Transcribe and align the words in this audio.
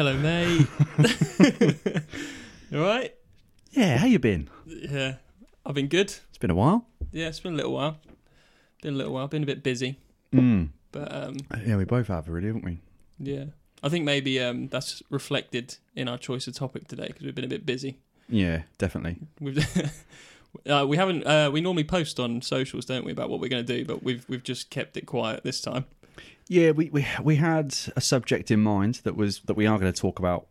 Hello, 0.00 0.16
mate. 0.16 0.66
all 2.72 2.80
right? 2.80 3.14
Yeah, 3.72 3.98
how 3.98 4.06
you 4.06 4.18
been? 4.18 4.48
Yeah, 4.64 5.16
I've 5.66 5.74
been 5.74 5.88
good. 5.88 6.06
It's 6.30 6.38
been 6.38 6.50
a 6.50 6.54
while. 6.54 6.86
Yeah, 7.12 7.26
it's 7.28 7.40
been 7.40 7.52
a 7.52 7.56
little 7.56 7.72
while. 7.74 7.98
Been 8.80 8.94
a 8.94 8.96
little 8.96 9.12
while. 9.12 9.28
Been 9.28 9.42
a 9.42 9.46
bit 9.46 9.62
busy, 9.62 9.98
Mm. 10.32 10.70
but 10.90 11.14
um, 11.14 11.36
Yeah, 11.66 11.76
we 11.76 11.84
both 11.84 12.06
have, 12.08 12.30
really, 12.30 12.46
haven't 12.46 12.64
we? 12.64 12.78
yeah. 13.18 13.44
I 13.82 13.90
think 13.90 14.06
maybe 14.06 14.40
um, 14.40 14.68
that's 14.68 15.02
reflected 15.10 15.76
in 15.94 16.08
our 16.08 16.16
choice 16.16 16.46
of 16.46 16.54
topic 16.54 16.88
today 16.88 17.08
because 17.08 17.24
we've 17.24 17.34
been 17.34 17.44
a 17.44 17.48
bit 17.48 17.66
busy. 17.66 17.98
Yeah, 18.26 18.62
definitely. 18.78 19.18
We've 19.38 19.58
uh, 20.66 20.86
we 20.88 20.96
haven't. 20.96 21.26
Uh, 21.26 21.50
we 21.52 21.60
normally 21.60 21.84
post 21.84 22.18
on 22.18 22.40
socials, 22.40 22.86
don't 22.86 23.04
we, 23.04 23.12
about 23.12 23.28
what 23.28 23.38
we're 23.38 23.48
going 23.50 23.66
to 23.66 23.76
do, 23.78 23.84
but 23.84 24.02
we've 24.02 24.24
we've 24.30 24.42
just 24.42 24.70
kept 24.70 24.96
it 24.96 25.04
quiet 25.04 25.44
this 25.44 25.60
time. 25.60 25.84
Yeah, 26.48 26.72
we, 26.72 26.90
we 26.90 27.06
we 27.22 27.36
had 27.36 27.74
a 27.96 28.00
subject 28.00 28.50
in 28.50 28.60
mind 28.60 28.96
that 29.04 29.14
was 29.16 29.40
that 29.46 29.54
we 29.54 29.66
are 29.66 29.78
going 29.78 29.92
to 29.92 30.00
talk 30.00 30.18
about 30.18 30.46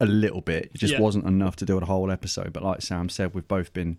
a 0.00 0.06
little 0.06 0.40
bit. 0.40 0.70
It 0.74 0.78
just 0.78 0.94
Yeah. 0.94 1.00
wasn't 1.00 1.26
enough 1.26 1.56
to 1.56 1.64
do 1.66 1.76
a 1.78 1.84
whole 1.84 2.10
episode. 2.10 2.52
But 2.52 2.62
like 2.62 2.82
Sam 2.82 3.08
said, 3.08 3.34
we've 3.34 3.48
both 3.48 3.72
been 3.72 3.98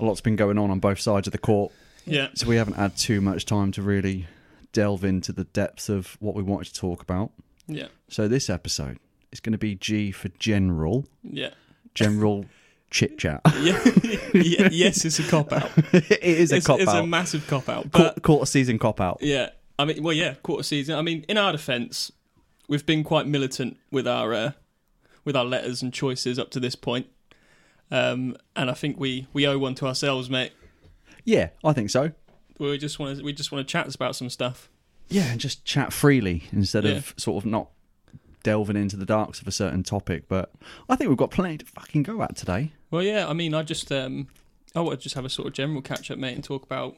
a 0.00 0.04
lot's 0.04 0.20
been 0.20 0.36
going 0.36 0.58
on 0.58 0.70
on 0.70 0.80
both 0.80 0.98
sides 0.98 1.28
of 1.28 1.32
the 1.32 1.38
court, 1.38 1.72
Yeah, 2.04 2.28
so 2.34 2.48
we 2.48 2.56
haven't 2.56 2.74
had 2.74 2.96
too 2.96 3.20
much 3.20 3.46
time 3.46 3.70
to 3.72 3.82
really 3.82 4.26
delve 4.72 5.04
into 5.04 5.32
the 5.32 5.44
depths 5.44 5.88
of 5.88 6.16
what 6.20 6.34
we 6.34 6.42
wanted 6.42 6.72
to 6.72 6.80
talk 6.80 7.00
about. 7.00 7.30
yeah, 7.68 7.86
So 8.08 8.26
this 8.26 8.50
episode 8.50 8.98
is 9.30 9.38
going 9.38 9.52
to 9.52 9.58
be 9.58 9.76
G 9.76 10.10
for 10.10 10.28
general, 10.40 11.06
yeah, 11.22 11.50
general 11.94 12.46
chit 12.94 13.18
chat. 13.18 13.40
yeah. 13.60 13.82
yeah 14.32 14.68
yes, 14.70 15.04
it's 15.04 15.18
a 15.18 15.24
cop 15.24 15.52
out. 15.52 15.70
it 15.92 16.22
is 16.22 16.52
a 16.52 16.56
It's, 16.56 16.66
cop 16.66 16.78
it's 16.80 16.92
a 16.92 17.04
massive 17.04 17.44
cop 17.48 17.68
out, 17.68 17.90
but 17.90 17.98
Quarter, 17.98 18.20
quarter 18.20 18.46
season 18.46 18.78
cop 18.78 19.00
out. 19.00 19.18
Yeah, 19.20 19.50
I 19.78 19.84
mean, 19.84 20.02
well, 20.02 20.12
yeah, 20.14 20.34
quarter 20.42 20.62
season. 20.62 20.96
I 20.96 21.02
mean, 21.02 21.24
in 21.28 21.36
our 21.36 21.50
defence, 21.50 22.12
we've 22.68 22.86
been 22.86 23.02
quite 23.02 23.26
militant 23.26 23.76
with 23.90 24.06
our 24.06 24.32
uh, 24.32 24.52
with 25.24 25.34
our 25.36 25.44
letters 25.44 25.82
and 25.82 25.92
choices 25.92 26.38
up 26.38 26.50
to 26.52 26.60
this 26.60 26.76
point, 26.76 27.06
um, 27.90 28.36
and 28.54 28.70
I 28.70 28.74
think 28.74 28.98
we 28.98 29.26
we 29.32 29.46
owe 29.46 29.58
one 29.58 29.74
to 29.76 29.86
ourselves, 29.86 30.30
mate. 30.30 30.52
Yeah, 31.24 31.48
I 31.64 31.72
think 31.72 31.90
so. 31.90 32.12
We 32.60 32.78
just 32.78 33.00
want 33.00 33.18
to 33.18 33.24
we 33.24 33.32
just 33.32 33.50
want 33.50 33.66
to 33.66 33.70
chat 33.70 33.92
about 33.92 34.14
some 34.14 34.30
stuff. 34.30 34.70
Yeah, 35.08 35.32
and 35.32 35.40
just 35.40 35.64
chat 35.64 35.92
freely 35.92 36.44
instead 36.52 36.84
Yeah. 36.84 36.92
of 36.92 37.12
sort 37.16 37.42
of 37.42 37.50
not 37.50 37.68
delving 38.44 38.76
into 38.76 38.96
the 38.96 39.04
darks 39.04 39.40
of 39.40 39.48
a 39.48 39.52
certain 39.52 39.82
topic. 39.82 40.28
But 40.28 40.52
I 40.88 40.94
think 40.94 41.08
we've 41.08 41.18
got 41.18 41.32
plenty 41.32 41.58
to 41.58 41.66
fucking 41.66 42.04
go 42.04 42.22
at 42.22 42.36
today. 42.36 42.70
Well, 42.92 43.02
yeah, 43.02 43.26
I 43.28 43.32
mean, 43.32 43.52
I 43.54 43.64
just 43.64 43.90
um, 43.90 44.28
I 44.76 44.80
want 44.80 45.00
to 45.00 45.02
just 45.02 45.16
have 45.16 45.24
a 45.24 45.28
sort 45.28 45.48
of 45.48 45.54
general 45.54 45.82
catch 45.82 46.12
up, 46.12 46.18
mate, 46.18 46.34
and 46.36 46.44
talk 46.44 46.62
about 46.62 46.94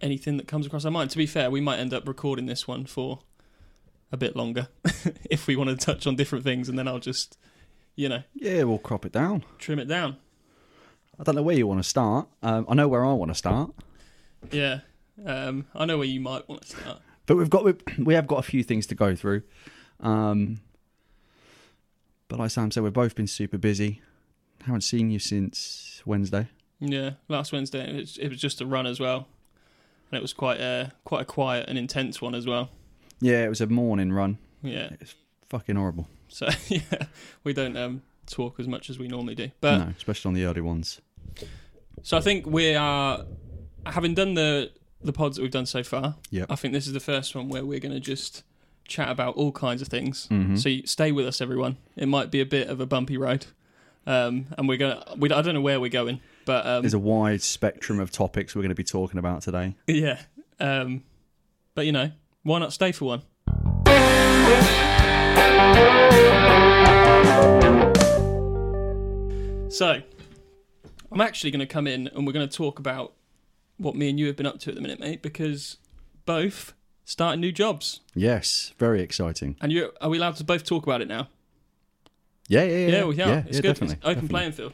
anything 0.00 0.36
that 0.38 0.48
comes 0.48 0.66
across 0.66 0.84
our 0.84 0.90
mind. 0.90 1.10
To 1.10 1.18
be 1.18 1.26
fair, 1.26 1.50
we 1.50 1.60
might 1.60 1.78
end 1.78 1.94
up 1.94 2.08
recording 2.08 2.46
this 2.46 2.66
one 2.66 2.84
for 2.86 3.20
a 4.12 4.16
bit 4.16 4.34
longer 4.36 4.68
if 5.30 5.46
we 5.46 5.54
want 5.56 5.70
to 5.70 5.76
touch 5.76 6.06
on 6.06 6.16
different 6.16 6.44
things, 6.44 6.68
and 6.68 6.78
then 6.78 6.86
I'll 6.88 6.98
just, 6.98 7.38
you 7.94 8.08
know, 8.08 8.22
Yeah, 8.34 8.64
we'll 8.64 8.78
crop 8.78 9.04
it 9.06 9.12
down. 9.12 9.44
trim 9.58 9.78
it 9.78 9.86
down. 9.86 10.16
I 11.18 11.22
don't 11.22 11.34
know 11.34 11.42
where 11.42 11.56
you 11.56 11.66
want 11.66 11.82
to 11.82 11.88
start. 11.88 12.28
Um, 12.42 12.66
I 12.68 12.74
know 12.74 12.88
where 12.88 13.04
I 13.04 13.12
want 13.14 13.30
to 13.30 13.34
start, 13.34 13.70
Yeah. 14.50 14.80
Um, 15.24 15.66
I 15.74 15.86
know 15.86 15.96
where 15.96 16.06
you 16.06 16.20
might 16.20 16.46
want 16.48 16.60
to 16.62 16.68
start. 16.76 16.98
but 17.24 17.36
we've 17.36 17.48
got 17.50 17.64
we, 17.64 17.74
we 17.98 18.14
have 18.14 18.26
got 18.26 18.38
a 18.38 18.42
few 18.42 18.62
things 18.62 18.86
to 18.88 18.94
go 18.94 19.16
through. 19.16 19.42
Um, 20.00 20.60
but 22.28 22.38
like 22.38 22.50
Sam 22.50 22.70
said, 22.70 22.82
we've 22.82 22.92
both 22.92 23.14
been 23.14 23.26
super 23.26 23.58
busy. 23.58 24.00
Haven't 24.64 24.82
seen 24.82 25.10
you 25.10 25.18
since 25.18 26.02
Wednesday. 26.04 26.48
Yeah, 26.80 27.12
last 27.28 27.52
Wednesday 27.52 27.88
it 27.88 27.96
was, 27.96 28.18
it 28.18 28.28
was 28.28 28.40
just 28.40 28.60
a 28.60 28.66
run 28.66 28.86
as 28.86 29.00
well, 29.00 29.26
and 30.10 30.18
it 30.18 30.22
was 30.22 30.32
quite 30.32 30.60
a 30.60 30.92
quite 31.04 31.22
a 31.22 31.24
quiet 31.24 31.68
and 31.68 31.78
intense 31.78 32.20
one 32.20 32.34
as 32.34 32.46
well. 32.46 32.70
Yeah, 33.20 33.44
it 33.44 33.48
was 33.48 33.60
a 33.60 33.66
morning 33.66 34.12
run. 34.12 34.38
Yeah, 34.62 34.90
it's 35.00 35.14
Fucking 35.48 35.76
horrible. 35.76 36.08
so 36.28 36.48
yeah, 36.68 37.06
we 37.44 37.52
don't 37.52 37.76
um, 37.76 38.02
talk 38.26 38.58
as 38.58 38.66
much 38.66 38.90
as 38.90 38.98
we 38.98 39.06
normally 39.08 39.34
do. 39.36 39.50
But 39.60 39.78
no, 39.78 39.92
especially 39.96 40.28
on 40.30 40.34
the 40.34 40.44
early 40.44 40.60
ones. 40.60 41.00
so 42.02 42.16
I 42.16 42.20
think 42.20 42.46
we 42.46 42.74
are 42.74 43.24
having 43.86 44.14
done 44.14 44.34
the 44.34 44.72
the 45.00 45.12
pods 45.12 45.36
that 45.36 45.42
we've 45.42 45.50
done 45.52 45.66
so 45.66 45.82
far. 45.84 46.16
Yep. 46.30 46.46
I 46.50 46.56
think 46.56 46.74
this 46.74 46.86
is 46.88 46.92
the 46.92 47.00
first 47.00 47.34
one 47.36 47.48
where 47.48 47.64
we're 47.64 47.78
going 47.78 47.94
to 47.94 48.00
just 48.00 48.42
chat 48.88 49.08
about 49.10 49.36
all 49.36 49.52
kinds 49.52 49.82
of 49.82 49.88
things. 49.88 50.28
Mhm. 50.30 50.58
So 50.58 50.68
you, 50.68 50.86
stay 50.86 51.12
with 51.12 51.26
us, 51.26 51.40
everyone. 51.40 51.76
It 51.96 52.06
might 52.08 52.30
be 52.30 52.40
a 52.40 52.46
bit 52.46 52.68
of 52.68 52.80
a 52.80 52.86
bumpy 52.86 53.16
ride, 53.16 53.46
um, 54.06 54.46
and 54.56 54.68
we're 54.68 54.78
gonna. 54.78 55.04
We, 55.16 55.30
I 55.30 55.42
don't 55.42 55.54
know 55.54 55.60
where 55.60 55.80
we're 55.80 55.88
going, 55.90 56.20
but 56.44 56.66
um, 56.66 56.82
There's 56.82 56.94
a 56.94 56.98
wide 56.98 57.42
spectrum 57.42 58.00
of 58.00 58.10
topics 58.10 58.54
we're 58.54 58.62
going 58.62 58.70
to 58.70 58.74
be 58.74 58.84
talking 58.84 59.18
about 59.18 59.42
today. 59.42 59.74
Yeah. 59.86 60.20
Um, 60.60 61.02
but 61.74 61.86
you 61.86 61.92
know, 61.92 62.12
why 62.42 62.58
not 62.58 62.72
stay 62.72 62.92
for 62.92 63.04
one? 63.06 63.22
So, 69.68 70.00
I'm 71.12 71.20
actually 71.20 71.50
going 71.50 71.60
to 71.60 71.66
come 71.66 71.86
in 71.86 72.06
and 72.08 72.26
we're 72.26 72.32
going 72.32 72.48
to 72.48 72.56
talk 72.56 72.78
about 72.78 73.12
what 73.76 73.94
me 73.94 74.08
and 74.08 74.18
you 74.18 74.26
have 74.28 74.36
been 74.36 74.46
up 74.46 74.58
to 74.60 74.70
at 74.70 74.74
the 74.74 74.80
minute, 74.80 74.98
mate, 75.00 75.20
because 75.20 75.76
both 76.24 76.72
starting 77.06 77.40
new 77.40 77.52
jobs. 77.52 78.00
Yes, 78.14 78.74
very 78.78 79.00
exciting. 79.00 79.56
And 79.62 79.72
you 79.72 79.92
are 80.02 80.10
we 80.10 80.18
allowed 80.18 80.36
to 80.36 80.44
both 80.44 80.64
talk 80.64 80.82
about 80.86 81.00
it 81.00 81.08
now? 81.08 81.28
Yeah, 82.48 82.64
yeah, 82.64 82.76
yeah. 82.76 82.88
Yeah, 82.88 83.04
we 83.06 83.14
are. 83.14 83.28
Yeah, 83.28 83.42
it's 83.46 83.56
yeah, 83.56 83.62
good. 83.62 83.68
definitely. 83.68 83.94
It's 83.96 84.04
open 84.04 84.14
definitely. 84.14 84.28
playing 84.28 84.52
field. 84.52 84.72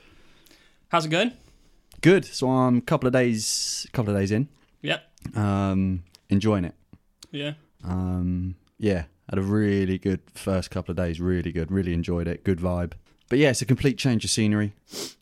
How's 0.89 1.07
it 1.07 1.11
going? 1.11 1.33
Good. 2.01 2.25
So 2.25 2.51
I'm 2.51 2.79
a 2.79 2.81
couple 2.81 3.07
of 3.07 3.13
days, 3.13 3.87
couple 3.93 4.13
of 4.15 4.21
days 4.21 4.33
in. 4.33 4.49
Yeah. 4.81 4.99
Um, 5.37 6.03
enjoying 6.29 6.65
it. 6.65 6.75
Yeah. 7.31 7.53
Um, 7.85 8.57
yeah, 8.79 9.05
had 9.31 9.39
a 9.39 9.43
really 9.43 9.97
good 9.99 10.21
first 10.35 10.71
couple 10.71 10.91
of 10.91 10.97
days. 10.97 11.21
Really 11.21 11.53
good. 11.53 11.71
Really 11.71 11.95
enjoyed 11.95 12.27
it. 12.27 12.43
Good 12.45 12.59
vibe. 12.59 12.93
But 13.29 13.39
yeah, 13.39 13.51
it's 13.51 13.63
a 13.63 13.67
complete 13.67 13.97
change 13.97 14.25
of 14.25 14.31
scenery. 14.31 14.75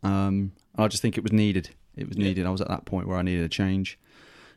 Um, 0.03 0.53
I 0.77 0.89
just 0.89 1.03
think 1.03 1.17
it 1.19 1.23
was 1.23 1.33
needed. 1.33 1.71
It 1.97 2.09
was 2.09 2.17
Yeah. 2.17 2.25
needed. 2.25 2.47
I 2.47 2.51
was 2.51 2.61
at 2.61 2.69
that 2.69 2.85
point 2.87 3.07
where 3.07 3.19
I 3.19 3.23
needed 3.23 3.45
a 3.45 3.49
change. 3.49 3.99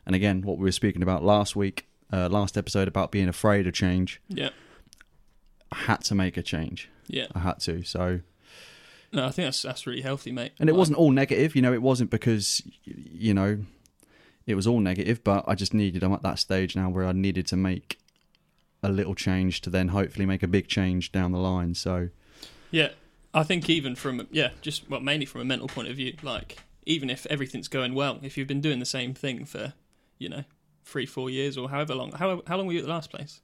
And 0.06 0.16
again, 0.16 0.42
what 0.42 0.58
we 0.58 0.64
were 0.64 0.72
speaking 0.72 1.02
about 1.02 1.22
last 1.22 1.54
week, 1.54 1.86
uh, 2.14 2.28
last 2.28 2.56
episode 2.56 2.86
about 2.88 3.10
being 3.10 3.28
afraid 3.28 3.66
of 3.66 3.74
change. 3.74 4.20
Yeah. 4.28 4.50
I 5.72 5.76
had 5.76 6.02
to 6.04 6.14
make 6.14 6.36
a 6.36 6.42
change. 6.42 6.88
Yeah. 7.08 7.26
I 7.34 7.40
had 7.40 7.60
to. 7.60 7.82
So 7.82 8.20
No, 9.12 9.26
I 9.26 9.30
think 9.30 9.46
that's 9.46 9.62
that's 9.62 9.86
really 9.86 10.02
healthy, 10.02 10.32
mate. 10.32 10.52
and 10.58 10.68
it 10.68 10.72
Like- 10.72 10.78
wasn't 10.78 10.98
all 10.98 11.10
negative 11.10 11.54
you 11.56 11.62
know 11.62 11.72
it 11.72 11.82
wasn't 11.82 12.10
because 12.10 12.62
you 12.84 13.34
know 13.34 13.58
it 14.46 14.54
was 14.54 14.66
all 14.66 14.80
negative 14.80 15.24
but 15.24 15.42
i 15.48 15.54
just 15.54 15.72
needed 15.72 16.02
i'm 16.02 16.12
at 16.12 16.22
that 16.22 16.38
stage 16.38 16.76
now 16.76 16.90
where 16.90 17.06
i 17.06 17.12
needed 17.12 17.46
to 17.46 17.56
make 17.56 17.98
a 18.82 18.90
little 18.90 19.14
change 19.14 19.60
to 19.62 19.70
then 19.70 19.88
hopefully 19.88 20.26
make 20.26 20.42
a 20.42 20.46
big 20.48 20.68
change 20.68 21.10
down 21.12 21.32
the 21.32 21.38
line 21.38 21.74
so 21.74 22.10
Yeah, 22.70 22.90
I 23.32 23.42
think 23.44 23.70
even 23.70 23.94
from 23.96 24.26
yeah, 24.30 24.50
just 24.60 24.88
well, 24.90 25.00
mainly 25.00 25.26
from 25.26 25.40
a 25.40 25.44
mental 25.44 25.68
point 25.68 25.88
of 25.88 25.96
view, 25.96 26.14
like 26.22 26.58
even 26.86 27.08
if 27.08 27.24
everything's 27.26 27.68
going 27.68 27.94
well, 27.94 28.18
if 28.22 28.36
you've 28.36 28.46
been 28.48 28.60
doing 28.60 28.78
the 28.80 28.84
same 28.98 29.14
thing 29.14 29.44
for 29.46 29.72
you 30.18 30.28
know 30.28 30.44
three, 30.84 31.06
four 31.06 31.30
years 31.30 31.56
or 31.58 31.68
however 31.70 31.94
long, 31.94 32.12
how 32.12 32.42
how 32.46 32.56
long 32.56 32.66
were 32.66 32.72
you 32.72 32.78
at 32.80 32.84
the 32.84 32.90
last 32.90 33.10
place? 33.10 33.40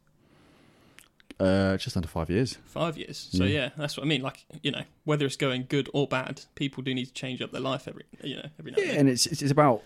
uh 1.38 1.74
just 1.78 1.96
under 1.96 2.08
five 2.08 2.28
years 2.28 2.58
Five 2.66 2.98
years. 2.98 3.16
So 3.32 3.44
Yeah. 3.44 3.50
yeah, 3.60 3.68
that's 3.78 3.96
what 3.96 4.04
I 4.04 4.06
mean. 4.06 4.20
Like 4.20 4.44
you 4.62 4.70
know, 4.70 4.82
whether 5.04 5.24
it's 5.24 5.36
going 5.36 5.64
good 5.68 5.88
or 5.94 6.06
bad, 6.06 6.42
people 6.54 6.82
do 6.82 6.94
need 6.94 7.06
to 7.06 7.12
change 7.14 7.40
up 7.40 7.50
their 7.50 7.62
life 7.62 7.88
every 7.88 8.04
you 8.22 8.36
know 8.36 8.48
every 8.58 8.72
now 8.72 8.76
yeah 8.78 8.82
and 8.84 8.90
then. 8.92 9.00
and 9.00 9.08
it's 9.08 9.26
it's 9.26 9.40
it's 9.42 9.50
about 9.52 9.82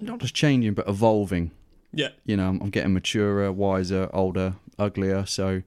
not 0.00 0.18
just 0.20 0.34
changing 0.34 0.74
but 0.74 0.88
evolving 0.88 1.50
Yeah, 1.92 2.08
you 2.24 2.36
know 2.36 2.48
i'm, 2.48 2.60
I'm 2.62 2.70
getting 2.70 2.92
maturer 2.94 3.52
wiser 3.52 4.08
older 4.12 4.54
uglier 4.78 5.26
so 5.26 5.62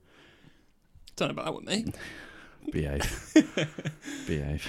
don't 1.15 1.27
know 1.29 1.31
about 1.33 1.45
that 1.45 1.53
one, 1.53 1.65
mate. 1.65 1.95
behave 2.71 3.33
behave 4.27 4.67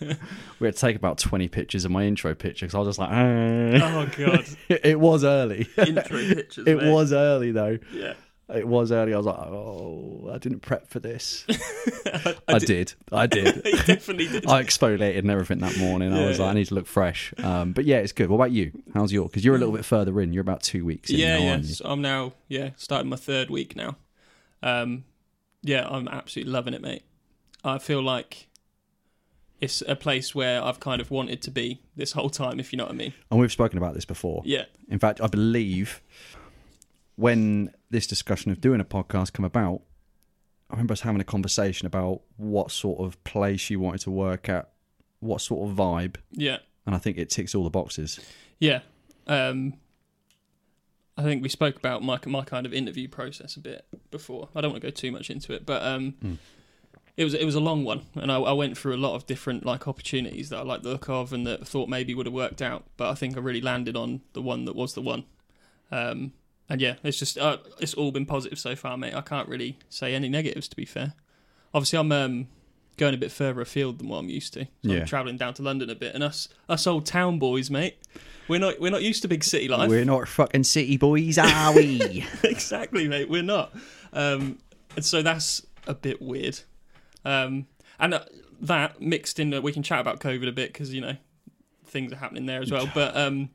we 0.58 0.66
had 0.66 0.74
to 0.74 0.80
take 0.80 0.96
about 0.96 1.18
20 1.18 1.48
pictures 1.48 1.84
of 1.84 1.90
my 1.90 2.04
intro 2.04 2.34
picture 2.34 2.66
because 2.66 2.74
i 2.74 2.78
was 2.78 2.88
just 2.88 2.98
like 2.98 3.10
ah. 3.10 3.14
oh 3.14 4.10
god, 4.16 4.44
it 4.68 4.98
was 4.98 5.22
early 5.24 5.68
intro 5.78 6.18
pictures. 6.18 6.66
it 6.66 6.76
was 6.76 7.12
early 7.12 7.52
though 7.52 7.78
Yeah, 7.94 8.14
It 8.52 8.66
was 8.66 8.90
early. 8.90 9.14
I 9.14 9.16
was 9.16 9.26
like, 9.26 9.36
oh, 9.38 10.28
I 10.34 10.38
didn't 10.38 10.58
prep 10.60 10.88
for 10.88 10.98
this. 10.98 11.44
I, 12.04 12.34
I 12.48 12.58
did. 12.58 12.94
I 13.12 13.28
did. 13.28 13.62
you 13.64 13.78
definitely 13.84 14.26
did. 14.26 14.44
I 14.48 14.60
exfoliated 14.64 15.18
and 15.18 15.30
everything 15.30 15.60
that 15.60 15.78
morning. 15.78 16.12
I 16.12 16.18
Yeah, 16.22 16.26
was 16.26 16.40
like. 16.40 16.50
I 16.50 16.54
need 16.54 16.66
to 16.66 16.74
look 16.74 16.88
fresh. 16.88 17.32
Um, 17.44 17.72
but 17.72 17.84
yeah, 17.84 17.98
it's 17.98 18.10
good. 18.10 18.28
What 18.28 18.34
about 18.36 18.50
you? 18.50 18.72
How's 18.92 19.12
your? 19.12 19.28
Because 19.28 19.44
you're 19.44 19.54
a 19.54 19.58
little 19.58 19.72
bit 19.72 19.84
further 19.84 20.20
in. 20.20 20.32
You're 20.32 20.40
about 20.40 20.64
two 20.64 20.84
weeks 20.84 21.10
in 21.10 21.18
yeah, 21.18 21.36
now, 21.38 21.44
yeah. 21.44 21.50
aren't 21.52 21.64
you? 21.66 21.74
So 21.74 21.84
I'm 21.84 22.02
now 22.02 22.32
yeah 22.48 22.70
starting 22.76 23.08
my 23.08 23.14
third 23.16 23.50
week 23.50 23.76
now. 23.76 23.94
Um, 24.64 25.04
yeah, 25.62 25.86
I'm 25.88 26.08
absolutely 26.08 26.52
loving 26.52 26.74
it, 26.74 26.82
mate. 26.82 27.04
I 27.64 27.78
feel 27.78 28.02
like 28.02 28.48
it's 29.60 29.82
a 29.86 29.94
place 29.96 30.34
where 30.34 30.62
I've 30.62 30.80
kind 30.80 31.00
of 31.00 31.10
wanted 31.10 31.42
to 31.42 31.50
be 31.50 31.80
this 31.94 32.12
whole 32.12 32.30
time, 32.30 32.58
if 32.58 32.72
you 32.72 32.76
know 32.78 32.84
what 32.84 32.92
I 32.92 32.96
mean. 32.96 33.12
And 33.30 33.38
we've 33.38 33.52
spoken 33.52 33.76
about 33.76 33.94
this 33.94 34.06
before. 34.06 34.42
Yeah, 34.46 34.64
In 34.88 34.98
fact, 34.98 35.20
I 35.20 35.26
believe 35.26 36.00
when 37.16 37.72
this 37.90 38.06
discussion 38.06 38.50
of 38.50 38.60
doing 38.60 38.80
a 38.80 38.84
podcast 38.84 39.32
come 39.34 39.44
about, 39.44 39.82
I 40.70 40.74
remember 40.74 40.92
us 40.92 41.00
having 41.02 41.20
a 41.20 41.24
conversation 41.24 41.86
about 41.86 42.22
what 42.36 42.70
sort 42.70 43.00
of 43.00 43.22
place 43.24 43.68
you 43.70 43.80
wanted 43.80 44.00
to 44.02 44.10
work 44.10 44.48
at, 44.48 44.70
what 45.18 45.40
sort 45.42 45.68
of 45.68 45.76
vibe, 45.76 46.16
yeah, 46.32 46.58
and 46.86 46.94
I 46.94 46.98
think 46.98 47.18
it 47.18 47.28
ticks 47.28 47.54
all 47.54 47.64
the 47.64 47.70
boxes. 47.70 48.18
yeah. 48.58 48.80
Um, 49.26 49.74
I 51.16 51.22
think 51.22 51.42
we 51.42 51.48
spoke 51.50 51.76
about 51.76 52.02
my 52.02 52.18
my 52.24 52.42
kind 52.44 52.64
of 52.64 52.72
interview 52.72 53.06
process 53.08 53.56
a 53.56 53.60
bit 53.60 53.84
before. 54.10 54.48
I 54.54 54.60
don't 54.62 54.70
want 54.70 54.80
to 54.82 54.86
go 54.86 54.90
too 54.90 55.12
much 55.12 55.28
into 55.28 55.52
it, 55.52 55.66
but 55.66 55.82
um, 55.82 56.14
Mm. 56.24 56.38
It 57.20 57.24
was 57.24 57.34
it 57.34 57.44
was 57.44 57.54
a 57.54 57.60
long 57.60 57.84
one, 57.84 58.06
and 58.14 58.32
I, 58.32 58.38
I 58.38 58.52
went 58.52 58.78
through 58.78 58.94
a 58.94 58.96
lot 58.96 59.14
of 59.14 59.26
different 59.26 59.66
like 59.66 59.86
opportunities 59.86 60.48
that 60.48 60.56
I 60.56 60.62
liked 60.62 60.84
the 60.84 60.88
look 60.88 61.10
of 61.10 61.34
and 61.34 61.46
that 61.46 61.60
I 61.60 61.64
thought 61.64 61.86
maybe 61.86 62.14
would 62.14 62.24
have 62.24 62.32
worked 62.32 62.62
out. 62.62 62.84
But 62.96 63.10
I 63.10 63.14
think 63.14 63.36
I 63.36 63.40
really 63.40 63.60
landed 63.60 63.94
on 63.94 64.22
the 64.32 64.40
one 64.40 64.64
that 64.64 64.74
was 64.74 64.94
the 64.94 65.02
one. 65.02 65.24
Um, 65.92 66.32
and 66.70 66.80
yeah, 66.80 66.94
it's 67.02 67.18
just 67.18 67.36
uh, 67.36 67.58
it's 67.78 67.92
all 67.92 68.10
been 68.10 68.24
positive 68.24 68.58
so 68.58 68.74
far, 68.74 68.96
mate. 68.96 69.12
I 69.14 69.20
can't 69.20 69.50
really 69.50 69.78
say 69.90 70.14
any 70.14 70.30
negatives 70.30 70.66
to 70.68 70.76
be 70.76 70.86
fair. 70.86 71.12
Obviously, 71.74 71.98
I'm 71.98 72.10
um, 72.10 72.48
going 72.96 73.12
a 73.12 73.18
bit 73.18 73.30
further 73.30 73.60
afield 73.60 73.98
than 73.98 74.08
what 74.08 74.16
I'm 74.16 74.30
used 74.30 74.54
to. 74.54 74.64
So 74.64 74.70
Yeah. 74.80 75.00
I'm 75.00 75.06
travelling 75.06 75.36
down 75.36 75.52
to 75.54 75.62
London 75.62 75.90
a 75.90 75.94
bit, 75.94 76.14
and 76.14 76.24
us 76.24 76.48
us 76.70 76.86
old 76.86 77.04
town 77.04 77.38
boys, 77.38 77.70
mate. 77.70 77.98
We're 78.48 78.60
not 78.60 78.80
we're 78.80 78.90
not 78.90 79.02
used 79.02 79.20
to 79.22 79.28
big 79.28 79.44
city 79.44 79.68
life. 79.68 79.90
We're 79.90 80.06
not 80.06 80.26
fucking 80.26 80.64
city 80.64 80.96
boys, 80.96 81.36
are 81.36 81.74
we? 81.74 82.24
exactly, 82.44 83.08
mate. 83.08 83.28
We're 83.28 83.42
not. 83.42 83.74
Um, 84.14 84.58
and 84.96 85.04
so 85.04 85.20
that's 85.20 85.66
a 85.86 85.92
bit 85.92 86.22
weird. 86.22 86.60
Um, 87.24 87.66
and 87.98 88.14
uh, 88.14 88.24
that 88.60 89.00
mixed 89.00 89.38
in, 89.38 89.52
uh, 89.52 89.60
we 89.60 89.72
can 89.72 89.82
chat 89.82 90.00
about 90.00 90.20
COVID 90.20 90.48
a 90.48 90.52
bit 90.52 90.72
because 90.72 90.92
you 90.94 91.00
know 91.00 91.16
things 91.84 92.12
are 92.12 92.16
happening 92.16 92.46
there 92.46 92.62
as 92.62 92.70
well. 92.70 92.88
But 92.94 93.16
um, 93.16 93.50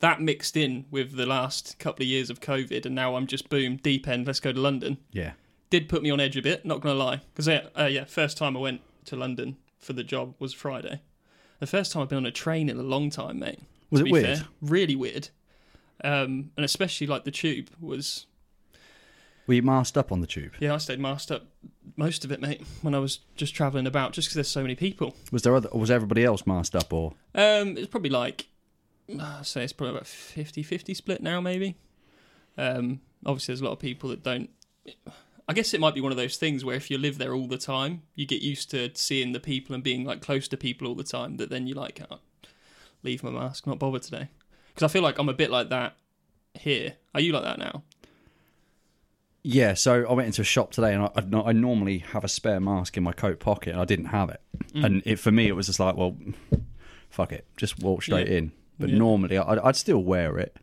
that 0.00 0.20
mixed 0.20 0.56
in 0.56 0.86
with 0.90 1.16
the 1.16 1.26
last 1.26 1.78
couple 1.78 2.02
of 2.02 2.08
years 2.08 2.30
of 2.30 2.40
COVID, 2.40 2.84
and 2.86 2.94
now 2.94 3.16
I'm 3.16 3.26
just 3.26 3.48
boom 3.48 3.76
deep 3.76 4.08
end. 4.08 4.26
Let's 4.26 4.40
go 4.40 4.52
to 4.52 4.60
London. 4.60 4.98
yeah. 5.12 5.32
Did 5.68 5.88
put 5.88 6.00
me 6.00 6.10
on 6.12 6.20
edge 6.20 6.36
a 6.36 6.42
bit. 6.42 6.64
Not 6.64 6.80
gonna 6.80 6.94
lie, 6.94 7.22
because 7.34 7.48
uh, 7.48 7.68
uh, 7.76 7.86
yeah, 7.86 8.04
first 8.04 8.38
time 8.38 8.56
I 8.56 8.60
went 8.60 8.82
to 9.06 9.16
London 9.16 9.56
for 9.80 9.94
the 9.94 10.04
job 10.04 10.34
was 10.38 10.52
Friday. 10.54 11.00
The 11.58 11.66
first 11.66 11.90
time 11.90 12.02
I've 12.02 12.08
been 12.08 12.18
on 12.18 12.26
a 12.26 12.30
train 12.30 12.68
in 12.68 12.78
a 12.78 12.82
long 12.84 13.10
time, 13.10 13.40
mate. 13.40 13.58
Was 13.90 14.02
it 14.02 14.10
weird? 14.10 14.38
fair. 14.38 14.46
Really 14.60 14.94
weird. 14.94 15.30
Um, 16.04 16.50
and 16.56 16.64
especially 16.64 17.06
like 17.08 17.24
the 17.24 17.30
tube 17.32 17.70
was 17.80 18.26
Were 19.48 19.54
you 19.54 19.62
masked 19.62 19.96
up 19.98 20.12
on 20.12 20.20
the 20.20 20.26
tube? 20.26 20.52
yeah, 20.60 20.74
I 20.74 20.78
stayed 20.78 21.00
masked 21.00 21.32
up 21.32 21.46
most 21.96 22.24
of 22.24 22.32
it, 22.32 22.40
mate, 22.40 22.62
when 22.82 22.94
I 22.94 22.98
was 22.98 23.20
just 23.36 23.54
travelling 23.54 23.86
about, 23.86 24.12
just 24.12 24.28
because 24.28 24.34
there's 24.34 24.48
so 24.48 24.62
many 24.62 24.74
people. 24.74 25.14
Was 25.30 25.42
there 25.42 25.54
other? 25.54 25.68
Was 25.72 25.90
everybody 25.90 26.24
else 26.24 26.46
masked 26.46 26.74
up 26.74 26.92
or? 26.92 27.12
Um, 27.34 27.76
it's 27.76 27.86
probably 27.86 28.10
like, 28.10 28.46
I'd 29.08 29.46
say 29.46 29.64
it's 29.64 29.72
probably 29.72 29.94
about 29.94 30.06
50 30.06 30.62
50 30.62 30.94
split 30.94 31.22
now, 31.22 31.40
maybe. 31.40 31.76
Um, 32.58 33.00
obviously, 33.24 33.52
there's 33.52 33.60
a 33.60 33.64
lot 33.64 33.72
of 33.72 33.78
people 33.78 34.10
that 34.10 34.22
don't. 34.22 34.50
I 35.48 35.52
guess 35.52 35.72
it 35.74 35.80
might 35.80 35.94
be 35.94 36.00
one 36.00 36.10
of 36.10 36.18
those 36.18 36.36
things 36.36 36.64
where 36.64 36.74
if 36.74 36.90
you 36.90 36.98
live 36.98 37.18
there 37.18 37.32
all 37.32 37.46
the 37.46 37.58
time, 37.58 38.02
you 38.16 38.26
get 38.26 38.42
used 38.42 38.70
to 38.72 38.90
seeing 38.94 39.32
the 39.32 39.40
people 39.40 39.74
and 39.74 39.84
being 39.84 40.04
like 40.04 40.20
close 40.20 40.48
to 40.48 40.56
people 40.56 40.88
all 40.88 40.96
the 40.96 41.04
time. 41.04 41.36
That 41.36 41.50
then 41.50 41.66
you 41.68 41.74
like, 41.74 42.00
oh, 42.10 42.18
leave 43.02 43.22
my 43.22 43.30
mask, 43.30 43.66
not 43.66 43.78
bother 43.78 44.00
today. 44.00 44.28
Because 44.74 44.90
I 44.90 44.92
feel 44.92 45.02
like 45.02 45.18
I'm 45.18 45.28
a 45.28 45.34
bit 45.34 45.50
like 45.50 45.68
that 45.70 45.96
here. 46.54 46.94
Are 47.14 47.20
you 47.20 47.32
like 47.32 47.44
that 47.44 47.58
now? 47.58 47.82
Yeah. 49.46 49.74
So 49.74 50.04
I 50.08 50.12
went 50.12 50.26
into 50.26 50.40
a 50.42 50.44
shop 50.44 50.72
today, 50.72 50.92
and 50.92 51.04
I, 51.04 51.48
I, 51.48 51.52
normally 51.52 51.98
have 51.98 52.24
a 52.24 52.28
spare 52.28 52.58
mask 52.58 52.96
in 52.96 53.04
my 53.04 53.12
coat 53.12 53.38
pocket, 53.38 53.70
and 53.70 53.80
I 53.80 53.84
didn't 53.84 54.06
have 54.06 54.28
it. 54.28 54.40
Mm. 54.74 54.84
And 54.84 55.02
it 55.06 55.20
for 55.20 55.30
me, 55.30 55.46
it 55.46 55.52
was 55.54 55.66
just 55.66 55.78
like, 55.78 55.96
well, 55.96 56.16
fuck 57.10 57.32
it, 57.32 57.46
just 57.56 57.78
walk 57.80 58.02
straight 58.02 58.28
Yeah. 58.28 58.38
in. 58.38 58.52
But 58.78 58.90
Yeah. 58.90 58.98
normally, 58.98 59.38
I'd, 59.38 59.58
I'd 59.60 59.76
still 59.76 60.02
wear 60.02 60.36
it. 60.38 60.56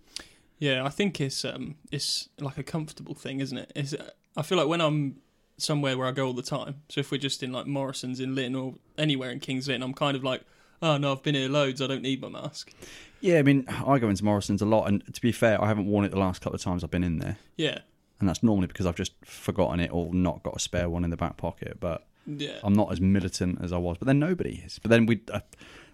Yeah, 0.60 0.86
I 0.86 0.90
think 0.90 1.20
it's 1.22 1.44
um 1.46 1.76
it's 1.92 2.30
like 2.40 2.58
a 2.58 2.64
comfortable 2.64 3.16
thing, 3.16 3.40
isn't 3.40 3.58
it? 3.58 3.72
It's, 3.76 3.96
I 4.36 4.42
feel 4.42 4.58
like 4.58 4.68
when 4.68 4.82
I'm 4.82 5.18
somewhere 5.58 5.98
where 5.98 6.08
I 6.08 6.12
go 6.12 6.28
all 6.28 6.34
the 6.34 6.42
time. 6.42 6.82
So 6.90 7.00
if 7.00 7.12
we're 7.12 7.18
just 7.18 7.42
in 7.42 7.52
like 7.52 7.68
Morrison's 7.68 8.20
in 8.20 8.36
Lynn 8.36 8.54
or 8.56 8.76
anywhere 8.98 9.30
in 9.32 9.40
Kings 9.40 9.68
Lynn, 9.68 9.82
I'm 9.82 9.94
kind 9.94 10.18
of 10.18 10.24
like, 10.24 10.42
oh 10.82 10.98
no, 10.98 11.12
I've 11.14 11.24
been 11.24 11.36
here 11.36 11.50
loads. 11.50 11.82
I 11.82 11.88
don't 11.88 12.02
need 12.02 12.22
my 12.22 12.30
mask. 12.30 12.74
Yeah, 13.22 13.40
I 13.40 13.44
mean, 13.44 13.66
I 13.88 14.00
go 14.00 14.10
into 14.10 14.26
Morrison's 14.26 14.62
a 14.62 14.66
lot, 14.66 14.90
and 14.90 15.02
to 15.14 15.22
be 15.22 15.32
fair, 15.32 15.62
I 15.64 15.68
haven't 15.68 15.86
worn 15.86 16.04
it 16.04 16.12
the 16.12 16.20
last 16.20 16.42
couple 16.42 16.56
of 16.56 16.62
times 16.62 16.84
I've 16.84 16.92
been 16.92 17.06
in 17.06 17.20
there, 17.20 17.38
Yeah, 17.56 17.80
and 18.24 18.30
that's 18.30 18.42
normally 18.42 18.68
because 18.68 18.86
I've 18.86 18.96
just 18.96 19.12
forgotten 19.26 19.82
it 19.82 19.92
or 19.92 20.14
not 20.14 20.42
got 20.44 20.56
a 20.56 20.60
spare 20.60 20.90
one 20.90 21.04
in 21.04 21.10
the 21.10 21.18
back 21.18 21.36
pocket. 21.36 21.78
But 21.82 22.06
yeah, 22.26 22.58
I'm 22.64 22.74
not 22.74 22.90
as 22.92 23.02
militant 23.02 23.60
as 23.62 23.74
I 23.74 23.78
was. 23.78 23.98
But 23.98 24.08
then 24.08 24.18
nobody 24.20 24.62
is. 24.66 24.80
But 24.80 24.90
then 24.92 25.06
we 25.06 25.20
uh, 25.32 25.42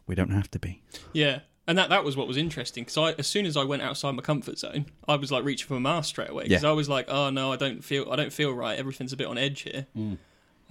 we 0.05 0.13
don't 0.15 0.29
have 0.31 0.51
to 0.51 0.59
be. 0.59 0.81
yeah. 1.13 1.39
And 1.67 1.77
that 1.77 1.89
that 1.89 2.03
was 2.03 2.15
what 2.17 2.27
was 2.27 2.37
interesting 2.37 2.83
because 2.83 2.97
I 2.97 3.11
as 3.19 3.25
soon 3.27 3.45
as 3.45 3.55
I 3.57 3.63
went 3.63 3.81
outside 3.81 4.11
my 4.11 4.21
comfort 4.21 4.57
zone, 4.59 4.85
I 5.07 5.15
was 5.15 5.31
like 5.31 5.43
reaching 5.43 5.67
for 5.67 5.73
my 5.79 5.79
mask 5.95 6.09
straight 6.09 6.29
away 6.29 6.43
because 6.43 6.63
Yeah. 6.63 6.69
I 6.69 6.73
was 6.73 6.87
like, 6.89 7.05
oh 7.09 7.29
no, 7.31 7.51
I 7.51 7.55
don't 7.57 7.83
feel 7.83 8.11
I 8.11 8.15
don't 8.15 8.33
feel 8.33 8.51
right. 8.53 8.77
Everything's 8.77 9.13
a 9.13 9.17
bit 9.17 9.27
on 9.27 9.37
edge 9.37 9.61
here. 9.61 9.87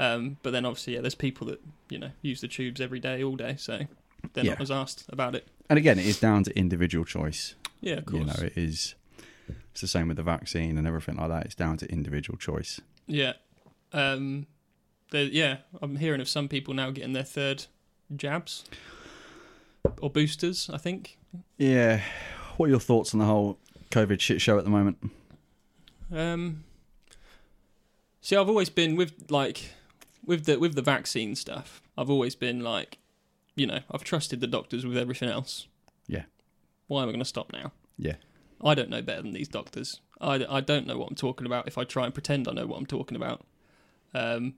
Um, 0.00 0.36
but 0.42 0.52
then 0.52 0.64
obviously, 0.64 0.94
yeah, 0.94 1.00
there's 1.00 1.14
people 1.16 1.46
that 1.48 1.60
you 1.90 1.98
know 1.98 2.10
use 2.22 2.40
the 2.40 2.48
tubes 2.48 2.80
every 2.80 3.00
day, 3.00 3.22
all 3.22 3.34
day, 3.36 3.56
so 3.58 3.80
they're 4.32 4.44
Yeah. 4.44 4.52
not 4.52 4.60
as 4.60 4.70
asked 4.70 5.04
about 5.08 5.34
it. 5.34 5.46
And 5.68 5.76
again, 5.78 5.98
it 5.98 6.06
is 6.06 6.18
down 6.20 6.44
to 6.44 6.56
individual 6.58 7.04
choice. 7.04 7.54
Yeah, 7.80 7.94
of 7.96 8.06
course. 8.06 8.20
You 8.20 8.26
know, 8.26 8.46
it 8.46 8.56
is. 8.56 8.94
It's 9.72 9.80
the 9.80 9.86
same 9.88 10.08
with 10.08 10.16
the 10.16 10.22
vaccine 10.22 10.78
and 10.78 10.86
everything 10.86 11.16
like 11.16 11.28
that. 11.28 11.46
It's 11.46 11.54
down 11.54 11.76
to 11.78 11.90
individual 11.90 12.38
choice. 12.38 12.80
Yeah. 13.06 13.34
Um 13.92 14.46
yeah, 15.12 15.58
I'm 15.80 15.96
hearing 15.96 16.20
of 16.20 16.28
some 16.28 16.48
people 16.48 16.74
now 16.74 16.90
getting 16.90 17.12
their 17.14 17.22
third 17.22 17.66
jabs 18.14 18.64
or 20.00 20.10
boosters, 20.10 20.68
I 20.72 20.76
think. 20.78 21.18
Yeah. 21.56 22.02
What 22.56 22.66
are 22.66 22.70
your 22.70 22.80
thoughts 22.80 23.14
on 23.14 23.20
the 23.20 23.26
whole 23.26 23.58
COVID 23.90 24.20
shit 24.20 24.40
show 24.40 24.58
at 24.58 24.64
the 24.64 24.70
moment? 24.70 24.98
Um 26.12 26.64
See, 28.20 28.36
I've 28.36 28.48
always 28.48 28.68
been 28.68 28.94
with 28.96 29.30
like 29.30 29.72
with 30.24 30.44
the 30.44 30.58
with 30.58 30.74
the 30.74 30.82
vaccine 30.82 31.34
stuff. 31.34 31.80
I've 31.96 32.10
always 32.10 32.34
been 32.34 32.60
like, 32.60 32.98
you 33.56 33.66
know, 33.66 33.80
I've 33.90 34.04
trusted 34.04 34.40
the 34.40 34.46
doctors 34.46 34.84
with 34.84 34.98
everything 34.98 35.30
else. 35.30 35.66
Yeah. 36.06 36.24
Why 36.88 37.02
am 37.02 37.08
I 37.08 37.12
going 37.12 37.20
to 37.20 37.24
stop 37.24 37.52
now? 37.52 37.72
Yeah. 37.96 38.16
I 38.62 38.74
don't 38.74 38.90
know 38.90 39.02
better 39.02 39.22
than 39.22 39.32
these 39.32 39.48
doctors. 39.48 40.00
I, 40.20 40.44
I 40.48 40.60
don't 40.60 40.86
know 40.86 40.98
what 40.98 41.08
I'm 41.08 41.16
talking 41.16 41.46
about 41.46 41.68
if 41.68 41.78
I 41.78 41.84
try 41.84 42.04
and 42.04 42.12
pretend 42.12 42.48
I 42.48 42.52
know 42.52 42.66
what 42.66 42.78
I'm 42.78 42.86
talking 42.86 43.16
about. 43.16 43.46
Um, 44.14 44.54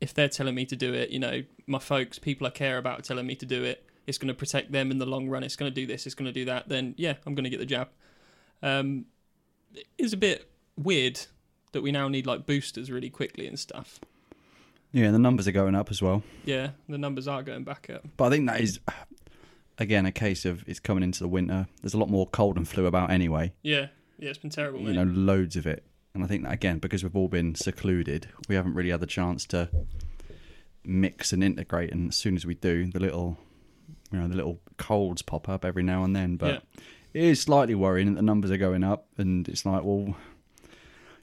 if 0.00 0.14
they're 0.14 0.28
telling 0.28 0.54
me 0.54 0.64
to 0.66 0.76
do 0.76 0.94
it, 0.94 1.10
you 1.10 1.18
know, 1.18 1.42
my 1.66 1.78
folks, 1.78 2.18
people 2.18 2.46
I 2.46 2.50
care 2.50 2.78
about, 2.78 3.00
are 3.00 3.02
telling 3.02 3.26
me 3.26 3.34
to 3.36 3.46
do 3.46 3.62
it. 3.62 3.88
It's 4.06 4.18
going 4.18 4.28
to 4.28 4.34
protect 4.34 4.72
them 4.72 4.90
in 4.90 4.98
the 4.98 5.06
long 5.06 5.28
run. 5.28 5.44
It's 5.44 5.54
going 5.54 5.70
to 5.70 5.74
do 5.74 5.86
this. 5.86 6.06
It's 6.06 6.14
going 6.14 6.26
to 6.26 6.32
do 6.32 6.44
that. 6.46 6.68
Then 6.68 6.94
yeah, 6.96 7.14
I'm 7.24 7.34
going 7.34 7.44
to 7.44 7.50
get 7.50 7.60
the 7.60 7.66
jab. 7.66 7.88
Um, 8.62 9.06
it 9.74 9.86
is 9.98 10.12
a 10.12 10.16
bit 10.16 10.50
weird 10.76 11.20
that 11.72 11.82
we 11.82 11.92
now 11.92 12.08
need 12.08 12.26
like 12.26 12.46
boosters 12.46 12.90
really 12.90 13.10
quickly 13.10 13.46
and 13.46 13.58
stuff. 13.58 14.00
Yeah, 14.92 15.10
the 15.10 15.18
numbers 15.18 15.48
are 15.48 15.52
going 15.52 15.74
up 15.74 15.90
as 15.90 16.02
well. 16.02 16.22
Yeah, 16.44 16.70
the 16.88 16.98
numbers 16.98 17.26
are 17.26 17.42
going 17.42 17.64
back 17.64 17.88
up. 17.92 18.04
But 18.16 18.24
I 18.26 18.30
think 18.30 18.46
that 18.48 18.60
is, 18.60 18.78
again, 19.82 20.06
a 20.06 20.12
case 20.12 20.44
of 20.44 20.64
it's 20.66 20.80
coming 20.80 21.02
into 21.02 21.20
the 21.20 21.28
winter. 21.28 21.66
There's 21.82 21.94
a 21.94 21.98
lot 21.98 22.08
more 22.08 22.26
cold 22.26 22.56
and 22.56 22.66
flu 22.66 22.86
about 22.86 23.10
anyway. 23.10 23.52
Yeah, 23.62 23.88
yeah, 24.18 24.30
it's 24.30 24.38
been 24.38 24.50
terrible. 24.50 24.80
You 24.80 24.86
Mate. 24.86 24.94
know, 24.94 25.04
loads 25.04 25.56
of 25.56 25.66
it. 25.66 25.84
And 26.14 26.22
I 26.22 26.26
think 26.26 26.44
that, 26.44 26.52
again, 26.52 26.78
because 26.78 27.02
we've 27.02 27.16
all 27.16 27.28
been 27.28 27.54
secluded, 27.54 28.28
we 28.48 28.54
haven't 28.54 28.74
really 28.74 28.90
had 28.90 29.00
the 29.00 29.06
chance 29.06 29.46
to 29.46 29.70
mix 30.84 31.32
and 31.32 31.42
integrate. 31.42 31.90
And 31.90 32.10
as 32.10 32.16
soon 32.16 32.36
as 32.36 32.44
we 32.44 32.54
do, 32.54 32.86
the 32.90 33.00
little, 33.00 33.38
you 34.10 34.18
know, 34.18 34.28
the 34.28 34.36
little 34.36 34.60
colds 34.76 35.22
pop 35.22 35.48
up 35.48 35.64
every 35.64 35.82
now 35.82 36.04
and 36.04 36.14
then. 36.14 36.36
But 36.36 36.64
it 37.14 37.24
is 37.24 37.40
slightly 37.40 37.74
worrying 37.74 38.08
that 38.08 38.16
the 38.16 38.22
numbers 38.22 38.50
are 38.50 38.58
going 38.58 38.84
up. 38.84 39.06
And 39.16 39.48
it's 39.48 39.64
like, 39.64 39.84
well, 39.84 40.04
you 40.06 40.14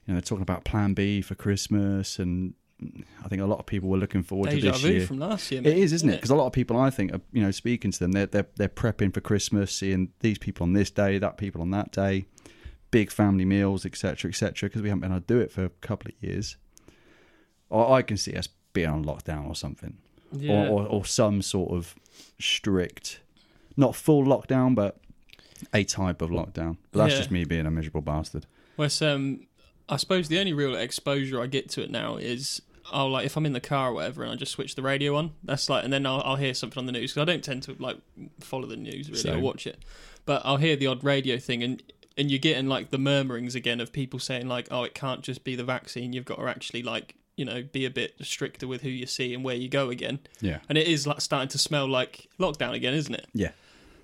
know, 0.08 0.14
they're 0.16 0.22
talking 0.22 0.42
about 0.42 0.66
Plan 0.66 0.96
B 0.96 1.22
for 1.22 1.36
Christmas. 1.36 2.18
And 2.18 2.56
I 3.24 3.28
think 3.28 3.42
a 3.42 3.46
lot 3.46 3.60
of 3.60 3.66
people 3.66 3.90
were 3.90 3.98
looking 3.98 4.24
forward 4.24 4.52
Deja 4.52 4.72
to 4.72 4.78
this 4.80 4.84
year. 4.84 5.06
from 5.06 5.20
last 5.20 5.52
year. 5.52 5.60
It 5.62 5.66
mate, 5.66 5.78
is, 5.78 5.92
isn't 5.94 6.10
it? 6.10 6.16
Because 6.16 6.30
a 6.30 6.36
lot 6.36 6.48
of 6.48 6.54
people, 6.54 6.78
I 6.78 6.90
think, 6.90 7.14
are, 7.14 7.22
you 7.34 7.42
know, 7.42 7.52
speaking 7.52 7.92
to 7.92 8.00
them, 8.00 8.12
they're 8.14 8.26
they're 8.26 8.48
they're 8.56 8.70
prepping 8.70 9.14
for 9.14 9.22
Christmas, 9.22 9.74
seeing 9.74 10.12
these 10.22 10.38
people 10.38 10.64
on 10.64 10.74
this 10.74 10.90
day, 10.90 11.18
that 11.18 11.38
people 11.38 11.62
on 11.62 11.72
that 11.72 11.92
day, 11.92 12.26
big 12.92 13.12
family 13.12 13.46
meals, 13.46 13.86
etc., 13.86 14.30
etc. 14.30 14.70
Because 14.70 14.82
we 14.82 14.90
haven't 14.90 15.02
been 15.02 15.12
able 15.12 15.22
to 15.22 15.28
do 15.28 15.40
it 15.40 15.52
for 15.52 15.66
a 15.66 15.70
couple 15.70 16.12
of 16.12 16.24
years. 16.24 16.56
Or 17.70 17.92
I 17.94 18.02
can 18.02 18.18
see 18.18 18.34
us 18.36 18.48
being 18.74 18.88
on 18.90 19.04
lockdown 19.06 19.48
or 19.48 19.56
something, 19.56 19.98
Yeah. 20.32 20.54
or, 20.70 20.82
or 20.84 20.88
or 20.88 21.06
some 21.06 21.42
sort 21.42 21.72
of 21.72 21.96
strict, 22.40 23.20
not 23.78 23.96
full 23.96 24.24
lockdown, 24.26 24.74
but 24.76 24.98
a 25.74 25.84
type 25.84 26.22
of 26.22 26.30
lockdown. 26.30 26.78
But 26.92 27.00
that's 27.00 27.14
Yeah. 27.14 27.18
just 27.20 27.32
me 27.32 27.44
being 27.46 27.66
a 27.66 27.72
miserable 27.72 28.02
bastard. 28.02 28.46
Well, 28.78 28.90
um, 29.02 29.48
I 29.90 29.98
suppose 29.98 30.28
the 30.30 30.40
only 30.40 30.54
real 30.54 30.76
exposure 30.76 31.42
I 31.42 31.48
get 31.48 31.70
to 31.72 31.84
it 31.84 31.92
now 31.92 32.16
is 32.16 32.62
I'll 32.92 33.10
like 33.10 33.26
if 33.26 33.36
I'm 33.38 33.46
in 33.46 33.54
the 33.54 33.60
car 33.62 33.90
or 33.90 33.94
whatever, 33.94 34.24
and 34.24 34.32
I 34.32 34.36
just 34.36 34.52
switch 34.52 34.76
the 34.76 34.82
radio 34.82 35.16
on. 35.16 35.32
That's 35.44 35.70
like, 35.70 35.84
and 35.84 35.92
then 35.94 36.06
I'll, 36.06 36.22
I'll 36.26 36.36
hear 36.36 36.54
something 36.54 36.80
on 36.80 36.86
the 36.86 36.92
news 36.92 37.12
because 37.14 37.22
I 37.22 37.26
don't 37.32 37.44
tend 37.44 37.64
to 37.64 37.76
like 37.80 37.98
follow 38.42 38.68
the 38.68 38.76
news 38.78 39.10
really 39.10 39.22
or 39.38 39.40
watch 39.42 39.68
it, 39.68 39.84
but 40.26 40.42
I'll 40.46 40.58
hear 40.58 40.76
the 40.76 40.88
odd 40.88 41.04
radio 41.04 41.38
thing, 41.38 41.64
and 41.64 41.84
and 42.18 42.30
you're 42.30 42.40
getting 42.40 42.68
like 42.68 42.92
the 42.92 42.98
murmurings 42.98 43.56
again 43.56 43.80
of 43.80 43.94
people 43.94 44.20
saying 44.20 44.48
like, 44.48 44.68
oh, 44.72 44.84
it 44.84 44.94
can't 44.94 45.22
just 45.22 45.44
be 45.44 45.56
the 45.56 45.64
vaccine. 45.64 46.12
You've 46.14 46.26
got 46.26 46.36
to 46.38 46.48
actually 46.48 46.84
like 46.84 47.16
you 47.36 47.46
know 47.46 47.64
be 47.72 47.86
a 47.86 47.90
bit 47.90 48.16
stricter 48.22 48.68
with 48.68 48.82
who 48.82 48.90
you 48.90 49.06
see 49.06 49.34
and 49.34 49.44
where 49.44 49.56
you 49.56 49.70
go 49.70 49.90
again. 49.90 50.20
Yeah, 50.42 50.60
And 50.68 50.78
it 50.78 50.88
is 50.88 51.08
like 51.08 51.22
starting 51.22 51.50
to 51.50 51.58
smell 51.58 51.88
like 51.88 52.28
lockdown 52.40 52.74
again, 52.74 52.94
isn't 52.94 53.14
it? 53.16 53.28
yeah, 53.34 53.52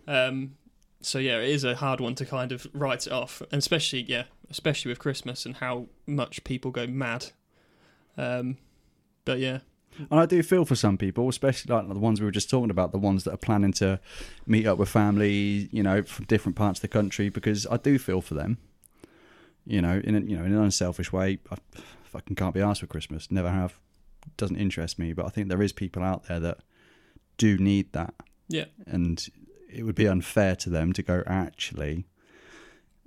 Um, 0.07 0.55
so 1.01 1.19
yeah, 1.19 1.37
it 1.39 1.49
is 1.49 1.63
a 1.63 1.75
hard 1.75 1.99
one 1.99 2.15
to 2.15 2.25
kind 2.25 2.51
of 2.51 2.65
write 2.73 3.05
it 3.07 3.13
off, 3.13 3.41
and 3.51 3.59
especially 3.59 4.01
yeah, 4.03 4.23
especially 4.49 4.89
with 4.89 4.99
Christmas 4.99 5.45
and 5.45 5.55
how 5.57 5.87
much 6.07 6.43
people 6.43 6.71
go 6.71 6.87
mad. 6.87 7.27
Um, 8.17 8.57
but 9.25 9.39
yeah, 9.39 9.60
And 10.12 10.20
I 10.20 10.25
do 10.25 10.41
feel 10.44 10.65
for 10.65 10.75
some 10.75 10.98
people, 10.98 11.27
especially 11.29 11.74
like 11.74 11.88
the 11.88 12.00
ones 12.00 12.20
we 12.20 12.25
were 12.25 12.32
just 12.32 12.50
talking 12.50 12.70
about, 12.70 12.91
the 12.91 12.98
ones 12.98 13.24
that 13.25 13.34
are 13.34 13.38
planning 13.38 13.74
to 13.74 14.00
meet 14.46 14.65
up 14.67 14.77
with 14.77 14.89
family, 14.89 15.70
you 15.72 15.82
know, 15.84 16.01
from 16.03 16.25
different 16.25 16.55
parts 16.55 16.79
of 16.79 16.82
the 16.82 16.88
country, 16.89 17.29
because 17.29 17.65
I 17.67 17.77
do 17.77 17.98
feel 18.00 18.22
for 18.22 18.34
them. 18.36 18.58
You 19.65 19.82
know, 19.82 20.00
in 20.03 20.15
a, 20.15 20.20
you 20.20 20.38
know, 20.38 20.44
in 20.46 20.53
an 20.53 20.62
unselfish 20.63 21.12
way, 21.12 21.39
I 21.51 21.55
fucking 22.03 22.36
can't 22.36 22.53
be 22.53 22.62
asked 22.62 22.82
for 22.82 22.88
Christmas. 22.88 23.32
Never 23.32 23.50
have. 23.50 23.79
Doesn't 24.38 24.58
interest 24.58 25.00
me. 25.00 25.13
But 25.13 25.25
I 25.25 25.29
think 25.29 25.50
there 25.50 25.62
is 25.63 25.74
people 25.74 26.03
out 26.03 26.25
there 26.25 26.39
that 26.39 26.60
do 27.38 27.58
need 27.58 27.91
that, 27.94 28.13
Yeah. 28.48 28.65
and 28.86 29.27
it 29.74 29.84
would 29.84 29.96
be 29.96 30.08
unfair 30.08 30.55
to 30.58 30.70
them 30.70 30.94
to 30.94 31.01
go 31.03 31.24
actually. 31.25 32.05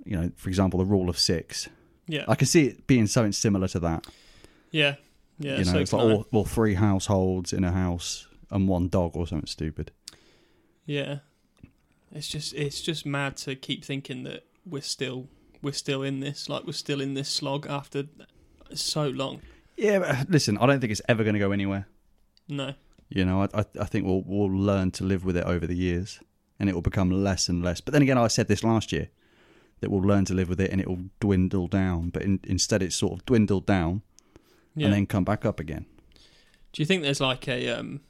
You 0.05 0.17
know, 0.17 0.31
for 0.35 0.49
example, 0.49 0.79
the 0.79 0.85
rule 0.85 1.09
of 1.09 1.17
six. 1.19 1.69
Yeah. 2.07 2.25
I 2.27 2.35
can 2.35 2.47
see 2.47 2.65
it 2.67 2.87
being 2.87 3.07
something 3.07 3.31
similar 3.31 3.67
to 3.69 3.79
that. 3.79 4.07
yeah. 4.71 4.95
Yeah. 5.39 5.57
you 5.57 5.65
know, 5.65 5.71
so 5.71 5.77
it's 5.79 5.93
like 5.93 6.03
all, 6.03 6.27
well, 6.31 6.45
three 6.45 6.75
households 6.75 7.53
in 7.53 7.63
a 7.63 7.71
house 7.71 8.27
and 8.51 8.67
one 8.67 8.89
dog 8.89 9.15
or 9.15 9.25
something 9.25 9.47
stupid. 9.47 9.91
Yeah. 10.85 11.19
It's 12.11 12.27
just 12.27 12.53
it's 12.53 12.81
just 12.81 13.05
mad 13.05 13.37
to 13.37 13.55
keep 13.55 13.85
thinking 13.85 14.23
that 14.23 14.45
we're 14.65 14.81
still 14.81 15.27
we're 15.61 15.73
still 15.73 16.01
in 16.03 16.19
this 16.19 16.49
like 16.49 16.65
we're 16.65 16.73
still 16.73 17.01
in 17.01 17.13
this 17.13 17.29
slog 17.29 17.67
after 17.67 18.05
so 18.73 19.07
long. 19.07 19.41
Yeah, 19.77 19.99
but 19.99 20.09
uh, 20.09 20.23
listen, 20.27 20.57
I 20.57 20.65
don't 20.65 20.79
think 20.79 20.91
it's 20.91 21.01
ever 21.07 21.23
going 21.23 21.35
to 21.35 21.39
go 21.39 21.51
anywhere. 21.51 21.87
No. 22.47 22.73
You 23.07 23.25
know, 23.25 23.43
I, 23.43 23.59
I, 23.59 23.65
I 23.81 23.85
think 23.85 24.05
we'll 24.05 24.23
we'll 24.25 24.51
learn 24.51 24.91
to 24.91 25.03
live 25.03 25.23
with 25.23 25.37
it 25.37 25.45
over 25.45 25.65
the 25.65 25.75
years, 25.75 26.19
and 26.59 26.69
it 26.69 26.73
will 26.73 26.81
become 26.81 27.11
less 27.11 27.47
and 27.47 27.63
less. 27.63 27.79
But 27.79 27.93
then 27.93 28.01
again, 28.01 28.17
I 28.17 28.27
said 28.27 28.47
this 28.47 28.63
last 28.63 28.91
year 28.91 29.09
that 29.81 29.89
we'll 29.89 30.01
learn 30.01 30.25
to 30.25 30.33
live 30.33 30.49
with 30.49 30.59
it, 30.59 30.71
and 30.71 30.81
it 30.81 30.87
will 30.87 31.03
dwindle 31.19 31.67
down. 31.67 32.09
But 32.09 32.23
in, 32.23 32.39
instead, 32.43 32.81
it's 32.81 32.95
sort 32.95 33.13
of 33.13 33.25
dwindled 33.25 33.65
down 33.65 34.01
Yeah. 34.75 34.85
and 34.85 34.93
then 34.93 35.05
come 35.05 35.23
back 35.23 35.45
up 35.45 35.59
again. 35.59 35.85
Do 36.71 36.81
you 36.81 36.85
think 36.85 37.03
there's 37.03 37.21
like 37.21 37.47
a 37.47 37.69
um 37.69 38.01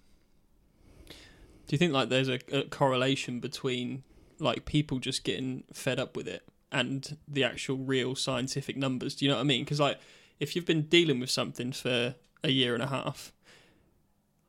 do 1.08 1.76
you 1.76 1.78
think 1.78 1.94
like 1.94 2.10
there's 2.10 2.30
a, 2.30 2.40
a 2.52 2.64
correlation 2.64 3.40
between 3.40 4.04
like 4.40 4.66
people 4.66 5.00
just 5.00 5.24
getting 5.24 5.64
fed 5.74 6.00
up 6.00 6.16
with 6.16 6.28
it 6.28 6.44
and 6.72 7.18
the 7.28 7.44
actual 7.44 7.78
real 7.78 8.16
scientific 8.16 8.76
numbers? 8.76 9.16
Do 9.16 9.26
you 9.26 9.30
know 9.30 9.36
what 9.36 9.42
I 9.42 9.46
mean? 9.46 9.64
Because 9.64 9.80
like 9.80 10.00
if 10.40 10.56
you've 10.56 10.66
been 10.66 10.84
dealing 10.84 11.20
with 11.20 11.30
something 11.30 11.72
for 11.72 12.16
a 12.44 12.50
year 12.50 12.74
and 12.74 12.82
a 12.82 12.88
half, 12.88 13.34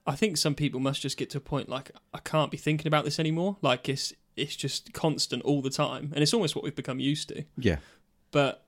I 0.07 0.17
think 0.17 0.37
some 0.37 0.55
people 0.55 0.81
must 0.81 1.03
just 1.03 1.17
get 1.17 1.31
to 1.31 1.39
a 1.39 1.41
point 1.41 1.69
like 1.69 1.91
I 2.15 2.19
can't 2.19 2.51
be 2.51 2.57
thinking 2.57 2.87
about 2.87 3.05
this 3.05 3.19
anymore. 3.19 3.57
Like 3.63 3.89
it's 3.89 4.13
it's 4.37 4.57
just 4.57 4.93
constant 4.93 5.43
all 5.43 5.61
the 5.61 5.71
time, 5.71 6.13
and 6.15 6.23
it's 6.23 6.33
almost 6.33 6.55
what 6.57 6.65
we've 6.65 6.75
become 6.75 7.01
used 7.01 7.29
to. 7.29 7.45
Yeah, 7.59 7.77
But 8.31 8.65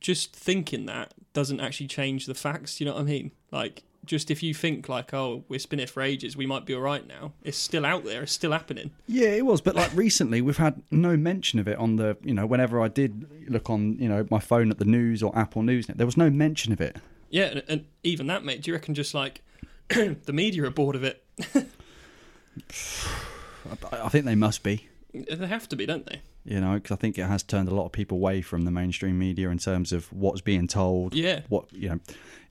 just 0.00 0.34
thinking 0.34 0.86
that 0.86 1.14
doesn't 1.32 1.60
actually 1.60 1.88
change 1.88 2.26
the 2.26 2.34
facts. 2.34 2.80
You 2.80 2.86
know 2.86 2.94
what 2.94 3.00
I 3.00 3.04
mean? 3.04 3.32
Like, 3.50 3.82
just 4.04 4.30
if 4.30 4.42
you 4.42 4.54
think 4.54 4.88
like, 4.88 5.14
oh, 5.14 5.44
we're 5.48 5.58
spinning 5.58 5.84
it 5.84 5.90
for 5.90 6.02
ages, 6.02 6.36
we 6.36 6.46
might 6.46 6.64
be 6.66 6.74
all 6.74 6.80
right 6.80 7.06
now. 7.06 7.32
It's 7.42 7.56
still 7.56 7.84
out 7.86 8.04
there. 8.04 8.22
It's 8.22 8.32
still 8.32 8.52
happening. 8.52 8.90
yeah, 9.06 9.28
it 9.28 9.46
was. 9.46 9.60
But 9.60 9.74
like 9.74 9.90
recently, 9.94 10.40
we've 10.40 10.56
had 10.56 10.82
no 10.90 11.16
mention 11.16 11.58
of 11.58 11.68
it 11.68 11.78
on 11.78 11.96
the. 11.96 12.16
You 12.22 12.34
know, 12.34 12.46
whenever 12.46 12.80
I 12.80 12.88
did 12.88 13.50
look 13.50 13.70
on, 13.70 13.96
you 13.98 14.08
know, 14.08 14.26
my 14.30 14.38
phone 14.38 14.70
at 14.70 14.78
the 14.78 14.84
news 14.84 15.22
or 15.22 15.36
Apple 15.36 15.62
News, 15.62 15.86
there 15.86 16.06
was 16.06 16.16
no 16.16 16.30
mention 16.30 16.72
of 16.72 16.80
it. 16.80 16.96
Yeah, 17.30 17.46
and, 17.46 17.62
and 17.68 17.86
even 18.02 18.26
that, 18.28 18.44
mate. 18.44 18.62
Do 18.62 18.70
you 18.70 18.74
reckon 18.74 18.94
just 18.94 19.14
like 19.14 19.42
the 19.88 20.32
media 20.32 20.64
are 20.64 20.70
bored 20.70 20.96
of 20.96 21.04
it? 21.04 21.24
I 23.92 24.08
think 24.08 24.24
they 24.26 24.34
must 24.34 24.62
be. 24.62 24.88
They 25.14 25.46
have 25.46 25.68
to 25.68 25.76
be, 25.76 25.86
don't 25.86 26.06
they? 26.06 26.20
You 26.44 26.60
know, 26.60 26.74
because 26.74 26.90
I 26.92 26.96
think 26.96 27.18
it 27.18 27.24
has 27.26 27.42
turned 27.42 27.68
a 27.68 27.74
lot 27.74 27.86
of 27.86 27.92
people 27.92 28.18
away 28.18 28.42
from 28.42 28.64
the 28.64 28.70
mainstream 28.70 29.18
media 29.18 29.48
in 29.50 29.58
terms 29.58 29.92
of 29.92 30.12
what's 30.12 30.40
being 30.40 30.66
told. 30.66 31.14
Yeah, 31.14 31.42
What 31.48 31.72
you 31.72 31.88
know, 31.88 32.00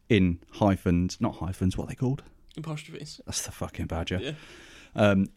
in 0.10 0.40
hyphens, 0.54 1.18
not 1.20 1.36
hyphens. 1.36 1.78
What 1.78 1.86
are 1.86 1.88
they 1.90 1.96
called? 1.96 2.24
apostrophes. 2.58 3.20
That's 3.26 3.42
the 3.44 3.52
fucking 3.52 3.88
badger. 3.88 4.20
Yeah, 4.22 4.32
Um, 4.96 5.28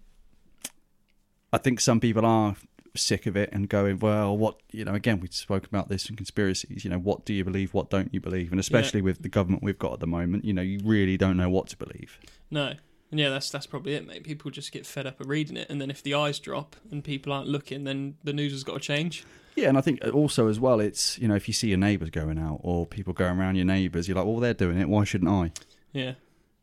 I 1.52 1.58
think 1.58 1.80
some 1.80 1.98
people 2.00 2.26
are 2.26 2.56
sick 2.94 3.26
of 3.26 3.36
it 3.36 3.50
and 3.52 3.68
going, 3.68 3.98
well, 3.98 4.36
what 4.36 4.56
you 4.72 4.84
know? 4.84 4.94
Again, 4.94 5.20
we 5.20 5.28
spoke 5.28 5.66
about 5.66 5.88
this 5.88 6.08
in 6.10 6.16
conspiracies. 6.16 6.84
You 6.84 6.90
know, 6.90 6.98
what 6.98 7.24
do 7.24 7.32
you 7.34 7.44
believe? 7.44 7.72
What 7.74 7.90
don't 7.90 8.12
you 8.12 8.20
believe? 8.20 8.50
And 8.52 8.60
especially 8.60 9.00
with 9.02 9.22
the 9.22 9.28
government 9.28 9.62
we've 9.62 9.78
got 9.78 9.94
at 9.94 10.00
the 10.00 10.06
moment, 10.06 10.44
you 10.44 10.52
know, 10.52 10.62
you 10.62 10.80
really 10.84 11.16
don't 11.16 11.36
know 11.36 11.48
what 11.50 11.68
to 11.68 11.76
believe. 11.76 12.18
no, 12.50 12.74
yeah, 13.18 13.30
that's 13.30 13.50
that's 13.50 13.66
probably 13.66 13.94
it, 13.94 14.06
mate. 14.06 14.24
People 14.24 14.50
just 14.50 14.72
get 14.72 14.86
fed 14.86 15.06
up 15.06 15.20
of 15.20 15.28
reading 15.28 15.56
it, 15.56 15.68
and 15.70 15.80
then 15.80 15.90
if 15.90 16.02
the 16.02 16.14
eyes 16.14 16.38
drop 16.38 16.76
and 16.90 17.02
people 17.02 17.32
aren't 17.32 17.48
looking, 17.48 17.84
then 17.84 18.16
the 18.24 18.32
news 18.32 18.52
has 18.52 18.64
got 18.64 18.74
to 18.74 18.80
change. 18.80 19.24
Yeah, 19.54 19.68
and 19.68 19.78
I 19.78 19.80
think 19.80 20.04
uh, 20.04 20.10
also 20.10 20.48
as 20.48 20.60
well, 20.60 20.80
it's 20.80 21.18
you 21.18 21.28
know, 21.28 21.34
if 21.34 21.48
you 21.48 21.54
see 21.54 21.68
your 21.68 21.78
neighbours 21.78 22.10
going 22.10 22.38
out 22.38 22.60
or 22.62 22.86
people 22.86 23.12
going 23.12 23.38
around 23.38 23.56
your 23.56 23.64
neighbours, 23.64 24.06
you're 24.08 24.16
like, 24.16 24.26
well, 24.26 24.38
they're 24.38 24.54
doing 24.54 24.78
it. 24.78 24.88
Why 24.88 25.04
shouldn't 25.04 25.30
I? 25.30 25.52
Yeah, 25.92 26.12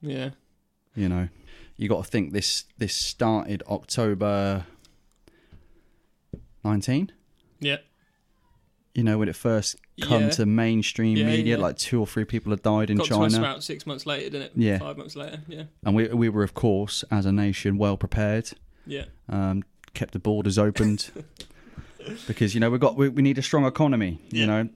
yeah, 0.02 0.30
You 0.96 1.10
know, 1.10 1.30
you 1.76 1.90
got 1.90 2.04
to 2.04 2.10
think 2.10 2.34
this 2.34 2.66
this 2.78 2.94
started 2.94 3.64
October 3.68 4.66
nineteen. 6.64 7.12
yeah. 7.60 7.78
You 8.94 9.04
know, 9.04 9.18
when 9.18 9.28
it 9.28 9.36
first 9.36 9.76
come 10.02 10.24
Yeah. 10.24 10.30
to 10.32 10.46
mainstream 10.46 11.18
Yeah, 11.18 11.26
media, 11.28 11.58
yeah. 11.58 11.62
like 11.64 11.78
two 11.78 12.00
or 12.00 12.08
three 12.08 12.26
people 12.26 12.52
had 12.52 12.62
died 12.64 12.90
in 12.90 12.98
got 12.98 13.08
to 13.08 13.16
us 13.20 13.34
China, 13.34 13.46
about 13.48 13.64
six 13.64 13.86
months 13.86 14.06
later, 14.06 14.30
didn't 14.30 14.42
it? 14.48 14.52
Yeah. 14.56 14.78
five 14.80 14.98
months 14.98 15.16
later. 15.16 15.42
Yeah, 15.48 15.64
and 15.84 15.96
we 15.96 16.08
we 16.08 16.30
were 16.30 16.44
of 16.44 16.54
course 16.54 17.04
as 17.12 17.26
a 17.26 17.32
nation 17.32 17.78
well 17.78 17.98
prepared. 17.98 18.52
yeah, 18.86 19.06
Um, 19.30 19.64
kept 19.94 20.14
the 20.14 20.20
borders 20.20 20.58
opened 20.58 21.12
because 22.28 22.54
you 22.54 22.60
know 22.60 22.70
we 22.70 22.78
got 22.80 22.96
we, 22.98 23.10
we 23.10 23.22
need 23.22 23.38
a 23.38 23.42
strong 23.44 23.66
economy. 23.66 24.20
You 24.32 24.48
know, 24.48 24.70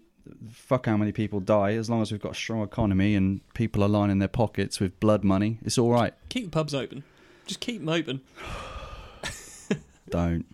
fuck 0.51 0.86
how 0.86 0.97
many 0.97 1.12
people 1.12 1.39
die 1.39 1.71
as 1.74 1.89
long 1.89 2.01
as 2.01 2.12
we've 2.12 2.21
got 2.21 2.33
a 2.33 2.36
strong 2.36 2.62
economy 2.62 3.15
and 3.15 3.41
people 3.53 3.83
are 3.83 3.89
lining 3.89 4.19
their 4.19 4.27
pockets 4.27 4.79
with 4.79 5.00
blood 5.00 5.24
money. 5.24 5.57
It's 5.63 5.77
all 5.77 5.91
right. 5.91 6.13
keep 6.29 6.43
the 6.45 6.51
pubs 6.51 6.74
open. 6.75 7.03
Just 7.47 7.59
keep 7.62 7.79
them 7.79 7.89
open. 7.89 8.21
Don't. 10.09 10.45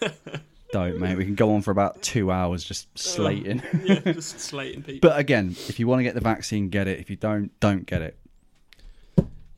Don't, 0.72 1.00
mate. 1.00 1.16
We 1.16 1.24
can 1.24 1.34
go 1.34 1.52
on 1.54 1.62
for 1.62 1.72
about 1.72 2.00
two 2.00 2.30
hours 2.30 2.62
just 2.62 2.96
slating. 2.96 3.60
yeah, 3.84 3.98
just 4.12 4.38
slating 4.40 4.82
people. 4.82 5.08
But 5.08 5.18
again, 5.18 5.56
if 5.68 5.80
you 5.80 5.88
want 5.88 5.98
to 5.98 6.04
get 6.04 6.14
the 6.14 6.20
vaccine, 6.20 6.68
get 6.68 6.86
it. 6.86 7.00
If 7.00 7.10
you 7.10 7.16
don't, 7.16 7.50
don't 7.58 7.86
get 7.86 8.02
it. 8.02 8.16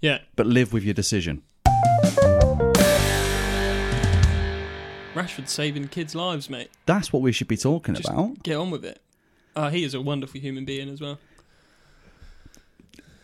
yeah, 0.01 0.19
But 0.37 0.47
live 0.47 0.73
with 0.73 0.85
your 0.85 0.95
decision. 0.95 1.43
Rashford 5.15 5.47
saving 5.49 5.89
kids' 5.89 6.15
lives, 6.15 6.49
mate. 6.49 6.71
That's 6.87 7.13
what 7.13 7.21
we 7.21 7.33
should 7.33 7.49
be 7.49 7.59
talking 7.59 7.95
Just- 7.95 8.09
about. 8.09 8.43
Get 8.43 8.57
on 8.57 8.71
with 8.71 8.85
it. 8.85 9.01
Uh, 9.55 9.69
he 9.69 9.85
is 9.85 9.93
a 9.93 10.01
wonderful 10.01 10.41
human 10.41 10.65
being 10.65 10.89
as 10.89 11.01
well. 11.03 11.19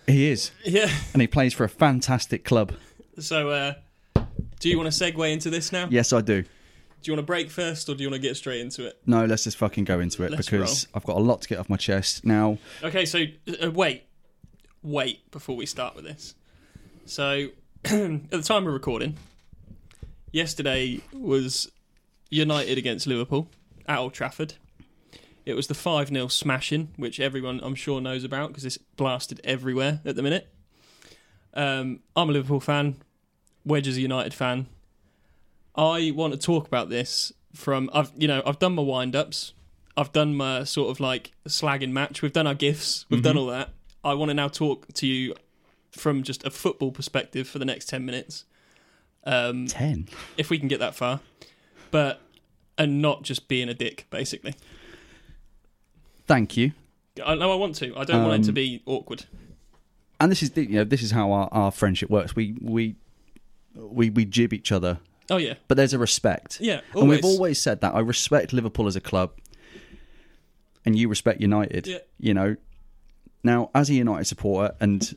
He 0.06 0.28
is. 0.30 0.50
Yeah. 0.64 0.90
And 1.14 1.22
he 1.22 1.26
plays 1.28 1.54
for 1.54 1.64
a 1.64 1.68
fantastic 1.70 2.44
club. 2.44 2.72
So, 3.18 3.48
uh, 3.48 3.74
do 4.60 4.68
you 4.68 4.76
want 4.78 4.92
to 4.92 5.04
segue 5.04 5.32
into 5.32 5.48
this 5.48 5.72
now? 5.72 5.88
Yes, 5.90 6.12
I 6.12 6.20
do. 6.20 6.44
Do 7.02 7.10
you 7.10 7.16
want 7.16 7.24
to 7.24 7.26
break 7.26 7.50
first, 7.50 7.88
or 7.88 7.94
do 7.94 8.02
you 8.02 8.10
want 8.10 8.20
to 8.20 8.28
get 8.28 8.36
straight 8.36 8.60
into 8.60 8.86
it? 8.86 9.00
No, 9.06 9.24
let's 9.24 9.44
just 9.44 9.56
fucking 9.56 9.84
go 9.84 10.00
into 10.00 10.24
it 10.24 10.32
Let's 10.32 10.48
because 10.50 10.88
I've 10.94 11.04
got 11.04 11.16
a 11.16 11.20
lot 11.20 11.42
to 11.42 11.48
get 11.48 11.58
off 11.58 11.68
my 11.68 11.76
chest. 11.76 12.24
Now, 12.24 12.58
Okay, 12.82 13.04
so 13.06 13.24
uh, 13.62 13.70
wait, 13.70 14.04
wait 14.82 15.30
before 15.30 15.56
we 15.56 15.64
start 15.64 15.94
with 15.94 16.04
this. 16.04 16.34
So, 17.06 17.48
at 17.84 18.30
the 18.30 18.42
time 18.42 18.66
of 18.66 18.72
recording, 18.72 19.16
yesterday 20.32 21.00
was 21.12 21.70
United 22.30 22.78
against 22.78 23.06
Liverpool 23.06 23.48
at 23.86 23.98
Old 23.98 24.12
Trafford. 24.12 24.54
It 25.46 25.54
was 25.54 25.66
the 25.68 25.74
5 25.74 26.08
0 26.08 26.28
smashing, 26.28 26.90
which 26.96 27.20
everyone 27.20 27.60
I'm 27.62 27.74
sure 27.74 28.00
knows 28.00 28.24
about 28.24 28.48
because 28.48 28.66
it's 28.66 28.76
blasted 28.76 29.40
everywhere 29.44 30.00
at 30.04 30.16
the 30.16 30.22
minute. 30.22 30.48
Um, 31.54 32.00
I'm 32.14 32.28
a 32.28 32.32
Liverpool 32.32 32.60
fan, 32.60 32.96
Wedge 33.64 33.86
is 33.88 33.96
a 33.96 34.00
United 34.00 34.34
fan. 34.34 34.66
I 35.78 36.10
want 36.10 36.32
to 36.34 36.38
talk 36.38 36.66
about 36.66 36.88
this 36.90 37.32
from 37.54 37.88
I've 37.94 38.10
you 38.16 38.28
know 38.28 38.42
I've 38.44 38.58
done 38.58 38.74
my 38.74 38.82
wind 38.82 39.14
ups, 39.16 39.52
I've 39.96 40.12
done 40.12 40.34
my 40.34 40.64
sort 40.64 40.90
of 40.90 40.98
like 41.00 41.32
slagging 41.46 41.92
match. 41.92 42.20
We've 42.20 42.32
done 42.32 42.46
our 42.46 42.54
gifts, 42.54 43.06
we've 43.08 43.22
done 43.22 43.38
all 43.38 43.46
that. 43.46 43.70
I 44.04 44.14
want 44.14 44.28
to 44.30 44.34
now 44.34 44.48
talk 44.48 44.92
to 44.94 45.06
you 45.06 45.34
from 45.92 46.22
just 46.22 46.44
a 46.44 46.50
football 46.50 46.90
perspective 46.92 47.48
for 47.48 47.58
the 47.58 47.64
next 47.64 47.86
ten 47.88 48.04
minutes, 48.04 48.44
um, 49.24 49.66
10. 49.68 50.08
if 50.36 50.50
we 50.50 50.58
can 50.58 50.68
get 50.68 50.80
that 50.80 50.94
far, 50.94 51.20
but 51.90 52.20
and 52.76 53.00
not 53.00 53.22
just 53.22 53.48
being 53.48 53.68
a 53.68 53.74
dick, 53.74 54.06
basically. 54.10 54.54
Thank 56.26 56.56
you. 56.56 56.72
I 57.24 57.34
know 57.34 57.50
I 57.50 57.54
want 57.56 57.74
to. 57.76 57.96
I 57.96 58.04
don't 58.04 58.24
want 58.24 58.42
it 58.42 58.44
to 58.44 58.50
Um, 58.50 58.54
be 58.54 58.82
awkward. 58.86 59.24
And 60.20 60.30
this 60.30 60.42
is 60.42 60.50
you 60.56 60.68
know 60.68 60.84
this 60.84 61.02
is 61.02 61.10
how 61.12 61.30
our, 61.32 61.48
our 61.52 61.70
friendship 61.70 62.10
works. 62.10 62.34
We 62.36 62.56
we 62.60 62.96
we 63.74 64.10
we 64.10 64.24
jib 64.24 64.52
each 64.52 64.70
other, 64.72 64.98
Oh 65.30 65.36
yeah, 65.36 65.54
but 65.68 65.76
there's 65.76 65.92
a 65.92 65.98
respect. 65.98 66.58
yeah. 66.60 66.80
And 66.94 67.08
we've 67.08 67.24
always 67.24 67.60
said 67.60 67.80
that. 67.82 67.94
I 67.94 68.00
respect 68.00 68.52
Liverpool 68.52 68.86
as 68.86 68.96
a 68.96 69.00
club, 69.00 69.32
and 70.84 70.98
you 70.98 71.08
respect 71.08 71.40
United. 71.40 71.86
Yeah. 71.86 71.98
You 72.18 72.34
know, 72.34 72.56
now 73.42 73.70
as 73.74 73.90
a 73.90 73.94
United 73.94 74.24
supporter, 74.26 74.74
and 74.80 75.16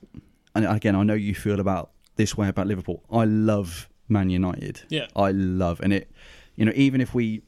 and 0.56 0.66
again, 0.66 0.96
I 0.96 1.04
know 1.04 1.14
you 1.14 1.34
feel 1.34 1.60
about 1.60 1.92
this 2.16 2.36
way 2.38 2.48
about 2.48 2.68
Liverpool. 2.68 3.04
I 3.12 3.26
love 3.26 3.90
Man 4.10 4.30
United. 4.30 4.82
Yeah. 4.90 5.08
I 5.16 5.32
love, 5.32 5.80
and 5.82 5.94
it, 5.94 6.12
you 6.56 6.66
know, 6.66 6.74
even 6.76 7.02
if 7.02 7.14
we, 7.14 7.42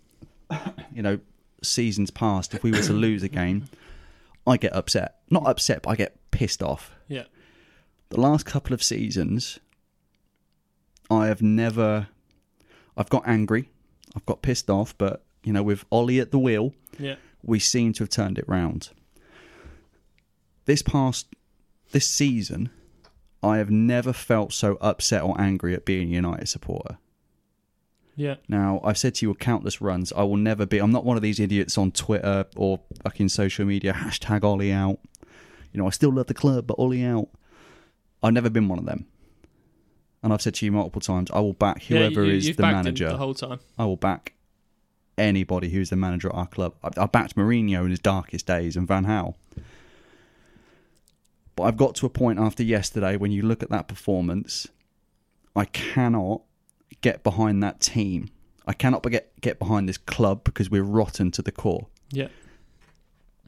you 0.94 1.02
know, 1.02 1.20
seasons 1.62 2.12
past, 2.12 2.54
if 2.54 2.64
we 2.64 2.72
were 2.72 2.82
to 2.82 2.94
lose 2.94 3.24
a 3.24 3.30
game, 3.30 3.66
I 4.48 4.58
get 4.58 4.74
upset. 4.74 5.20
Not 5.30 5.46
upset, 5.48 5.82
but 5.84 5.92
I 5.92 5.96
get 5.96 6.16
pissed 6.32 6.64
off. 6.64 6.96
Yeah. 7.08 7.24
The 8.10 8.20
last 8.20 8.46
couple 8.46 8.74
of 8.74 8.82
seasons, 8.82 9.60
I 11.10 11.28
have 11.28 11.42
never. 11.42 12.08
I've 12.98 13.10
got 13.10 13.24
angry, 13.28 13.70
I've 14.16 14.26
got 14.26 14.42
pissed 14.42 14.70
off, 14.70 14.98
but 14.98 15.24
you 15.44 15.52
know, 15.54 15.64
with 15.64 15.86
Ollie 15.92 16.20
at 16.20 16.32
the 16.32 16.40
wheel, 16.40 16.74
Yeah. 17.00 17.16
we 17.42 17.60
seem 17.60 17.94
to 17.94 18.04
have 18.04 18.10
turned 18.10 18.38
it 18.38 18.46
round. 18.48 18.90
This 20.66 20.82
past 20.82 21.28
this 21.92 22.08
season, 22.08 22.70
I 23.42 23.58
have 23.58 23.70
never 23.70 24.14
felt 24.14 24.54
so 24.54 24.78
upset 24.80 25.22
or 25.24 25.40
angry 25.40 25.74
at 25.74 25.86
being 25.86 26.08
a 26.10 26.16
United 26.16 26.48
supporter. 26.48 26.98
Yeah. 28.16 28.36
Now, 28.48 28.80
I've 28.84 28.98
said 28.98 29.16
to 29.16 29.26
you 29.26 29.34
countless 29.34 29.82
runs, 29.82 30.14
I 30.14 30.24
will 30.24 30.38
never 30.38 30.66
be. 30.66 30.78
I'm 30.78 30.92
not 30.92 31.04
one 31.04 31.18
of 31.18 31.24
these 31.24 31.40
idiots 31.40 31.78
on 31.78 31.92
Twitter 31.92 32.46
or 32.56 32.80
fucking 33.04 33.30
social 33.30 33.66
media, 33.66 33.92
hashtag 33.94 34.44
Ollie 34.44 34.72
out. 34.72 35.00
You 35.72 35.80
know, 35.82 35.88
I 35.88 35.90
still 35.90 36.14
love 36.14 36.28
the 36.28 36.34
club, 36.36 36.68
but 36.68 36.78
Ollie 36.78 37.04
out. 37.04 37.28
I've 38.22 38.34
never 38.34 38.50
been 38.50 38.68
one 38.70 38.80
of 38.80 38.86
them. 38.86 39.08
And 40.24 40.32
I've 40.32 40.42
said 40.42 40.54
to 40.56 40.66
you 40.66 40.72
multiple 40.72 41.02
times, 41.02 41.30
I 41.32 41.42
will 41.42 41.54
back 41.54 41.84
whoever 41.84 42.24
yeah, 42.24 42.32
you, 42.32 42.38
is 42.38 42.56
the 42.56 42.62
manager. 42.64 43.10
the 43.10 43.18
whole 43.18 43.34
time. 43.34 43.60
I 43.78 43.86
will 43.86 43.98
back 43.98 44.34
anybody 45.18 45.70
who's 45.70 45.90
the 45.90 45.96
manager 45.98 46.30
at 46.30 46.36
our 46.36 46.48
club. 46.48 46.76
I, 46.84 46.90
I 46.98 47.06
backed 47.08 47.36
Mourinho 47.36 47.84
in 47.84 47.90
his 47.90 48.00
darkest 48.00 48.48
days 48.48 48.76
and 48.78 48.88
Van 48.88 49.06
Gaal. 49.06 49.36
But 51.56 51.64
I've 51.64 51.78
got 51.78 51.96
to 51.96 52.06
a 52.06 52.10
point 52.10 52.40
after 52.40 52.64
yesterday 52.64 53.18
when 53.18 53.32
you 53.32 53.44
look 53.44 53.62
at 53.62 53.70
that 53.70 53.88
performance, 53.88 54.68
I 55.56 55.66
cannot 55.66 56.42
get 57.02 57.22
behind 57.24 57.62
that 57.62 57.80
team. 57.80 58.30
I 58.66 58.74
cannot 58.74 59.04
get 59.04 59.40
get 59.42 59.60
behind 59.60 59.88
this 59.90 59.98
club 59.98 60.44
because 60.46 60.70
we're 60.70 60.84
rotten 60.84 61.32
to 61.32 61.42
the 61.42 61.52
core. 61.52 61.88
Yeah. 62.12 62.30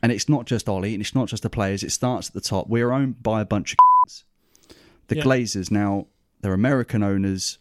And 0.04 0.12
it's 0.12 0.30
not 0.30 0.46
just 0.46 0.70
Ollie, 0.70 0.94
and 0.94 1.02
it's 1.02 1.16
not 1.16 1.30
just 1.30 1.42
the 1.42 1.50
players. 1.50 1.82
It 1.84 1.92
starts 1.92 2.28
at 2.28 2.34
the 2.34 2.42
top. 2.42 2.68
We're 2.68 2.92
owned 2.92 3.24
by 3.24 3.42
a 3.42 3.46
bunch 3.46 3.74
of 3.74 3.78
the 5.08 5.16
Yeah. 5.16 5.24
Glazers 5.24 5.72
now. 5.72 6.08
They're 6.46 6.54
American 6.54 7.02
owners, 7.02 7.58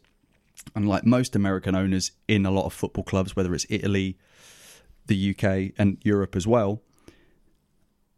and 0.77 0.87
like 0.87 1.07
most 1.07 1.35
American 1.35 1.75
owners 1.75 2.13
in 2.29 2.45
a 2.45 2.51
lot 2.51 2.67
of 2.67 2.75
football 2.75 3.03
clubs, 3.03 3.35
whether 3.35 3.55
it's 3.55 3.65
Italy, 3.71 4.19
the 5.07 5.31
UK, 5.31 5.73
and 5.79 5.97
Europe 6.05 6.37
as 6.37 6.47
well, 6.47 6.83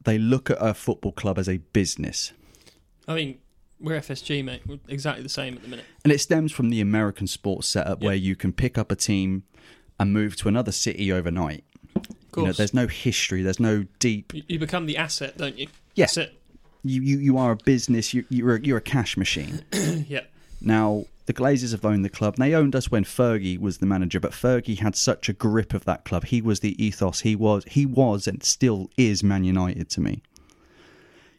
they 0.03 0.19
look 0.19 0.51
at 0.51 0.57
a 0.61 0.75
football 0.75 1.13
club 1.13 1.39
as 1.39 1.49
a 1.49 1.59
business. 1.59 2.33
I 3.07 3.15
mean, 3.15 3.39
we're 3.79 3.97
FSG, 4.01 4.45
mate. 4.45 4.63
We're 4.67 4.81
exactly 4.89 5.23
the 5.23 5.29
same 5.29 5.55
at 5.55 5.63
the 5.63 5.69
minute. 5.69 5.85
And 6.03 6.13
it 6.13 6.19
stems 6.19 6.51
from 6.51 6.71
the 6.71 6.81
American 6.81 7.29
sports 7.29 7.69
setup 7.69 8.03
Yeah. 8.03 8.07
where 8.09 8.17
you 8.17 8.35
can 8.35 8.53
pick 8.53 8.77
up 8.77 8.91
a 8.91 8.97
team 8.97 9.45
and 10.01 10.13
move 10.13 10.35
to 10.39 10.49
another 10.49 10.73
city 10.73 11.13
overnight. 11.13 11.63
Of 11.95 12.03
You 12.39 12.43
know, 12.47 12.53
there's 12.53 12.75
no 12.75 12.89
history, 12.89 13.43
there's 13.45 13.61
no 13.61 13.85
deep. 14.01 14.33
you, 14.35 14.59
become 14.59 14.87
the 14.87 14.97
asset, 14.97 15.39
don't 15.39 15.57
you? 15.57 15.69
Yeah. 15.95 16.07
That's. 16.07 16.33
You 16.83 17.03
you, 17.03 17.19
you 17.19 17.39
are 17.39 17.53
a 17.53 17.57
business. 17.57 18.13
You 18.15 18.25
you're 18.31 18.57
a, 18.57 18.61
you're 18.61 18.79
a 18.79 18.81
cash 18.81 19.17
machine. 19.17 19.63
yeah. 20.09 20.23
Now 20.61 21.05
the 21.27 21.35
Glazers 21.35 21.73
have 21.73 21.85
owned 21.85 22.05
the 22.05 22.09
club. 22.09 22.37
They 22.37 22.55
owned 22.55 22.77
us 22.77 22.91
when 22.91 23.05
Fergie 23.05 23.59
was 23.59 23.79
the 23.79 23.87
manager, 23.87 24.21
but 24.21 24.31
Fergie 24.33 24.79
had 24.79 24.95
such 24.95 25.29
a 25.29 25.33
grip 25.33 25.75
of 25.75 25.85
that 25.85 26.05
club. 26.05 26.27
He 26.27 26.41
was 26.41 26.61
the 26.61 26.83
ethos. 26.83 27.21
He 27.21 27.35
was 27.35 27.65
he 27.69 27.85
was 27.85 28.27
and 28.27 28.43
still 28.43 28.91
is 28.97 29.23
Man 29.23 29.45
United 29.45 29.91
to 29.91 30.01
me. 30.01 30.23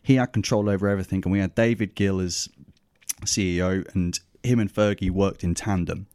He 0.04 0.16
had 0.16 0.34
control 0.34 0.70
over 0.70 0.88
everything, 0.88 1.22
and 1.24 1.32
we 1.32 1.40
had 1.40 1.56
David 1.56 1.96
Gill 1.96 2.20
as 2.20 2.50
CEO, 3.26 3.86
and 3.94 4.20
him 4.44 4.60
and 4.60 4.74
Fergie 4.74 5.12
worked 5.12 5.44
in 5.44 5.54
tandem. 5.56 6.08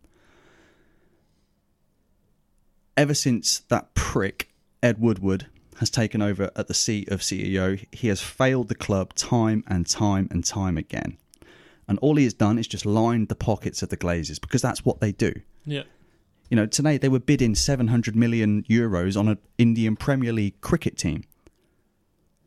Ever 2.96 3.14
since 3.14 3.60
that 3.68 3.94
prick 3.94 4.50
Ed 4.82 5.00
Woodward 5.00 5.46
has 5.78 5.90
taken 5.90 6.20
over 6.20 6.50
at 6.54 6.68
the 6.68 6.74
seat 6.74 7.08
of 7.08 7.20
CEO, 7.20 7.84
he 7.90 8.08
has 8.08 8.20
failed 8.20 8.68
the 8.68 8.74
club 8.74 9.14
time 9.14 9.64
and 9.66 9.86
time 9.86 10.28
and 10.30 10.44
time 10.44 10.76
again. 10.76 11.16
And 11.88 11.98
all 11.98 12.16
he 12.16 12.24
has 12.24 12.34
done 12.34 12.58
is 12.58 12.66
just 12.66 12.86
lined 12.86 13.28
the 13.28 13.34
pockets 13.34 13.82
of 13.82 13.88
the 13.88 13.96
Glazers 13.96 14.40
because 14.40 14.62
that's 14.62 14.84
what 14.84 15.00
they 15.00 15.12
do. 15.12 15.32
Yeah. 15.66 15.82
You 16.48 16.56
know, 16.56 16.66
today 16.66 16.98
they 16.98 17.08
were 17.08 17.18
bidding 17.18 17.54
700 17.54 18.14
million 18.14 18.62
euros 18.64 19.18
on 19.18 19.28
an 19.28 19.38
Indian 19.58 19.96
Premier 19.96 20.32
League 20.32 20.60
cricket 20.60 20.96
team. 20.96 21.24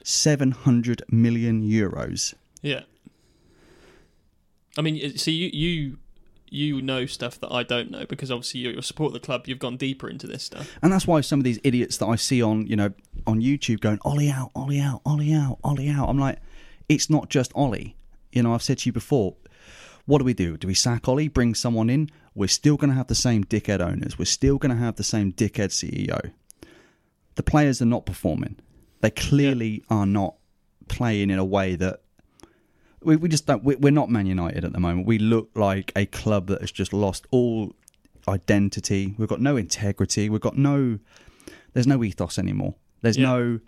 700 0.04 1.02
million 1.10 1.64
euros. 1.64 2.36
Yeah. 2.62 2.82
I 4.78 4.82
mean, 4.82 5.18
see, 5.18 5.32
you 5.32 5.50
you 5.54 5.98
you 6.50 6.82
know 6.82 7.06
stuff 7.06 7.40
that 7.40 7.52
I 7.52 7.64
don't 7.64 7.92
know 7.92 8.06
because 8.06 8.32
obviously 8.32 8.62
you're 8.62 8.82
support 8.82 9.14
the 9.14 9.20
club. 9.20 9.48
You've 9.48 9.60
gone 9.60 9.78
deeper 9.78 10.08
into 10.08 10.28
this 10.28 10.44
stuff. 10.44 10.78
And 10.82 10.92
that's 10.92 11.08
why 11.08 11.22
some 11.22 11.40
of 11.40 11.44
these 11.44 11.60
idiots 11.64 11.98
that 11.98 12.06
I 12.06 12.16
see 12.16 12.42
on, 12.42 12.68
you 12.68 12.76
know, 12.76 12.92
on 13.26 13.42
YouTube 13.42 13.80
going, 13.80 14.00
Ollie 14.04 14.30
out, 14.30 14.52
Ollie 14.56 14.80
out, 14.80 15.02
Ollie 15.06 15.34
out, 15.34 15.58
Ollie 15.64 15.90
out. 15.90 16.10
I'm 16.10 16.20
like, 16.20 16.40
it's 16.88 17.10
not 17.10 17.30
just 17.30 17.52
Ollie. 17.56 17.95
You 18.36 18.44
know, 18.44 18.54
I've 18.54 18.62
said 18.62 18.80
to 18.80 18.90
you 18.90 18.94
before, 18.94 19.36
what 20.06 20.20
do 20.20 20.26
we 20.26 20.34
do? 20.34 20.58
Do 20.58 20.68
we 20.68 20.74
sack 20.76 21.08
Ollie, 21.08 21.30
bring 21.30 21.56
someone 21.56 21.90
in? 21.90 22.10
We're 22.36 22.48
still 22.50 22.76
going 22.76 22.90
to 22.90 22.96
have 22.96 23.08
the 23.08 23.16
same 23.16 23.44
dickhead 23.46 23.80
owners. 23.80 24.20
We're 24.20 24.26
still 24.26 24.58
going 24.58 24.76
to 24.76 24.78
have 24.84 24.98
the 24.98 25.04
same 25.04 25.32
dickhead 25.32 25.70
CEO. 25.72 26.32
The 27.36 27.44
players 27.44 27.82
are 27.82 27.86
not 27.86 28.06
performing. 28.06 28.58
They 29.02 29.10
clearly 29.10 29.84
are 29.90 30.06
not 30.06 30.36
playing 30.90 31.30
in 31.30 31.40
a 31.40 31.46
way 31.46 31.76
that 31.76 32.02
we, 33.02 33.16
we 33.16 33.30
just 33.30 33.46
don't. 33.46 33.64
we- 33.64 33.76
We're 33.78 33.92
not 33.92 34.10
Man 34.10 34.26
United 34.26 34.66
at 34.66 34.74
the 34.74 34.80
moment. 34.80 35.08
We 35.08 35.18
look 35.18 35.50
like 35.56 35.92
a 35.96 36.06
club 36.06 36.48
that 36.48 36.62
has 36.62 36.72
just 36.72 36.92
lost 36.92 37.26
all 37.32 37.74
identity. 38.28 39.16
We've 39.18 39.30
got 39.30 39.42
no 39.42 39.56
integrity. 39.58 40.30
We've 40.30 40.42
got 40.42 40.58
no. 40.58 41.00
There's 41.74 41.88
no 41.88 42.04
ethos 42.04 42.38
anymore. 42.40 42.76
There's 43.02 43.18
Yeah. 43.18 43.28
no 43.28 43.60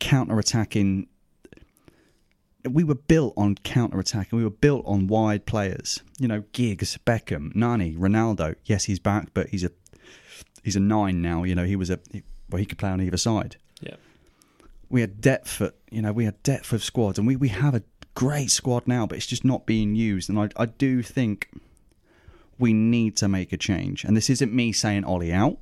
counter 0.00 0.38
attacking. 0.38 1.06
We 2.68 2.84
were 2.84 2.94
built 2.94 3.34
on 3.36 3.56
counter 3.56 3.98
attack 3.98 4.28
and 4.30 4.38
We 4.38 4.44
were 4.44 4.50
built 4.50 4.84
on 4.86 5.06
wide 5.06 5.46
players. 5.46 6.02
You 6.18 6.28
know, 6.28 6.44
Giggs, 6.52 6.98
Beckham, 7.06 7.54
Nani, 7.54 7.94
Ronaldo. 7.94 8.56
Yes, 8.64 8.84
he's 8.84 8.98
back, 8.98 9.28
but 9.34 9.48
he's 9.48 9.64
a 9.64 9.70
he's 10.62 10.76
a 10.76 10.80
nine 10.80 11.22
now. 11.22 11.44
You 11.44 11.54
know, 11.54 11.64
he 11.64 11.76
was 11.76 11.90
a 11.90 11.98
well, 12.50 12.58
he 12.58 12.66
could 12.66 12.78
play 12.78 12.90
on 12.90 13.00
either 13.00 13.16
side. 13.16 13.56
Yeah. 13.80 13.96
We 14.88 15.00
had 15.00 15.20
depth 15.20 15.60
at 15.60 15.74
you 15.90 16.02
know 16.02 16.12
we 16.12 16.24
had 16.24 16.42
depth 16.42 16.72
of 16.72 16.82
squads, 16.82 17.18
and 17.18 17.26
we 17.26 17.36
we 17.36 17.48
have 17.48 17.74
a 17.74 17.82
great 18.14 18.50
squad 18.50 18.86
now, 18.86 19.06
but 19.06 19.16
it's 19.16 19.26
just 19.26 19.44
not 19.44 19.66
being 19.66 19.94
used. 19.94 20.28
And 20.28 20.38
I 20.38 20.48
I 20.56 20.66
do 20.66 21.02
think 21.02 21.48
we 22.58 22.72
need 22.72 23.16
to 23.18 23.28
make 23.28 23.52
a 23.52 23.56
change. 23.56 24.04
And 24.04 24.16
this 24.16 24.30
isn't 24.30 24.52
me 24.52 24.72
saying 24.72 25.04
Ollie 25.04 25.32
out. 25.32 25.58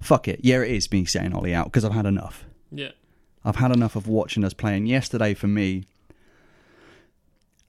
Fuck 0.00 0.28
it. 0.28 0.40
Yeah, 0.42 0.62
it 0.62 0.70
is 0.70 0.90
me 0.90 1.04
saying 1.04 1.34
Ollie 1.34 1.54
out 1.54 1.66
because 1.66 1.84
I've 1.84 1.92
had 1.92 2.06
enough. 2.06 2.44
Yeah. 2.70 2.90
I've 3.44 3.56
had 3.56 3.74
enough 3.74 3.96
of 3.96 4.06
watching 4.06 4.44
us 4.44 4.52
playing. 4.54 4.86
Yesterday 4.86 5.34
for 5.34 5.46
me, 5.46 5.84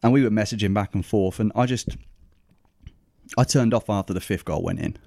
and 0.04 0.12
we 0.12 0.24
were 0.24 0.30
messaging 0.30 0.74
back 0.74 0.94
and 0.94 1.06
forth, 1.06 1.40
and 1.40 1.52
I 1.56 1.66
just 1.66 1.90
I 3.38 3.44
turned 3.44 3.74
off 3.74 3.90
after 3.90 4.14
the 4.14 4.22
fifth 4.22 4.46
goal 4.46 4.64
went 4.64 4.80
in, 4.80 4.98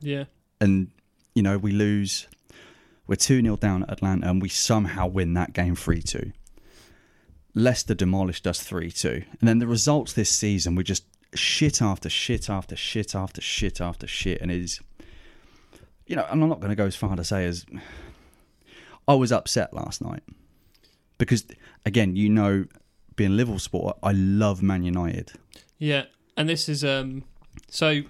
Yeah. 0.00 0.24
and 0.60 0.88
you 1.34 1.42
know 1.42 1.58
we 1.58 1.72
lose. 1.72 2.26
We're 3.06 3.16
two 3.16 3.42
0 3.42 3.56
down 3.56 3.82
at 3.82 3.90
Atalanta, 3.90 4.30
and 4.30 4.40
we 4.40 4.48
somehow 4.48 5.06
win 5.08 5.34
that 5.34 5.52
game 5.52 5.74
three 5.76 6.00
two. 6.00 6.32
Leicester 7.54 7.94
demolished 7.94 8.46
us 8.46 8.60
three 8.60 8.90
two, 8.90 9.24
and 9.40 9.46
then 9.48 9.58
the 9.58 9.66
results 9.66 10.12
this 10.14 10.30
season 10.30 10.74
were 10.74 10.82
just 10.82 11.04
shit 11.34 11.82
after 11.82 12.08
shit 12.08 12.48
after 12.48 12.74
shit 12.76 13.14
after 13.14 13.40
shit 13.42 13.80
after 13.80 14.06
shit, 14.06 14.40
and 14.40 14.50
is. 14.50 14.80
You 16.06 16.16
know, 16.16 16.26
and 16.30 16.42
I'm 16.42 16.48
not 16.50 16.60
going 16.60 16.68
to 16.70 16.76
go 16.76 16.84
as 16.84 16.94
far 16.96 17.16
to 17.16 17.24
say 17.24 17.46
as 17.46 17.64
I 19.06 19.14
was 19.14 19.32
upset 19.32 19.74
last 19.74 20.00
night 20.02 20.22
because, 21.18 21.46
again, 21.84 22.16
you 22.16 22.28
know, 22.28 22.66
being 23.16 23.36
Liverpool 23.36 23.58
supporter, 23.58 23.98
I 24.02 24.12
love 24.12 24.62
Man 24.62 24.82
United. 24.82 25.32
Yeah, 25.78 26.04
and 26.36 26.48
this 26.48 26.68
is 26.68 26.84
um 26.84 27.24
so 27.68 28.02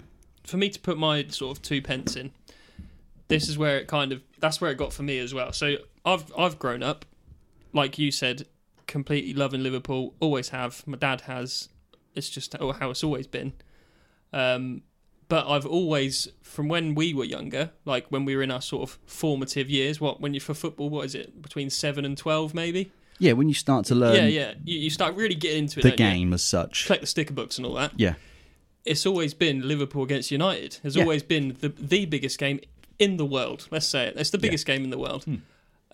for 0.43 0.57
me 0.57 0.69
to 0.69 0.79
put 0.79 0.97
my 0.97 1.25
sort 1.27 1.57
of 1.57 1.61
two 1.61 1.81
pence 1.81 2.15
in. 2.15 2.31
This 3.27 3.49
is 3.49 3.57
where 3.57 3.77
it 3.77 3.87
kind 3.87 4.11
of 4.11 4.21
that's 4.39 4.61
where 4.61 4.71
it 4.71 4.77
got 4.77 4.93
for 4.93 5.03
me 5.03 5.19
as 5.19 5.33
well. 5.33 5.51
So 5.51 5.77
I've 6.05 6.31
I've 6.37 6.59
grown 6.59 6.83
up, 6.83 7.05
like 7.73 7.97
you 7.97 8.11
said, 8.11 8.47
completely 8.87 9.33
loving 9.33 9.63
Liverpool. 9.63 10.13
Always 10.19 10.49
have. 10.49 10.85
My 10.87 10.97
dad 10.97 11.21
has. 11.21 11.69
It's 12.13 12.29
just 12.29 12.55
how 12.57 12.89
it's 12.89 13.03
always 13.03 13.27
been. 13.27 13.53
Um, 14.31 14.83
but 15.27 15.47
I've 15.47 15.65
always, 15.65 16.27
from 16.41 16.67
when 16.67 16.95
we 16.95 17.13
were 17.13 17.23
younger, 17.25 17.71
like 17.85 18.07
when 18.09 18.25
we 18.25 18.35
were 18.35 18.43
in 18.43 18.51
our 18.51 18.61
sort 18.61 18.89
of 18.89 18.99
formative 19.05 19.69
years, 19.69 19.99
what 20.01 20.21
when 20.21 20.33
you 20.33 20.39
for 20.39 20.53
football, 20.53 20.89
what 20.89 21.05
is 21.05 21.15
it 21.15 21.41
between 21.41 21.69
seven 21.69 22.05
and 22.05 22.17
twelve, 22.17 22.53
maybe? 22.53 22.91
Yeah, 23.17 23.31
when 23.33 23.47
you 23.47 23.53
start 23.53 23.85
to 23.85 23.95
learn 23.95 24.15
yeah, 24.15 24.25
yeah. 24.27 24.53
You, 24.63 24.77
you 24.79 24.89
start 24.89 25.15
really 25.15 25.35
getting 25.35 25.59
into 25.63 25.79
it. 25.79 25.83
the 25.83 25.89
don't 25.91 25.99
you? 25.99 26.05
game 26.13 26.33
as 26.33 26.43
such. 26.43 26.85
collect 26.85 27.01
the 27.01 27.07
sticker 27.07 27.33
books 27.33 27.57
and 27.57 27.65
all 27.65 27.73
that 27.75 27.93
Yeah, 27.95 28.15
it's 28.83 29.05
always 29.05 29.33
been 29.33 29.67
Liverpool 29.67 30.03
against 30.03 30.31
United. 30.31 30.79
Has 30.83 30.95
Yeah. 30.95 31.03
always 31.03 31.23
been 31.23 31.55
the 31.61 31.69
the 31.69 32.05
biggest 32.05 32.37
game 32.39 32.59
in 32.99 33.17
the 33.17 33.25
world. 33.25 33.67
Let's 33.71 33.87
say 33.87 34.07
it. 34.07 34.15
It's 34.17 34.29
the 34.31 34.37
biggest 34.37 34.65
game 34.65 34.83
in 34.83 34.89
the 34.89 34.97
world. 34.97 35.23
Hmm. 35.23 35.35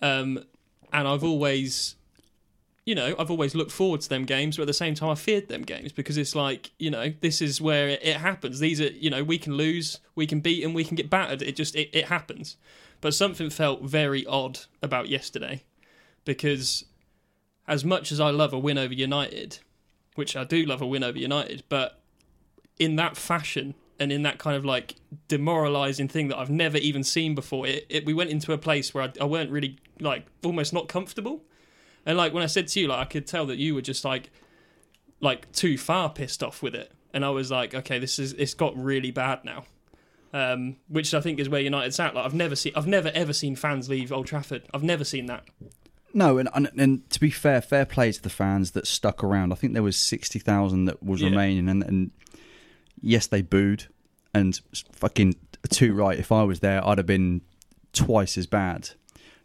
Um, 0.02 0.44
and 0.92 1.06
I've 1.08 1.24
always, 1.24 1.94
you 2.84 2.94
know, 2.94 3.14
I've 3.18 3.30
always 3.30 3.54
looked 3.54 3.70
forward 3.70 4.00
to 4.00 4.08
them 4.08 4.24
games, 4.24 4.56
but 4.56 4.62
at 4.62 4.66
the 4.66 4.74
same 4.74 4.94
time, 4.94 5.10
I 5.10 5.14
feared 5.14 5.48
them 5.48 5.62
games 5.62 5.92
because 5.92 6.16
it's 6.16 6.34
like, 6.34 6.72
you 6.78 6.90
know, 6.90 7.12
this 7.20 7.40
is 7.40 7.60
where 7.60 7.88
it, 7.88 8.00
it 8.02 8.16
happens. 8.16 8.58
These 8.58 8.80
are, 8.80 8.90
you 8.90 9.08
know, 9.08 9.22
we 9.22 9.38
can 9.38 9.54
lose, 9.54 10.00
we 10.16 10.26
can 10.26 10.40
beat, 10.40 10.64
and 10.64 10.74
we 10.74 10.84
can 10.84 10.96
get 10.96 11.08
battered. 11.08 11.42
It 11.42 11.54
just 11.54 11.76
it, 11.76 11.90
it 11.92 12.06
happens. 12.06 12.56
But 13.00 13.14
something 13.14 13.50
felt 13.50 13.82
very 13.82 14.26
odd 14.26 14.60
about 14.82 15.08
yesterday 15.08 15.62
because, 16.24 16.84
as 17.68 17.84
much 17.84 18.10
as 18.10 18.20
I 18.20 18.30
love 18.30 18.52
a 18.52 18.58
win 18.58 18.78
over 18.78 18.94
United, 18.94 19.58
which 20.16 20.36
I 20.36 20.44
do 20.44 20.64
love 20.64 20.82
a 20.82 20.86
win 20.86 21.04
over 21.04 21.18
United, 21.18 21.62
but 21.68 22.00
in 22.78 22.96
that 22.96 23.16
fashion 23.16 23.74
and 24.00 24.10
in 24.10 24.22
that 24.22 24.38
kind 24.38 24.56
of 24.56 24.64
like 24.64 24.96
demoralizing 25.28 26.08
thing 26.08 26.26
that 26.28 26.38
I've 26.38 26.50
never 26.50 26.78
even 26.78 27.04
seen 27.04 27.36
before. 27.36 27.66
It, 27.68 27.86
it 27.88 28.04
we 28.04 28.12
went 28.12 28.30
into 28.30 28.52
a 28.52 28.58
place 28.58 28.92
where 28.92 29.04
I, 29.04 29.12
I 29.20 29.24
weren't 29.24 29.50
really 29.50 29.78
like 30.00 30.26
almost 30.44 30.72
not 30.72 30.88
comfortable, 30.88 31.44
and 32.06 32.16
like 32.18 32.32
when 32.34 32.42
I 32.42 32.46
said 32.46 32.68
to 32.68 32.80
you, 32.80 32.88
like 32.88 32.98
I 32.98 33.04
could 33.04 33.26
tell 33.26 33.46
that 33.46 33.58
you 33.58 33.74
were 33.74 33.82
just 33.82 34.04
like 34.04 34.30
like 35.20 35.50
too 35.52 35.78
far 35.78 36.10
pissed 36.10 36.42
off 36.42 36.62
with 36.62 36.74
it, 36.74 36.92
and 37.14 37.24
I 37.24 37.30
was 37.30 37.50
like, 37.50 37.74
okay, 37.74 37.98
this 37.98 38.18
is 38.18 38.32
it's 38.34 38.54
got 38.54 38.76
really 38.76 39.10
bad 39.10 39.44
now. 39.44 39.64
Um, 40.34 40.76
which 40.88 41.12
I 41.12 41.20
think 41.20 41.38
is 41.38 41.48
where 41.50 41.60
United's 41.60 42.00
at. 42.00 42.14
Like 42.14 42.24
I've 42.24 42.32
never 42.34 42.56
seen, 42.56 42.72
I've 42.74 42.86
never 42.86 43.10
ever 43.14 43.34
seen 43.34 43.54
fans 43.54 43.88
leave 43.90 44.10
Old 44.12 44.26
Trafford. 44.26 44.62
I've 44.72 44.82
never 44.82 45.04
seen 45.04 45.26
that. 45.26 45.44
No, 46.14 46.38
and, 46.38 46.48
and 46.54 46.70
and 46.78 47.10
to 47.10 47.20
be 47.20 47.30
fair, 47.30 47.60
fair 47.60 47.84
play 47.84 48.12
to 48.12 48.22
the 48.22 48.30
fans 48.30 48.70
that 48.72 48.86
stuck 48.86 49.22
around. 49.22 49.52
I 49.52 49.56
think 49.56 49.74
there 49.74 49.82
was 49.82 49.96
sixty 49.96 50.38
thousand 50.38 50.86
that 50.86 51.02
was 51.02 51.20
Yeah. 51.20 51.28
remaining, 51.28 51.68
and, 51.68 51.82
and 51.82 52.10
yes, 53.00 53.26
they 53.26 53.42
booed, 53.42 53.88
and 54.34 54.58
fucking 54.92 55.36
too 55.70 55.92
right. 55.94 56.18
If 56.18 56.32
I 56.32 56.42
was 56.44 56.60
there, 56.60 56.86
I'd 56.86 56.98
have 56.98 57.06
been 57.06 57.42
twice 57.92 58.36
as 58.38 58.46
bad. 58.46 58.90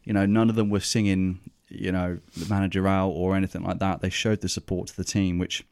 You 0.05 0.13
know, 0.13 0.25
none 0.25 0.49
of 0.49 0.55
them 0.55 0.69
were 0.69 0.79
singing, 0.79 1.39
you 1.69 1.91
know, 1.91 2.19
the 2.35 2.45
manager 2.53 2.87
out 2.87 3.09
or 3.09 3.35
anything 3.35 3.63
like 3.63 3.79
that. 3.79 4.01
They 4.01 4.09
showed 4.09 4.41
the 4.41 4.49
support 4.49 4.87
to 4.89 4.95
the 4.97 5.03
team, 5.03 5.37
which, 5.39 5.65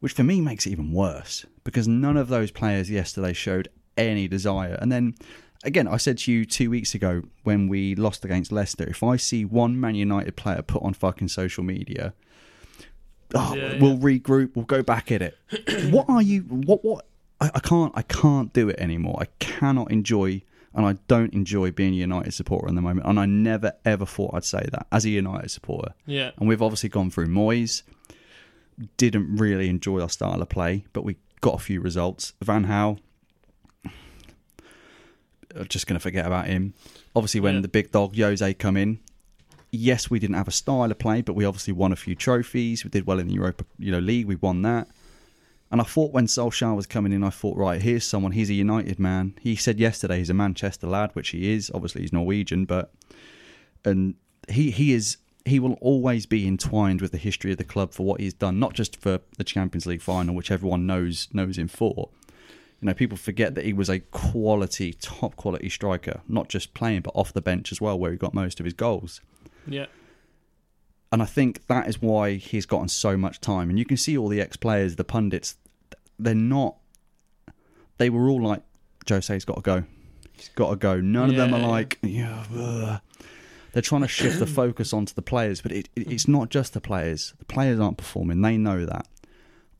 which 0.00 0.12
for 0.12 0.24
me 0.24 0.40
makes 0.40 0.66
it 0.66 0.70
even 0.70 0.92
worse 0.92 1.46
because 1.64 1.86
none 1.88 2.16
of 2.16 2.28
those 2.28 2.50
players 2.50 2.90
yesterday 2.90 3.32
showed 3.32 3.68
any 3.96 4.28
desire. 4.28 4.78
And 4.80 4.90
then 4.92 5.14
again, 5.64 5.88
I 5.88 5.96
said 5.96 6.18
to 6.18 6.32
you 6.32 6.44
two 6.44 6.70
weeks 6.70 6.94
ago 6.94 7.22
when 7.44 7.68
we 7.68 7.94
lost 7.94 8.24
against 8.24 8.52
Leicester, 8.52 8.84
if 8.88 9.02
I 9.02 9.16
see 9.16 9.44
one 9.44 9.78
Man 9.80 9.94
United 9.94 10.36
player 10.36 10.62
put 10.62 10.82
on 10.82 10.94
fucking 10.94 11.28
social 11.28 11.64
media, 11.64 12.12
oh, 13.34 13.54
Yeah, 13.54 13.72
yeah. 13.72 13.80
we'll 13.80 13.98
regroup, 13.98 14.54
we'll 14.54 14.64
go 14.64 14.82
back 14.82 15.10
at 15.12 15.22
it. 15.22 15.38
what 15.90 16.06
are 16.08 16.22
you? 16.22 16.42
What? 16.42 16.84
What? 16.84 17.06
I, 17.40 17.50
I 17.54 17.60
can't. 17.60 17.92
I 17.94 18.02
can't 18.02 18.52
do 18.52 18.68
it 18.68 18.78
anymore. 18.78 19.18
I 19.20 19.26
cannot 19.38 19.90
enjoy, 19.90 20.42
and 20.76 20.86
I 20.86 20.92
don't 21.08 21.32
enjoy 21.34 21.70
being 21.72 21.94
a 21.94 21.96
United 21.96 22.32
supporter 22.34 22.68
in 22.68 22.74
the 22.76 22.82
moment. 22.82 23.06
And 23.08 23.18
I 23.18 23.26
never 23.26 23.72
ever 23.84 24.06
thought 24.06 24.34
I'd 24.34 24.44
say 24.44 24.64
that 24.70 24.86
as 24.92 25.04
a 25.04 25.10
United 25.10 25.50
supporter. 25.50 25.94
Yeah, 26.06 26.30
And 26.38 26.46
we've 26.48 26.62
obviously 26.62 26.88
gone 26.90 27.10
through 27.10 27.26
Moyes. 27.26 27.82
Didn't 28.98 29.36
really 29.36 29.68
enjoy 29.68 30.00
our 30.02 30.10
style 30.10 30.40
of 30.42 30.48
play, 30.50 30.84
but 30.92 31.02
we 31.02 31.16
got 31.40 31.54
a 31.54 31.58
few 31.58 31.80
results. 31.80 32.34
Van 32.42 32.66
Gaal. 32.66 32.98
Just 35.68 35.86
going 35.86 35.94
to 35.96 36.00
forget 36.02 36.26
about 36.26 36.46
him. 36.46 36.74
Obviously, 37.14 37.40
when 37.40 37.54
Yeah. 37.56 37.60
the 37.62 37.68
big 37.68 37.90
dog 37.90 38.14
Jose 38.16 38.52
come 38.54 38.76
in, 38.76 38.98
yes, 39.72 40.10
we 40.10 40.18
didn't 40.18 40.36
have 40.36 40.48
a 40.48 40.52
style 40.52 40.90
of 40.90 40.98
play, 40.98 41.22
but 41.22 41.32
we 41.32 41.46
obviously 41.46 41.72
won 41.72 41.92
a 41.92 41.96
few 41.96 42.14
trophies. 42.14 42.84
We 42.84 42.90
did 42.90 43.06
well 43.06 43.18
in 43.18 43.28
the 43.28 43.34
Europa, 43.34 43.64
you 43.78 43.90
know, 43.90 43.98
League. 43.98 44.26
We 44.26 44.36
won 44.36 44.60
that. 44.62 44.88
And 45.70 45.80
I 45.80 45.84
thought 45.84 46.12
when 46.12 46.26
Solskjaer 46.26 46.76
was 46.76 46.86
coming 46.86 47.12
in, 47.12 47.24
I 47.24 47.30
thought, 47.30 47.56
right, 47.56 47.82
here's 47.82 48.04
someone. 48.04 48.32
He's 48.32 48.50
a 48.50 48.54
United 48.54 49.00
man. 49.00 49.34
He 49.40 49.56
said 49.56 49.80
yesterday 49.80 50.18
he's 50.18 50.30
a 50.30 50.34
Manchester 50.34 50.86
lad, 50.86 51.10
which 51.14 51.30
he 51.30 51.52
is. 51.52 51.70
Obviously, 51.74 52.02
he's 52.02 52.12
Norwegian, 52.12 52.64
but 52.66 52.92
and 53.84 54.14
he 54.48 54.70
he 54.70 54.92
is 54.92 55.16
he 55.44 55.58
will 55.60 55.74
always 55.74 56.26
be 56.26 56.46
entwined 56.46 57.00
with 57.00 57.12
the 57.12 57.18
history 57.18 57.52
of 57.52 57.58
the 57.58 57.64
club 57.64 57.92
for 57.92 58.04
what 58.04 58.20
he's 58.20 58.34
done, 58.34 58.58
not 58.58 58.74
just 58.74 58.96
for 58.96 59.20
the 59.38 59.44
Champions 59.44 59.86
League 59.86 60.02
final, 60.02 60.34
which 60.34 60.50
everyone 60.50 60.86
knows 60.86 61.28
knows 61.32 61.58
him 61.58 61.68
for. 61.68 62.10
You 62.80 62.86
know, 62.86 62.94
people 62.94 63.16
forget 63.16 63.54
that 63.54 63.64
he 63.64 63.72
was 63.72 63.88
a 63.88 64.00
quality, 64.00 64.92
top 64.92 65.34
quality 65.36 65.68
striker, 65.68 66.20
not 66.28 66.48
just 66.48 66.74
playing 66.74 67.00
but 67.00 67.12
off 67.14 67.32
the 67.32 67.40
bench 67.40 67.72
as 67.72 67.80
well, 67.80 67.98
where 67.98 68.10
he 68.10 68.18
got 68.18 68.34
most 68.34 68.60
of 68.60 68.64
his 68.64 68.74
goals. 68.74 69.20
yeah, 69.66 69.86
And 71.12 71.22
I 71.22 71.24
think 71.24 71.66
that 71.68 71.88
is 71.88 72.02
why 72.02 72.34
he's 72.34 72.66
gotten 72.66 72.88
so 72.88 73.16
much 73.16 73.40
time. 73.40 73.70
And 73.70 73.78
you 73.78 73.84
can 73.84 73.96
see 73.96 74.18
all 74.18 74.28
the 74.28 74.40
ex 74.40 74.56
players, 74.56 74.96
the 74.96 75.04
pundits, 75.04 75.56
they're 76.18 76.34
not. 76.34 76.76
They 77.98 78.10
were 78.10 78.28
all 78.28 78.42
like, 78.42 78.62
Jose's 79.08 79.44
got 79.44 79.56
to 79.56 79.62
go. 79.62 79.84
He's 80.32 80.50
got 80.50 80.70
to 80.70 80.76
go. 80.76 81.00
None 81.00 81.30
of 81.30 81.36
them 81.36 81.54
are 81.54 81.60
like, 81.66 81.98
yeah. 82.02 82.44
ugh." 82.54 83.00
They're 83.72 83.82
trying 83.82 84.02
to 84.02 84.08
shift 84.08 84.38
the 84.38 84.46
focus 84.46 84.94
onto 84.94 85.12
the 85.12 85.20
players, 85.20 85.60
but 85.60 85.70
it, 85.70 85.90
it, 85.94 86.10
it's 86.10 86.26
not 86.26 86.48
just 86.48 86.72
the 86.72 86.80
players. 86.80 87.34
The 87.38 87.44
players 87.44 87.78
aren't 87.78 87.98
performing. 87.98 88.40
They 88.40 88.56
know 88.56 88.86
that. 88.86 89.06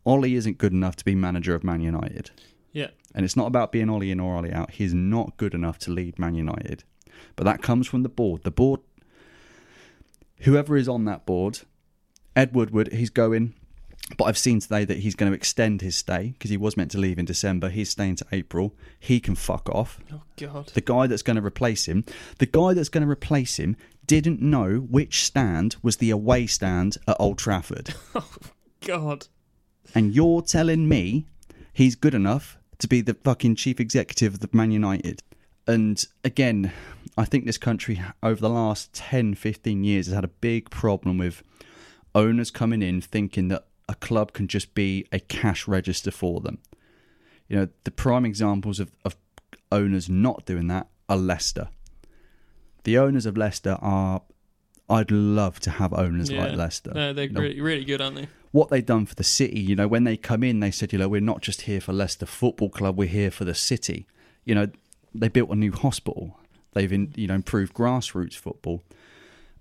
Ollie 0.05 0.35
isn't 0.35 0.59
good 0.59 0.73
enough 0.73 0.97
to 0.97 1.05
be 1.05 1.15
manager 1.15 1.55
of 1.55 1.65
Man 1.65 1.81
United. 1.81 2.31
yeah, 2.73 2.89
And 3.15 3.25
it's 3.25 3.37
not 3.37 3.47
about 3.47 3.73
being 3.73 3.89
Ollie 3.89 4.11
in 4.11 4.21
or 4.21 4.37
Ollie 4.37 4.53
out. 4.53 4.73
He's 4.73 4.93
not 4.93 5.39
good 5.39 5.55
enough 5.55 5.79
to 5.81 5.91
lead 5.91 6.19
Man 6.19 6.35
United. 6.35 6.85
But 7.37 7.45
that 7.45 7.63
comes 7.63 7.87
from 7.87 8.03
the 8.03 8.11
board. 8.11 8.43
The 8.45 8.51
board, 8.51 8.81
whoever 10.41 10.77
is 10.77 10.89
on 10.89 11.05
that 11.07 11.27
board, 11.27 11.61
Ed 12.35 12.55
Woodward, 12.55 12.93
he's 12.93 13.11
going. 13.11 13.55
But 14.17 14.25
I've 14.25 14.39
seen 14.39 14.61
today 14.61 14.85
that 14.85 14.99
he's 14.99 15.17
going 15.17 15.33
to 15.33 15.37
extend 15.37 15.81
his 15.81 15.97
stay 15.97 16.29
because 16.29 16.51
he 16.51 16.57
was 16.57 16.77
meant 16.77 16.93
to 16.93 16.99
leave 16.99 17.19
in 17.19 17.25
December. 17.25 17.69
He's 17.71 17.91
staying 17.91 18.17
to 18.17 18.27
April. 18.31 18.73
He 19.01 19.19
can 19.19 19.35
fuck 19.35 19.69
off. 19.69 19.99
Oh 20.13 20.23
God. 20.37 20.69
The 20.69 20.81
guy 20.81 21.09
that's 21.09 21.23
going 21.23 21.37
to 21.37 21.45
replace 21.45 21.87
him, 21.89 22.05
the 22.39 22.47
guy 22.47 22.73
that's 22.73 22.89
going 22.89 23.05
to 23.05 23.11
replace 23.11 23.59
him 23.59 23.77
didn't 24.07 24.41
know 24.41 24.77
which 24.77 25.25
stand 25.25 25.75
was 25.83 25.97
the 25.97 26.11
away 26.11 26.47
stand 26.47 26.99
at 27.09 27.17
Old 27.19 27.39
Trafford. 27.39 27.95
Oh 28.15 28.29
God. 28.87 29.27
And 29.95 30.15
you're 30.15 30.43
telling 30.43 30.89
me 30.89 31.27
he's 31.73 31.97
good 31.97 32.15
enough 32.15 32.57
to 32.79 32.87
be 32.87 33.01
the 33.01 33.15
fucking 33.15 33.57
chief 33.57 33.81
executive 33.81 34.35
of 34.35 34.41
the 34.41 34.49
Man 34.53 34.71
United. 34.71 35.23
And 35.67 36.05
again, 36.23 36.73
I 37.17 37.25
think 37.25 37.47
this 37.47 37.59
country 37.59 38.01
over 38.23 38.41
the 38.41 38.51
last 38.51 38.93
10, 38.93 39.35
15 39.35 39.85
years 39.85 40.07
has 40.07 40.15
had 40.15 40.25
a 40.25 40.29
big 40.29 40.71
problem 40.71 41.19
with 41.19 41.43
owners 42.15 42.51
coming 42.51 42.83
in 42.83 43.01
thinking 43.01 43.49
that 43.49 43.67
a 43.89 43.95
club 43.95 44.33
can 44.33 44.49
just 44.49 44.75
be 44.75 45.07
a 45.13 45.21
cash 45.21 45.67
register 45.67 46.11
for 46.11 46.41
them. 46.41 46.59
You 47.49 47.57
know, 47.57 47.69
the 47.85 47.91
prime 47.91 48.25
examples 48.27 48.81
of, 48.81 48.91
of 49.05 49.17
owners 49.73 50.09
not 50.11 50.45
doing 50.45 50.67
that 50.69 50.89
are 51.09 51.17
Leicester. 51.17 51.69
The 52.85 52.99
owners 52.99 53.27
of 53.27 53.37
Leicester 53.37 53.79
are. 53.81 54.23
I'd 54.89 55.11
love 55.11 55.59
to 55.61 55.71
have 55.71 55.93
owners 55.93 56.31
Yeah. 56.31 56.45
like 56.45 56.57
Leicester. 56.57 56.93
No, 56.95 57.13
they're 57.13 57.25
You 57.25 57.31
know, 57.33 57.41
really, 57.41 57.61
really 57.61 57.85
good, 57.85 58.01
aren't 58.01 58.17
they? 58.17 58.29
what 58.53 58.71
they've 58.71 58.87
done 58.87 59.05
for 59.05 59.15
the 59.17 59.25
city. 59.25 59.59
You 59.61 59.75
know, 59.77 59.89
when 59.89 60.05
they 60.05 60.17
come 60.17 60.43
in, 60.45 60.61
they 60.61 60.71
said, 60.71 60.93
you 60.93 60.99
know, 60.99 61.09
we're 61.09 61.21
not 61.21 61.43
just 61.43 61.63
here 61.63 61.81
for 61.81 61.93
Leicester 61.93 62.25
Football 62.25 62.71
Club, 62.71 62.97
we're 62.97 63.09
here 63.09 63.31
for 63.33 63.45
the 63.45 63.55
city. 63.55 64.07
You 64.45 64.55
know, 64.55 64.69
they 65.15 65.29
built 65.29 65.51
a 65.51 65.57
new 65.57 65.73
hospital. 65.73 66.39
They've, 66.77 66.93
in, 66.93 67.13
you 67.17 67.27
know, 67.27 67.35
improved 67.35 67.75
grassroots 67.75 68.35
football. 68.35 68.83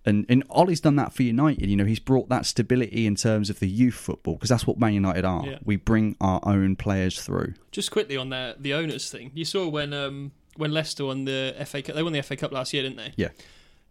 And, 0.06 0.25
and 0.30 0.43
Ollie's 0.49 0.82
done 0.82 0.97
that 0.97 1.13
for 1.13 1.23
United. 1.23 1.67
You 1.67 1.75
know, 1.75 1.86
he's 1.86 1.99
brought 1.99 2.30
that 2.30 2.45
stability 2.45 3.08
in 3.08 3.15
terms 3.15 3.49
of 3.49 3.60
the 3.60 3.67
youth 3.67 3.95
football 3.95 4.36
because 4.36 4.49
that's 4.49 4.67
what 4.67 4.78
Man 4.78 4.93
United 4.93 5.25
are. 5.25 5.45
Yeah. 5.45 5.60
We 5.63 5.78
bring 5.78 6.15
our 6.21 6.39
own 6.43 6.75
players 6.75 7.21
through. 7.21 7.54
Just 7.71 7.89
quickly 7.89 8.15
on 8.17 8.30
the 8.30 8.56
the 8.60 8.73
owners 8.73 9.10
thing. 9.10 9.32
You 9.34 9.45
saw 9.45 9.67
when 9.67 9.93
um 9.93 10.32
when 10.58 10.71
Leicester 10.71 11.06
won 11.06 11.25
the 11.25 11.56
FA 11.65 11.82
Cup. 11.82 11.95
They 11.95 12.04
won 12.04 12.13
the 12.13 12.21
FA 12.21 12.36
Cup 12.36 12.51
last 12.51 12.71
year, 12.73 12.84
didn't 12.84 12.97
they? 12.97 13.13
Yeah. 13.15 13.30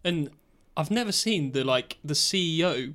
And 0.05 0.29
I've 0.77 0.91
never 0.91 1.11
seen 1.11 1.51
the 1.51 1.65
like 1.65 1.97
the 2.03 2.13
CEO 2.13 2.93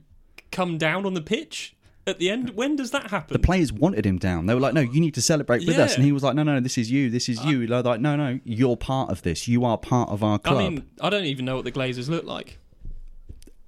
come 0.51 0.79
down 0.79 1.05
on 1.05 1.15
the 1.15 1.21
pitch 1.21 1.77
at 2.07 2.19
the 2.19 2.31
end. 2.31 2.51
When 2.51 2.77
does 2.77 2.91
that 2.93 3.11
happen? 3.11 3.33
The 3.33 3.39
players 3.39 3.73
wanted 3.73 4.05
him 4.07 4.19
down. 4.19 4.47
They 4.47 4.55
were 4.55 4.61
like, 4.61 4.75
no, 4.75 4.81
you 4.81 5.01
need 5.01 5.15
to 5.15 5.23
celebrate 5.23 5.67
with 5.67 5.79
us. 5.79 5.95
And 5.97 6.05
he 6.05 6.13
was 6.13 6.23
like, 6.23 6.35
no, 6.35 6.43
no, 6.43 6.61
this 6.61 6.79
is 6.79 6.91
you. 6.91 7.11
This 7.11 7.29
is 7.29 7.45
you. 7.45 7.67
They're 7.67 7.83
like, 7.83 8.01
no, 8.01 8.17
no, 8.17 8.41
you're 8.45 8.77
part 8.77 9.11
of 9.11 9.23
this. 9.23 9.47
You 9.49 9.65
are 9.65 9.79
part 9.79 10.09
of 10.11 10.23
our 10.25 10.39
club." 10.39 10.57
I 10.59 10.69
mean, 10.69 10.87
I 11.01 11.11
don't 11.11 11.25
even 11.25 11.45
know 11.45 11.57
what 11.57 11.65
the 11.65 11.73
Glazers 11.73 12.09
look 12.09 12.25
like. 12.25 12.59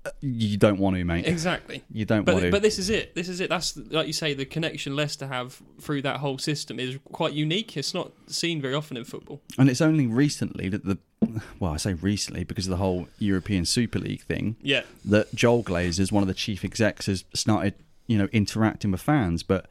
Uh, 0.05 0.11
you 0.21 0.57
don't 0.57 0.79
want 0.81 0.97
to, 0.97 1.05
mate. 1.05 1.29
Exactly. 1.29 1.85
You 1.93 2.05
don't 2.05 2.27
want 2.27 2.39
But 2.39 2.41
to. 2.41 2.51
but 2.51 2.61
this 2.63 2.77
is 2.81 2.91
it. 2.91 3.15
This 3.15 3.29
is 3.29 3.41
it. 3.41 3.49
That's 3.49 3.77
like 3.77 4.09
you 4.09 4.13
say. 4.13 4.35
The 4.35 4.45
connection 4.45 4.97
Leicester 4.97 5.29
have 5.29 5.63
through 5.81 6.03
that 6.03 6.17
whole 6.17 6.39
system 6.39 6.81
is 6.81 6.99
quite 7.13 7.35
unique. 7.35 7.77
It's 7.77 7.95
not 7.95 8.11
seen 8.27 8.61
very 8.61 8.75
often 8.75 8.97
in 8.97 9.05
football. 9.05 9.41
And 9.59 9.71
it's 9.71 9.81
only 9.81 10.09
recently 10.09 10.69
that 10.71 10.85
the, 10.85 10.99
well, 11.61 11.73
I 11.73 11.77
say 11.77 11.95
recently 11.95 12.43
because 12.43 12.67
of 12.67 12.71
the 12.71 12.79
whole 12.79 13.07
European 13.21 13.65
Super 13.65 14.01
League 14.01 14.23
thing, 14.23 14.57
Yeah. 14.61 14.83
that 15.05 15.33
Joel 15.37 15.63
Glazers, 15.63 16.11
one 16.11 16.25
of 16.25 16.27
the 16.27 16.35
chief 16.35 16.65
execs, 16.65 17.07
has 17.07 17.25
started, 17.33 17.75
you 18.07 18.19
know, 18.19 18.29
interacting 18.33 18.91
with 18.91 19.01
fans. 19.01 19.43
But 19.43 19.67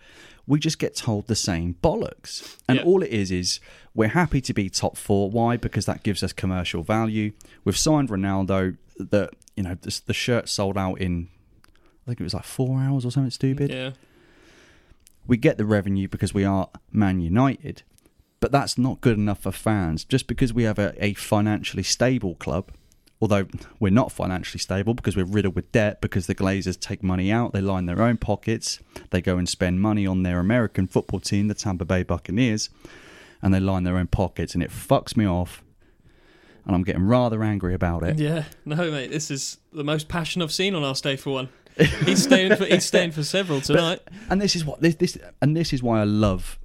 we 0.48 0.60
just 0.60 0.80
get 0.80 0.96
told 0.96 1.28
the 1.28 1.36
same 1.36 1.76
bollocks. 1.84 2.58
And 2.68 2.78
Yeah. 2.80 2.84
all 2.86 3.04
it 3.04 3.10
is 3.12 3.32
is 3.32 3.60
we're 3.94 4.10
happy 4.10 4.42
to 4.42 4.54
be 4.54 4.70
top 4.70 4.98
four. 4.98 5.30
Why? 5.30 5.58
Because 5.58 5.86
that 5.86 6.04
gives 6.04 6.24
us 6.24 6.34
commercial 6.34 6.84
value. 6.84 7.32
We've 7.64 7.78
signed 7.78 8.10
Ronaldo. 8.10 8.78
That 8.98 9.32
you 9.56 9.64
know, 9.64 9.76
the, 9.82 10.02
the 10.06 10.14
shirt 10.14 10.48
sold 10.50 10.78
out 10.78 10.96
in, 11.02 11.28
I 11.68 12.06
think 12.08 12.20
it 12.20 12.24
was 12.24 12.34
like 12.34 12.44
four 12.46 12.80
hours 12.80 13.04
or 13.06 13.12
something 13.12 13.32
stupid 13.32 13.70
Yeah. 13.72 13.92
we 15.28 15.38
get 15.38 15.58
the 15.58 15.66
revenue 15.66 16.08
because 16.08 16.34
we 16.34 16.44
are 16.46 16.70
Man 16.92 17.20
United, 17.20 17.84
but 18.40 18.52
that's 18.52 18.78
not 18.78 19.02
good 19.02 19.18
enough 19.18 19.40
for 19.42 19.52
fans. 19.52 20.04
Just 20.04 20.28
because 20.28 20.54
we 20.54 20.64
have 20.64 20.80
a, 20.80 20.94
a 21.04 21.14
financially 21.16 21.84
stable 21.84 22.36
club, 22.36 22.72
although 23.22 23.46
we're 23.80 23.92
not 23.92 24.12
financially 24.12 24.60
stable 24.60 24.94
because 24.94 25.16
we're 25.16 25.24
riddled 25.24 25.56
with 25.56 25.72
debt, 25.72 26.02
because 26.02 26.28
the 26.28 26.36
Glazers 26.36 26.80
take 26.80 27.04
money 27.04 27.32
out, 27.32 27.54
they 27.54 27.62
line 27.62 27.86
their 27.86 28.02
own 28.02 28.18
pockets, 28.18 28.80
they 29.12 29.22
go 29.22 29.38
and 29.38 29.48
spend 29.48 29.80
money 29.80 30.08
on 30.08 30.24
their 30.24 30.40
American 30.40 30.88
football 30.88 31.20
team, 31.20 31.48
the 31.48 31.54
Tampa 31.54 31.86
Bay 31.86 32.04
Buccaneers, 32.04 32.70
and 33.42 33.54
they 33.54 33.60
line 33.60 33.84
their 33.84 33.98
own 33.98 34.08
pockets, 34.08 34.54
and 34.54 34.64
it 34.64 34.72
fucks 34.72 35.16
me 35.16 35.26
off. 35.26 35.64
And 36.66 36.76
I'm 36.76 36.84
getting 36.84 37.08
rather 37.08 37.44
angry 37.44 37.74
about 37.74 38.04
it. 38.04 38.20
Yeah. 38.20 38.44
No, 38.66 38.76
mate. 38.92 39.10
This 39.10 39.32
is 39.32 39.58
the 39.74 39.84
most 39.84 40.08
passion 40.08 40.44
I've 40.44 40.52
seen 40.52 40.76
on 40.76 40.84
our 40.84 40.96
stay 40.96 41.16
for 41.16 41.32
one. 41.32 41.50
He's 42.06 42.22
staying 42.22 42.56
for 42.56 42.66
he's 42.66 42.86
staying 42.86 43.12
for 43.14 43.24
several 43.24 43.62
tonight. 43.72 44.02
and 44.30 44.40
this 44.40 44.56
is 44.56 44.64
what 44.64 44.80
this 44.82 44.96
this 44.96 45.18
and 45.42 45.58
this 45.58 45.74
is 45.74 45.82
why 45.82 46.02
I 46.02 46.04
love 46.04 46.60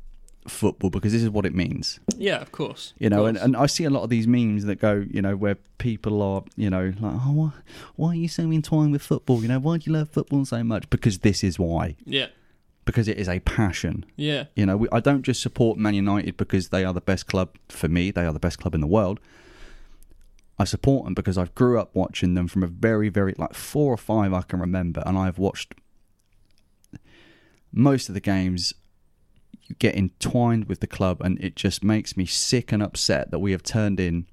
football 0.50 0.90
because 0.90 1.12
this 1.12 1.22
is 1.22 1.30
what 1.30 1.46
it 1.46 1.54
means. 1.54 2.00
Yeah, 2.16 2.40
of 2.40 2.52
course. 2.52 2.94
You 2.98 3.10
know, 3.10 3.26
and, 3.26 3.36
course. 3.36 3.44
and 3.44 3.56
I 3.56 3.66
see 3.66 3.84
a 3.84 3.90
lot 3.90 4.02
of 4.02 4.10
these 4.10 4.26
memes 4.26 4.64
that 4.64 4.76
go, 4.76 5.04
you 5.10 5.20
know, 5.22 5.36
where 5.36 5.56
people 5.78 6.22
are, 6.22 6.42
you 6.56 6.70
know, 6.70 6.92
like, 7.00 7.14
oh, 7.14 7.32
why, 7.32 7.50
why 7.96 8.08
are 8.10 8.14
you 8.14 8.28
so 8.28 8.42
entwined 8.50 8.92
with 8.92 9.02
football? 9.02 9.42
You 9.42 9.48
know, 9.48 9.58
why 9.58 9.78
do 9.78 9.90
you 9.90 9.96
love 9.96 10.10
football 10.10 10.44
so 10.44 10.62
much? 10.64 10.88
Because 10.90 11.18
this 11.20 11.42
is 11.44 11.58
why. 11.58 11.96
yeah, 12.04 12.26
Because 12.84 13.08
it 13.08 13.18
is 13.18 13.28
a 13.28 13.40
passion. 13.40 14.04
yeah, 14.16 14.44
You 14.54 14.66
know, 14.66 14.76
we, 14.76 14.88
I 14.92 15.00
don't 15.00 15.22
just 15.22 15.42
support 15.42 15.78
Man 15.78 15.94
United 15.94 16.36
because 16.36 16.68
they 16.68 16.84
are 16.84 16.92
the 16.92 17.00
best 17.00 17.26
club 17.26 17.56
for 17.68 17.88
me. 17.88 18.10
They 18.10 18.24
are 18.24 18.32
the 18.32 18.38
best 18.38 18.58
club 18.58 18.74
in 18.74 18.80
the 18.80 18.86
world. 18.86 19.20
I 20.58 20.64
support 20.64 21.04
them 21.04 21.12
because 21.14 21.36
I 21.36 21.44
grew 21.54 21.78
up 21.78 21.90
watching 21.94 22.32
them 22.34 22.48
from 22.48 22.62
a 22.62 22.66
very, 22.66 23.10
very 23.10 23.34
like 23.36 23.52
four 23.54 23.92
or 23.92 23.98
five 23.98 24.32
I 24.32 24.40
can 24.42 24.58
remember, 24.58 25.02
and 25.04 25.18
I've 25.18 25.38
watched 25.38 25.74
most 27.72 28.08
of 28.08 28.14
the 28.14 28.20
games. 28.20 28.72
You 29.62 29.74
get 29.78 29.94
entwined 29.96 30.66
with 30.66 30.80
the 30.80 30.86
club, 30.86 31.20
and 31.20 31.38
it 31.42 31.56
just 31.56 31.82
makes 31.82 32.16
me 32.16 32.26
sick 32.26 32.72
and 32.72 32.82
upset 32.82 33.30
that 33.30 33.38
we 33.38 33.52
have 33.52 33.62
turned 33.62 33.98
in. 34.00 34.26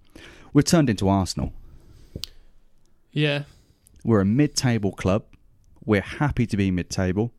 We've 0.54 0.66
turned 0.66 0.90
into 0.90 1.10
Arsenal. 1.10 1.54
yeah. 3.12 3.44
We're 4.06 4.20
a 4.20 4.26
mid-table 4.26 4.92
club. 4.92 5.24
We're 5.86 6.02
happy 6.02 6.46
to 6.48 6.58
be 6.58 6.72
mid-table. 6.72 7.32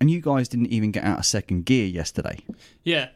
And 0.00 0.10
you 0.10 0.20
guys 0.20 0.48
didn't 0.48 0.68
even 0.68 0.92
get 0.92 1.02
out 1.04 1.18
of 1.18 1.26
second 1.26 1.66
gear 1.66 1.84
yesterday. 1.86 2.38
Yeah, 2.84 3.08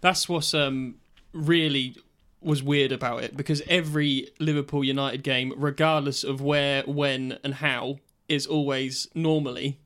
that's 0.00 0.28
what's 0.28 0.52
um 0.52 0.96
really 1.32 1.96
was 2.40 2.62
weird 2.62 2.92
about 2.92 3.22
it 3.22 3.36
because 3.36 3.62
every 3.68 4.28
Liverpool 4.40 4.84
United 4.84 5.22
game, 5.22 5.54
regardless 5.56 6.24
of 6.24 6.40
where, 6.40 6.82
when, 6.82 7.38
and 7.44 7.54
how, 7.54 7.98
is 8.28 8.46
always 8.46 9.06
normally 9.14 9.78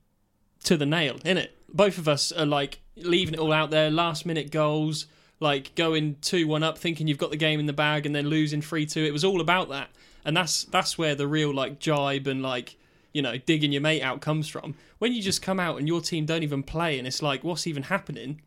to 0.64 0.76
the 0.76 0.86
nail, 0.86 1.16
isn't 1.16 1.36
it? 1.36 1.55
Both 1.68 1.98
of 1.98 2.08
us 2.08 2.32
are 2.32 2.46
like 2.46 2.80
leaving 2.96 3.34
it 3.34 3.40
all 3.40 3.52
out 3.52 3.70
there, 3.70 3.90
last 3.90 4.26
minute 4.26 4.50
goals, 4.50 5.06
like 5.40 5.74
going 5.74 6.16
two 6.20 6.46
one 6.46 6.62
up, 6.62 6.78
thinking 6.78 7.06
you've 7.06 7.18
got 7.18 7.30
the 7.30 7.36
game 7.36 7.60
in 7.60 7.66
the 7.66 7.72
bag, 7.72 8.06
and 8.06 8.14
then 8.14 8.28
losing 8.28 8.62
three 8.62 8.86
two. 8.86 9.04
It 9.04 9.12
was 9.12 9.24
all 9.24 9.40
about 9.40 9.68
that, 9.68 9.90
and 10.24 10.36
that's 10.36 10.64
that's 10.64 10.96
where 10.96 11.14
the 11.14 11.26
real 11.26 11.52
like 11.54 11.78
jibe 11.78 12.26
and 12.26 12.42
like 12.42 12.76
you 13.12 13.22
know 13.22 13.36
digging 13.38 13.72
your 13.72 13.82
mate 13.82 14.02
out 14.02 14.20
comes 14.20 14.48
from. 14.48 14.74
When 14.98 15.12
you 15.12 15.22
just 15.22 15.42
come 15.42 15.60
out 15.60 15.78
and 15.78 15.86
your 15.86 16.00
team 16.00 16.26
don't 16.26 16.42
even 16.42 16.62
play, 16.62 16.98
and 16.98 17.06
it's 17.06 17.22
like 17.22 17.44
what's 17.44 17.66
even 17.66 17.84
happening? 17.84 18.40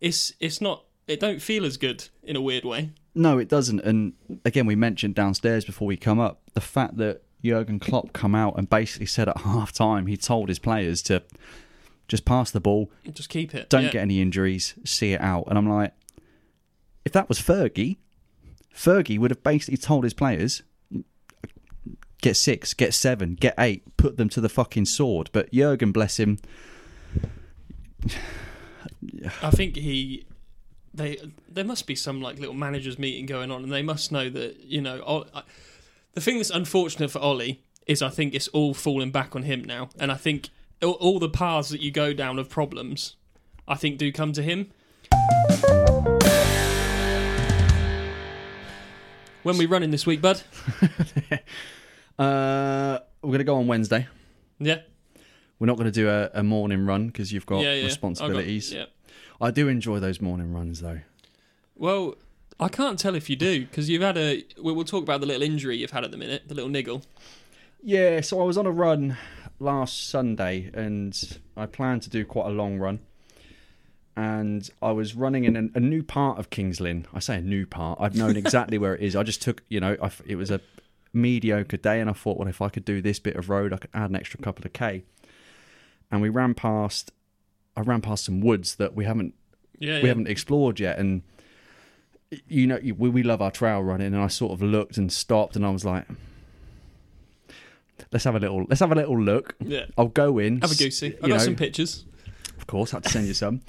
It's 0.00 0.32
it's 0.40 0.60
not. 0.60 0.84
It 1.06 1.20
don't 1.20 1.40
feel 1.40 1.64
as 1.64 1.78
good 1.78 2.08
in 2.22 2.36
a 2.36 2.40
weird 2.40 2.66
way. 2.66 2.90
No, 3.14 3.38
it 3.38 3.48
doesn't. 3.48 3.80
And 3.80 4.12
again, 4.44 4.66
we 4.66 4.76
mentioned 4.76 5.14
downstairs 5.14 5.64
before 5.64 5.88
we 5.88 5.96
come 5.96 6.20
up 6.20 6.42
the 6.52 6.60
fact 6.60 6.98
that 6.98 7.22
Jurgen 7.42 7.78
Klopp 7.78 8.12
come 8.12 8.34
out 8.34 8.58
and 8.58 8.68
basically 8.68 9.06
said 9.06 9.28
at 9.28 9.38
half 9.42 9.72
time 9.72 10.06
he 10.06 10.16
told 10.16 10.48
his 10.48 10.58
players 10.58 11.02
to 11.02 11.22
just 12.08 12.24
pass 12.24 12.50
the 12.50 12.60
ball, 12.60 12.90
Just 13.12 13.28
keep 13.28 13.54
it. 13.54 13.68
don't 13.68 13.84
yeah. 13.84 13.90
get 13.90 14.02
any 14.02 14.20
injuries, 14.20 14.74
see 14.84 15.12
it 15.12 15.20
out. 15.20 15.44
And 15.48 15.56
I'm 15.58 15.68
like, 15.68 15.92
if 17.04 17.12
that 17.12 17.28
was 17.28 17.38
Fergie, 17.38 17.98
Fergie 18.74 19.18
would 19.18 19.30
have 19.30 19.42
basically 19.42 19.76
told 19.76 20.04
his 20.04 20.14
players, 20.14 20.62
get 22.22 22.36
six, 22.36 22.74
get 22.74 22.94
seven, 22.94 23.34
get 23.34 23.54
eight, 23.58 23.96
put 23.96 24.16
them 24.16 24.28
to 24.30 24.40
the 24.40 24.48
fucking 24.48 24.86
sword. 24.86 25.30
But 25.32 25.52
Jurgen, 25.52 25.92
bless 25.92 26.18
him, 26.18 26.38
I 29.42 29.50
think 29.50 29.76
he 29.76 30.24
they 30.94 31.18
there 31.48 31.64
must 31.64 31.86
be 31.86 31.94
some 31.94 32.20
like 32.20 32.38
little 32.38 32.54
managers 32.54 32.98
meeting 32.98 33.26
going 33.26 33.50
on, 33.50 33.62
and 33.62 33.72
they 33.72 33.82
must 33.82 34.12
know 34.12 34.30
that 34.30 34.60
you 34.64 34.80
know. 34.80 35.24
I, 35.34 35.42
the 36.14 36.20
thing 36.20 36.36
that's 36.38 36.50
unfortunate 36.50 37.10
for 37.10 37.18
Ollie 37.20 37.62
is 37.86 38.02
I 38.02 38.08
think 38.08 38.34
it's 38.34 38.48
all 38.48 38.74
falling 38.74 39.10
back 39.10 39.36
on 39.36 39.42
him 39.42 39.64
now, 39.64 39.90
and 39.98 40.10
I 40.10 40.16
think 40.16 40.48
all, 40.82 40.92
all 40.92 41.18
the 41.18 41.28
paths 41.28 41.70
that 41.70 41.80
you 41.80 41.90
go 41.90 42.12
down 42.12 42.38
of 42.38 42.48
problems, 42.48 43.16
I 43.66 43.74
think 43.74 43.98
do 43.98 44.12
come 44.12 44.32
to 44.32 44.42
him. 44.42 44.70
When 49.42 49.56
we 49.56 49.66
running 49.66 49.90
this 49.90 50.06
week, 50.06 50.20
bud? 50.20 50.42
uh, 52.18 52.98
we're 53.22 53.28
going 53.28 53.38
to 53.38 53.44
go 53.44 53.56
on 53.56 53.66
Wednesday. 53.66 54.06
Yeah, 54.58 54.80
We're 55.58 55.68
not 55.68 55.76
going 55.76 55.86
to 55.86 55.92
do 55.92 56.08
a, 56.08 56.30
a 56.34 56.42
morning 56.42 56.84
run 56.84 57.06
because 57.06 57.32
you've 57.32 57.46
got 57.46 57.60
yeah, 57.60 57.72
yeah. 57.72 57.78
I 57.78 57.80
got- 57.82 57.86
responsibilities. 57.86 58.72
yeah. 58.72 58.86
I 59.40 59.52
do 59.52 59.68
enjoy 59.68 60.00
those 60.00 60.20
morning 60.20 60.52
runs 60.52 60.80
though. 60.80 60.98
Well, 61.76 62.16
I 62.58 62.66
can't 62.68 62.98
tell 62.98 63.14
if 63.14 63.30
you 63.30 63.36
do 63.36 63.60
because 63.60 63.88
you've 63.88 64.02
had 64.02 64.18
a. 64.18 64.44
We'll, 64.58 64.74
we'll 64.74 64.84
talk 64.84 65.04
about 65.04 65.20
the 65.20 65.26
little 65.28 65.42
injury 65.42 65.76
you've 65.76 65.92
had 65.92 66.02
at 66.02 66.10
the 66.10 66.16
minute, 66.16 66.42
the 66.48 66.56
little 66.56 66.68
niggle. 66.68 67.02
Yeah, 67.80 68.20
so 68.20 68.40
I 68.40 68.44
was 68.44 68.58
on 68.58 68.66
a 68.66 68.72
run 68.72 69.16
last 69.58 70.08
Sunday 70.08 70.70
and 70.72 71.38
I 71.56 71.66
planned 71.66 72.02
to 72.02 72.10
do 72.10 72.24
quite 72.24 72.46
a 72.46 72.52
long 72.52 72.78
run. 72.78 73.00
And 74.16 74.68
I 74.82 74.90
was 74.90 75.14
running 75.14 75.44
in 75.44 75.56
a, 75.56 75.78
a 75.78 75.80
new 75.80 76.02
part 76.02 76.38
of 76.38 76.50
Kings 76.50 76.80
Lynn. 76.80 77.06
I 77.14 77.20
say 77.20 77.36
a 77.36 77.40
new 77.40 77.66
part. 77.66 77.98
I've 78.00 78.16
known 78.16 78.36
exactly 78.44 78.76
where 78.76 78.94
it 78.96 79.00
is. 79.00 79.14
I 79.14 79.22
just 79.22 79.40
took, 79.40 79.62
you 79.68 79.78
know, 79.78 79.96
I 80.02 80.10
it 80.26 80.34
was 80.34 80.50
a 80.50 80.60
mediocre 81.12 81.76
day, 81.76 82.00
and 82.00 82.10
I 82.10 82.14
thought, 82.14 82.36
well, 82.36 82.48
if 82.48 82.60
I 82.60 82.68
could 82.68 82.84
do 82.84 83.00
this 83.00 83.20
bit 83.20 83.36
of 83.36 83.48
road, 83.48 83.72
I 83.72 83.76
could 83.76 83.90
add 83.94 84.10
an 84.10 84.16
extra 84.16 84.40
couple 84.40 84.64
of 84.64 84.72
k. 84.72 85.04
And 86.10 86.20
we 86.20 86.30
ran 86.30 86.54
past. 86.54 87.12
I 87.76 87.82
ran 87.82 88.00
past 88.00 88.24
some 88.24 88.40
woods 88.40 88.74
that 88.76 88.96
we 88.96 89.04
haven't 89.04 89.34
Yeah, 89.78 89.98
we 89.98 90.02
yeah. 90.02 90.08
haven't 90.08 90.26
explored 90.26 90.80
yet, 90.80 90.98
and 90.98 91.22
you 92.48 92.66
know 92.66 92.80
we, 92.82 93.08
we 93.08 93.22
love 93.22 93.40
our 93.40 93.52
trail 93.52 93.82
running. 93.84 94.08
And 94.14 94.22
I 94.22 94.26
sort 94.26 94.52
of 94.52 94.60
looked 94.60 94.96
and 94.96 95.12
stopped, 95.12 95.54
and 95.54 95.64
I 95.64 95.70
was 95.70 95.84
like, 95.84 96.06
let's 98.12 98.24
have 98.24 98.34
a 98.34 98.38
little 98.38 98.66
let's 98.68 98.80
have 98.80 98.92
a 98.92 98.94
little 98.94 99.20
look. 99.20 99.56
yeah. 99.60 99.86
I'll 99.96 100.06
go 100.08 100.38
in. 100.38 100.60
Have 100.60 100.72
a 100.72 100.74
goosey. 100.74 101.14
I've 101.16 101.20
got 101.20 101.28
know, 101.28 101.38
some 101.38 101.56
pictures. 101.56 102.04
Of 102.58 102.66
course, 102.66 102.90
had 102.90 103.04
to 103.04 103.08
send 103.08 103.26
you 103.26 103.34
some. 103.34 103.62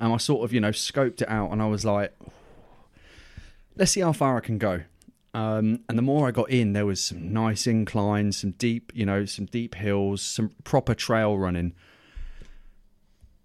And 0.00 0.12
I 0.12 0.16
sort 0.16 0.44
of, 0.44 0.52
you 0.52 0.60
know, 0.60 0.70
scoped 0.70 1.22
it 1.22 1.28
out 1.28 1.52
and 1.52 1.62
I 1.62 1.66
was 1.66 1.84
like, 1.84 2.12
let's 3.76 3.92
see 3.92 4.00
how 4.00 4.12
far 4.12 4.36
I 4.36 4.40
can 4.40 4.58
go. 4.58 4.82
Um, 5.32 5.80
and 5.88 5.98
the 5.98 6.02
more 6.02 6.28
I 6.28 6.30
got 6.30 6.50
in, 6.50 6.74
there 6.74 6.86
was 6.86 7.02
some 7.02 7.32
nice 7.32 7.66
inclines, 7.66 8.36
some 8.36 8.52
deep, 8.52 8.92
you 8.94 9.04
know, 9.04 9.24
some 9.24 9.46
deep 9.46 9.74
hills, 9.74 10.22
some 10.22 10.52
proper 10.62 10.94
trail 10.94 11.36
running. 11.36 11.74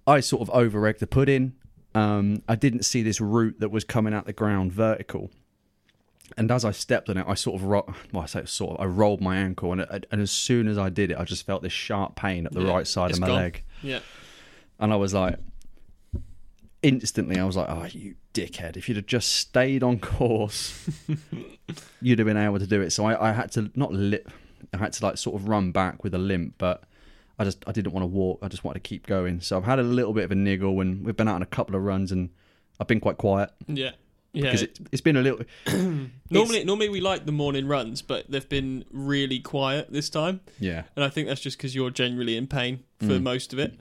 I 0.05 0.19
sort 0.19 0.41
of 0.41 0.49
over 0.51 0.85
egged 0.85 0.99
the 0.99 1.07
pudding. 1.07 1.53
Um, 1.95 2.43
I 2.47 2.55
didn't 2.55 2.83
see 2.83 3.01
this 3.01 3.19
route 3.19 3.59
that 3.59 3.69
was 3.69 3.83
coming 3.83 4.13
out 4.13 4.25
the 4.25 4.33
ground 4.33 4.71
vertical. 4.71 5.31
And 6.37 6.51
as 6.51 6.63
I 6.63 6.71
stepped 6.71 7.09
on 7.09 7.17
it, 7.17 7.25
I 7.27 7.33
sort 7.33 7.55
of, 7.61 7.63
ro- 7.67 7.93
well, 8.13 8.23
I 8.23 8.25
say 8.27 8.45
sort 8.45 8.77
of, 8.79 8.81
I 8.81 8.85
rolled 8.87 9.19
my 9.21 9.37
ankle, 9.37 9.71
and, 9.73 9.81
and 10.11 10.21
as 10.21 10.31
soon 10.31 10.67
as 10.67 10.77
I 10.77 10.89
did 10.89 11.11
it, 11.11 11.17
I 11.17 11.23
just 11.23 11.45
felt 11.45 11.61
this 11.63 11.73
sharp 11.73 12.15
pain 12.15 12.45
at 12.45 12.51
the 12.53 12.61
Yeah, 12.61 12.71
right 12.71 12.87
side 12.87 13.11
of 13.11 13.19
my 13.19 13.27
gone. 13.27 13.35
leg. 13.37 13.63
Yeah. 13.81 13.99
And 14.79 14.93
I 14.93 14.95
was 14.95 15.13
like, 15.13 15.37
instantly, 16.81 17.39
I 17.39 17.43
was 17.45 17.57
like, 17.57 17.67
oh, 17.69 17.85
you 17.91 18.15
dickhead. 18.33 18.77
If 18.77 18.87
you'd 18.87 18.97
have 18.97 19.05
just 19.05 19.33
stayed 19.33 19.83
on 19.83 19.99
course, 19.99 20.89
you'd 22.01 22.19
have 22.19 22.25
been 22.27 22.37
able 22.37 22.59
to 22.59 22.67
do 22.67 22.81
it. 22.81 22.91
So 22.91 23.05
I, 23.05 23.29
I 23.29 23.33
had 23.33 23.51
to 23.53 23.69
not 23.75 23.91
lip, 23.91 24.31
I 24.73 24.77
had 24.77 24.93
to 24.93 25.05
like 25.05 25.17
sort 25.17 25.35
of 25.41 25.47
run 25.49 25.71
back 25.71 26.03
with 26.03 26.13
a 26.13 26.17
limp, 26.17 26.55
but 26.57 26.83
I 27.37 27.43
just, 27.43 27.63
I 27.67 27.71
didn't 27.71 27.91
want 27.93 28.03
to 28.03 28.07
walk. 28.07 28.39
I 28.41 28.47
just 28.47 28.63
wanted 28.63 28.83
to 28.83 28.87
keep 28.87 29.07
going. 29.07 29.41
So 29.41 29.57
I've 29.57 29.63
had 29.65 29.79
a 29.79 29.83
little 29.83 30.13
bit 30.13 30.23
of 30.25 30.31
a 30.31 30.35
niggle 30.35 30.79
and 30.79 31.05
we've 31.05 31.17
been 31.17 31.27
out 31.27 31.35
on 31.35 31.41
a 31.41 31.45
couple 31.47 31.75
of 31.75 31.83
runs 31.83 32.11
and 32.11 32.29
I've 32.79 32.87
been 32.87 32.99
quite 33.01 33.17
quiet 33.17 33.49
Yeah. 33.67 33.91
Yeah. 34.31 34.43
because 34.43 34.61
it, 34.61 34.79
it's 34.91 35.01
been 35.01 35.17
a 35.17 35.21
little, 35.21 35.39
normally, 36.29 36.63
normally 36.63 36.89
we 36.89 37.01
like 37.01 37.25
the 37.25 37.31
morning 37.31 37.67
runs, 37.67 38.01
but 38.03 38.29
they've 38.29 38.47
been 38.47 38.85
really 38.91 39.39
quiet 39.39 39.91
this 39.91 40.09
time, 40.09 40.41
yeah. 40.59 40.83
and 40.95 41.03
I 41.03 41.09
think 41.09 41.27
that's 41.27 41.41
just 41.41 41.57
because 41.57 41.73
you're 41.73 41.89
generally 41.89 42.37
in 42.37 42.45
pain 42.47 42.83
for 42.99 43.05
Mm. 43.07 43.23
most 43.23 43.53
of 43.53 43.59
it. 43.59 43.79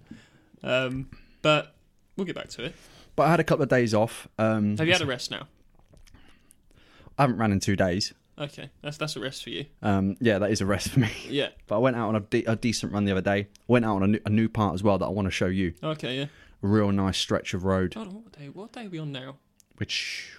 Um, 0.63 1.11
but 1.43 1.75
we'll 2.17 2.25
get 2.27 2.35
back 2.35 2.49
to 2.51 2.65
it. 2.65 2.75
But 3.15 3.25
I 3.25 3.31
had 3.31 3.41
a 3.41 3.45
couple 3.45 3.63
of 3.63 3.69
days 3.69 3.93
off. 3.95 4.27
Um, 4.39 4.77
Have 4.79 4.87
you 4.87 4.93
had 4.95 5.03
a 5.03 5.07
rest 5.07 5.31
now? 5.31 5.49
I 7.19 7.23
haven't 7.23 7.37
ran 7.39 7.53
in 7.53 7.61
two 7.61 7.77
days. 7.77 8.15
Okay, 8.39 8.71
that's 8.83 8.97
that's 8.97 9.17
a 9.17 9.21
rest 9.21 9.43
for 9.43 9.51
you. 9.51 9.67
Um, 9.83 10.17
yeah, 10.21 10.39
that 10.39 10.51
is 10.53 10.61
a 10.61 10.67
rest 10.67 10.91
for 10.91 11.01
me. 11.01 11.11
Yeah. 11.29 11.49
But 11.67 11.77
I 11.77 11.79
went 11.79 11.97
out 11.97 12.09
on 12.09 12.17
a, 12.17 12.21
de- 12.21 12.45
a 12.45 12.55
decent 12.57 12.93
run 12.93 13.05
the 13.05 13.11
other 13.13 13.21
day. 13.21 13.49
Went 13.67 13.85
out 13.85 13.97
on 13.97 14.03
a 14.05 14.07
new, 14.07 14.21
a 14.25 14.31
new 14.31 14.49
part 14.49 14.75
as 14.75 14.83
well 14.85 14.97
that 14.99 15.07
I 15.07 15.11
want 15.11 15.27
to 15.27 15.31
show 15.33 15.47
you. 15.47 15.75
Okay. 15.83 16.17
Yeah. 16.19 16.27
A 16.63 16.67
real 16.67 16.93
nice 16.93 17.19
stretch 17.19 17.53
of 17.55 17.65
road, 17.65 17.95
Hold 17.95 18.09
on. 18.09 18.15
What 18.15 18.33
day? 18.33 18.49
What 18.49 18.73
day 18.73 18.87
are 18.87 18.89
we 18.89 18.99
on 18.99 19.13
now? 19.13 19.37
which 19.79 20.33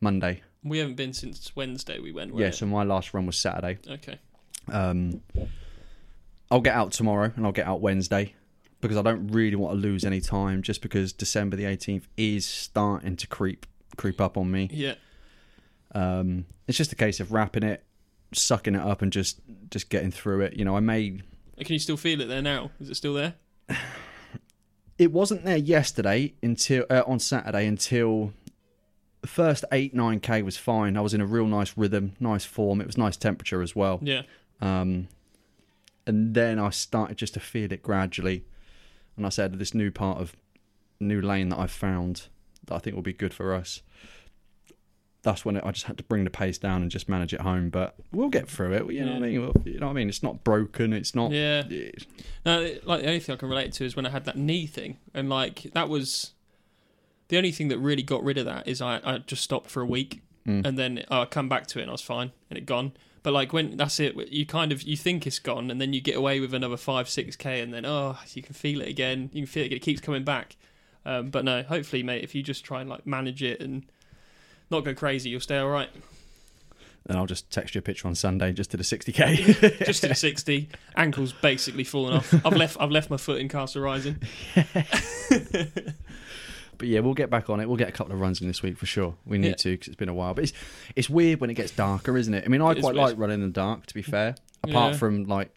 Monday. 0.00 0.42
We 0.62 0.78
haven't 0.78 0.96
been 0.96 1.12
since 1.12 1.54
Wednesday. 1.54 1.98
We 1.98 2.12
went. 2.12 2.36
Yeah, 2.36 2.50
so 2.50 2.66
my 2.66 2.82
last 2.82 3.14
run 3.14 3.26
was 3.26 3.38
Saturday. 3.38 3.78
Okay. 3.88 4.18
Um, 4.72 5.22
I'll 6.50 6.60
get 6.60 6.74
out 6.74 6.92
tomorrow 6.92 7.32
and 7.36 7.46
I'll 7.46 7.52
get 7.52 7.66
out 7.66 7.80
Wednesday 7.80 8.34
because 8.80 8.96
I 8.96 9.02
don't 9.02 9.28
really 9.28 9.56
want 9.56 9.74
to 9.74 9.80
lose 9.80 10.04
any 10.04 10.20
time. 10.20 10.62
Just 10.62 10.82
because 10.82 11.12
December 11.12 11.56
the 11.56 11.64
18th 11.64 12.04
is 12.16 12.46
starting 12.46 13.16
to 13.16 13.26
creep 13.26 13.66
creep 13.96 14.20
up 14.20 14.36
on 14.36 14.50
me. 14.50 14.68
Yeah. 14.72 14.94
Um, 15.94 16.46
it's 16.66 16.76
just 16.76 16.92
a 16.92 16.96
case 16.96 17.20
of 17.20 17.32
wrapping 17.32 17.62
it, 17.62 17.84
sucking 18.32 18.74
it 18.74 18.80
up, 18.80 19.02
and 19.02 19.12
just 19.12 19.40
just 19.70 19.88
getting 19.88 20.10
through 20.10 20.42
it. 20.42 20.54
You 20.54 20.64
know, 20.64 20.76
I 20.76 20.80
may. 20.80 21.20
Can 21.58 21.72
you 21.72 21.78
still 21.78 21.96
feel 21.96 22.20
it 22.20 22.26
there 22.26 22.42
now? 22.42 22.70
Is 22.80 22.90
it 22.90 22.96
still 22.96 23.14
there? 23.14 23.34
It 24.98 25.12
wasn't 25.12 25.44
there 25.44 25.58
yesterday 25.58 26.32
until 26.42 26.86
uh, 26.88 27.02
on 27.06 27.18
Saturday 27.18 27.66
until 27.66 28.32
the 29.26 29.32
first 29.32 29.64
eight 29.72 29.92
nine 29.92 30.20
k 30.20 30.40
was 30.42 30.56
fine. 30.56 30.96
I 30.96 31.00
was 31.00 31.12
in 31.12 31.20
a 31.20 31.26
real 31.26 31.46
nice 31.46 31.76
rhythm, 31.76 32.12
nice 32.20 32.44
form. 32.44 32.80
It 32.80 32.86
was 32.86 32.96
nice 32.96 33.16
temperature 33.16 33.60
as 33.60 33.74
well. 33.74 33.98
Yeah. 34.02 34.22
Um, 34.60 35.08
and 36.06 36.34
then 36.34 36.60
I 36.60 36.70
started 36.70 37.16
just 37.16 37.34
to 37.34 37.40
feel 37.40 37.72
it 37.72 37.82
gradually. 37.82 38.44
And 39.16 39.26
I 39.26 39.30
said 39.30 39.58
this 39.58 39.74
new 39.74 39.90
part 39.90 40.18
of 40.20 40.36
new 41.00 41.20
lane 41.20 41.48
that 41.48 41.58
I've 41.58 41.72
found 41.72 42.28
that 42.66 42.74
I 42.76 42.78
think 42.78 42.94
will 42.94 43.02
be 43.02 43.12
good 43.12 43.34
for 43.34 43.52
us. 43.52 43.82
That's 45.22 45.44
when 45.44 45.56
it, 45.56 45.64
I 45.66 45.72
just 45.72 45.86
had 45.86 45.98
to 45.98 46.04
bring 46.04 46.22
the 46.22 46.30
pace 46.30 46.56
down 46.58 46.82
and 46.82 46.90
just 46.90 47.08
manage 47.08 47.34
it 47.34 47.40
home. 47.40 47.68
But 47.70 47.96
we'll 48.12 48.28
get 48.28 48.48
through 48.48 48.74
it. 48.74 48.92
You 48.92 49.04
know 49.04 49.14
what 49.14 49.16
I 49.24 49.26
mean? 49.26 49.40
We'll- 49.40 49.62
You 49.64 49.80
know 49.80 49.86
what 49.86 49.92
I 49.92 49.96
mean? 49.96 50.08
It's 50.08 50.22
not 50.22 50.44
broken. 50.44 50.92
It's 50.92 51.16
not. 51.16 51.32
Yeah. 51.32 51.64
it- 51.68 52.06
No, 52.44 52.60
like 52.84 53.00
the 53.00 53.08
only 53.08 53.18
thing 53.18 53.32
I 53.34 53.36
can 53.36 53.48
relate 53.48 53.72
to 53.72 53.84
is 53.84 53.96
when 53.96 54.06
I 54.06 54.10
had 54.10 54.24
that 54.26 54.36
knee 54.38 54.66
thing, 54.66 54.98
and 55.12 55.28
like 55.28 55.62
that 55.74 55.88
was 55.88 56.34
the 57.28 57.36
only 57.36 57.52
thing 57.52 57.68
that 57.68 57.78
really 57.78 58.02
got 58.02 58.22
rid 58.22 58.38
of 58.38 58.44
that 58.46 58.66
is 58.68 58.80
I, 58.82 59.00
I 59.04 59.18
just 59.18 59.42
stopped 59.42 59.70
for 59.70 59.80
a 59.82 59.86
week, 59.86 60.22
Mm. 60.46 60.64
and 60.64 60.78
then 60.78 61.02
I 61.10 61.24
come 61.24 61.48
back 61.48 61.66
to 61.68 61.80
it 61.80 61.82
and 61.82 61.90
I 61.90 61.92
was 61.92 62.00
fine 62.02 62.30
and 62.50 62.56
it 62.56 62.66
gone. 62.66 62.92
But 63.24 63.32
like 63.32 63.52
when 63.52 63.76
that's 63.76 63.98
it, 63.98 64.14
you 64.30 64.46
kind 64.46 64.70
of 64.70 64.82
you 64.84 64.96
think 64.96 65.26
it's 65.26 65.40
gone, 65.40 65.72
and 65.72 65.80
then 65.80 65.92
you 65.92 66.00
get 66.00 66.14
away 66.16 66.38
with 66.38 66.54
another 66.54 66.76
five 66.76 67.08
six 67.08 67.34
k, 67.34 67.60
and 67.60 67.74
then 67.74 67.84
oh 67.84 68.16
you 68.32 68.42
can 68.42 68.54
feel 68.54 68.80
it 68.80 68.86
again. 68.86 69.28
You 69.32 69.42
can 69.42 69.46
feel 69.48 69.64
it. 69.64 69.72
It 69.72 69.80
keeps 69.80 70.00
coming 70.00 70.22
back. 70.22 70.54
Um, 71.04 71.30
but 71.30 71.44
no, 71.44 71.64
hopefully, 71.64 72.04
mate, 72.04 72.22
if 72.22 72.32
you 72.36 72.44
just 72.44 72.64
try 72.64 72.80
and 72.80 72.88
like 72.88 73.04
manage 73.08 73.42
it 73.42 73.60
and 73.60 73.84
not 74.70 74.84
go 74.84 74.94
crazy, 74.94 75.30
you'll 75.30 75.40
stay 75.40 75.58
all 75.58 75.68
right. 75.68 75.90
Then 77.06 77.16
I'll 77.16 77.26
just 77.26 77.50
text 77.50 77.74
you 77.74 77.80
a 77.80 77.82
picture 77.82 78.06
on 78.06 78.14
Sunday 78.14 78.52
just 78.52 78.70
to 78.72 78.76
the 78.76 78.82
60k. 78.84 79.84
Just 79.84 80.02
to 80.02 80.08
the 80.08 80.14
sixty, 80.14 80.68
ankles 80.94 81.32
basically 81.32 81.82
falling 81.84 82.14
off. 82.14 82.32
I've 82.46 82.56
left 82.56 82.76
I've 82.78 82.92
left 82.92 83.10
my 83.10 83.16
foot 83.16 83.40
in 83.40 83.48
Castle 83.48 83.82
Rising. 83.82 84.22
But 86.78 86.88
yeah, 86.88 87.00
we'll 87.00 87.14
get 87.14 87.30
back 87.30 87.48
on 87.50 87.60
it. 87.60 87.66
We'll 87.68 87.76
get 87.76 87.88
a 87.88 87.92
couple 87.92 88.12
of 88.14 88.20
runs 88.20 88.40
in 88.40 88.46
this 88.46 88.62
week 88.62 88.76
for 88.78 88.86
sure. 88.86 89.14
We 89.24 89.38
need 89.38 89.48
Yeah. 89.48 89.54
to 89.54 89.70
because 89.72 89.88
it's 89.88 89.96
been 89.96 90.08
a 90.08 90.14
while. 90.14 90.34
But 90.34 90.44
it's 90.44 90.52
it's 90.94 91.10
weird 91.10 91.40
when 91.40 91.50
it 91.50 91.54
gets 91.54 91.70
darker, 91.72 92.16
isn't 92.16 92.32
it? 92.34 92.44
I 92.44 92.48
mean, 92.48 92.60
I 92.62 92.72
It 92.72 92.80
quite 92.80 92.94
like 92.94 93.18
running 93.18 93.34
in 93.42 93.48
the 93.48 93.52
dark. 93.52 93.86
To 93.86 93.94
be 93.94 94.02
fair, 94.02 94.34
apart 94.62 94.92
Yeah. 94.92 94.98
from 94.98 95.24
like 95.24 95.50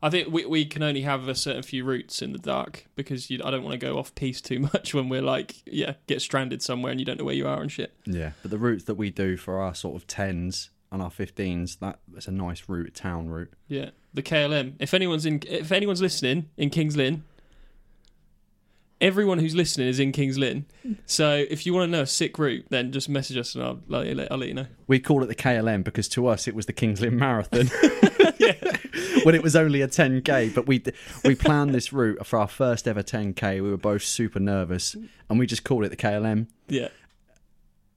I 0.00 0.10
think 0.10 0.28
we 0.32 0.44
we 0.46 0.64
can 0.64 0.82
only 0.84 1.00
have 1.02 1.26
a 1.28 1.34
certain 1.34 1.62
few 1.64 1.84
routes 1.84 2.22
in 2.22 2.32
the 2.32 2.38
dark 2.38 2.86
because 2.94 3.30
you, 3.30 3.40
I 3.44 3.50
don't 3.50 3.64
want 3.64 3.72
to 3.72 3.84
go 3.84 3.98
off 3.98 4.14
piece 4.14 4.40
too 4.40 4.58
much 4.72 4.94
when 4.94 5.08
we're 5.08 5.22
like 5.22 5.56
yeah 5.66 5.94
get 6.06 6.22
stranded 6.22 6.62
somewhere 6.62 6.92
and 6.92 7.00
you 7.00 7.04
don't 7.06 7.18
know 7.18 7.24
where 7.24 7.34
you 7.34 7.48
are 7.48 7.60
and 7.60 7.70
shit. 7.72 7.92
yeah, 8.06 8.30
but 8.42 8.50
the 8.52 8.58
routes 8.58 8.84
that 8.84 8.94
we 8.94 9.10
do 9.10 9.36
for 9.36 9.60
our 9.60 9.74
sort 9.74 9.96
of 9.96 10.06
tens 10.06 10.70
and 10.92 11.02
our 11.02 11.10
fifteens, 11.10 11.76
that 11.76 11.98
that's 12.08 12.28
a 12.28 12.32
nice 12.32 12.62
route, 12.68 12.94
town 12.94 13.28
route. 13.28 13.52
Yeah, 13.66 13.90
the 14.14 14.22
KLM. 14.22 14.74
If 14.78 14.94
anyone's 14.94 15.26
in 15.26 15.42
if 15.48 15.72
anyone's 15.72 16.00
listening 16.00 16.48
in 16.56 16.70
Kings 16.70 16.96
Lynn, 16.96 17.24
everyone 19.00 19.38
who's 19.38 19.54
listening 19.54 19.88
is 19.88 20.00
in 20.00 20.12
Kings 20.12 20.38
Lynn. 20.38 20.66
So 21.06 21.44
if 21.48 21.66
you 21.66 21.74
want 21.74 21.88
to 21.88 21.90
know 21.96 22.02
a 22.02 22.06
sick 22.06 22.38
route, 22.38 22.66
then 22.70 22.92
just 22.92 23.08
message 23.08 23.36
us 23.36 23.54
and 23.54 23.64
I'll 23.64 23.80
let 23.88 24.06
you, 24.06 24.26
I'll 24.30 24.38
let 24.38 24.48
you 24.48 24.54
know. 24.54 24.66
We 24.86 24.98
call 25.00 25.22
it 25.22 25.26
the 25.26 25.34
KLM 25.34 25.84
because 25.84 26.08
to 26.10 26.26
us 26.26 26.48
it 26.48 26.54
was 26.54 26.66
the 26.66 26.72
Kings 26.72 27.00
Lynn 27.00 27.16
Marathon. 27.16 27.70
when 29.24 29.34
it 29.34 29.42
was 29.42 29.56
only 29.56 29.82
a 29.82 29.88
10k, 29.88 30.54
but 30.54 30.66
we 30.66 30.82
we 31.24 31.34
planned 31.34 31.74
this 31.74 31.92
route 31.92 32.26
for 32.26 32.38
our 32.38 32.48
first 32.48 32.88
ever 32.88 33.02
10k. 33.02 33.62
We 33.62 33.70
were 33.70 33.76
both 33.76 34.02
super 34.02 34.40
nervous, 34.40 34.96
and 35.28 35.38
we 35.38 35.46
just 35.46 35.64
called 35.64 35.84
it 35.84 35.90
the 35.90 35.96
KLM. 35.96 36.46
Yeah, 36.68 36.88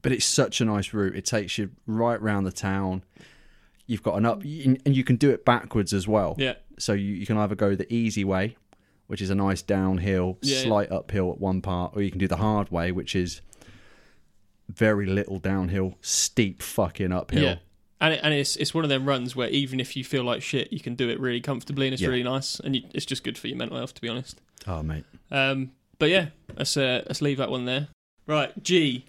but 0.01 0.11
it's 0.11 0.25
such 0.25 0.61
a 0.61 0.65
nice 0.65 0.93
route. 0.93 1.15
It 1.15 1.25
takes 1.25 1.57
you 1.57 1.71
right 1.85 2.21
round 2.21 2.45
the 2.45 2.51
town. 2.51 3.03
You've 3.87 4.03
got 4.03 4.15
an 4.15 4.25
up, 4.25 4.41
and 4.41 4.79
you 4.85 5.03
can 5.03 5.15
do 5.15 5.31
it 5.31 5.43
backwards 5.45 5.93
as 5.93 6.07
well. 6.07 6.35
yeah, 6.37 6.53
So 6.77 6.93
you, 6.93 7.13
you 7.13 7.25
can 7.25 7.37
either 7.37 7.55
go 7.55 7.75
the 7.75 7.91
easy 7.93 8.23
way, 8.23 8.55
which 9.12 9.21
is 9.21 9.30
a 9.30 9.36
nice 9.36 9.62
downhill, 9.62 10.38
Yeah, 10.41 10.56
yeah. 10.56 10.63
slight 10.63 10.89
uphill 10.89 11.32
at 11.34 11.39
one 11.41 11.62
part, 11.62 11.91
or 11.95 12.02
you 12.02 12.10
can 12.10 12.17
do 12.19 12.30
the 12.30 12.38
hard 12.38 12.71
way, 12.71 12.93
which 12.93 13.13
is 13.13 13.41
very 14.69 15.06
little 15.06 15.38
downhill, 15.38 15.95
steep 16.02 16.62
fucking 16.62 17.12
uphill. 17.12 17.43
yeah. 17.43 17.56
And 18.00 18.13
it, 18.15 18.21
and 18.24 18.34
it's 18.34 18.56
it's 18.56 18.74
one 18.74 18.84
of 18.86 18.89
them 18.89 19.06
runs 19.06 19.36
where 19.36 19.50
even 19.50 19.80
if 19.82 19.95
you 19.97 20.04
feel 20.04 20.24
like 20.24 20.41
shit, 20.41 20.71
you 20.74 20.80
can 20.80 20.95
do 20.95 21.10
it 21.10 21.19
really 21.19 21.41
comfortably 21.41 21.86
and 21.88 21.93
it's 21.93 22.02
Yeah. 22.02 22.08
really 22.08 22.24
nice 22.24 22.60
and 22.62 22.76
you, 22.76 22.84
it's 22.93 23.06
just 23.06 23.24
good 23.24 23.38
for 23.38 23.47
your 23.47 23.58
mental 23.58 23.78
health 23.78 23.93
to 23.95 24.02
be 24.02 24.08
honest. 24.10 24.39
Oh 24.65 24.82
mate, 24.82 25.04
Um, 25.30 25.71
but 26.00 26.10
yeah, 26.10 26.28
let's 26.58 26.76
uh, 26.78 27.04
let's 27.06 27.21
leave 27.21 27.38
that 27.38 27.52
one 27.52 27.65
there. 27.65 27.89
Right, 28.26 28.52
G. 28.63 29.04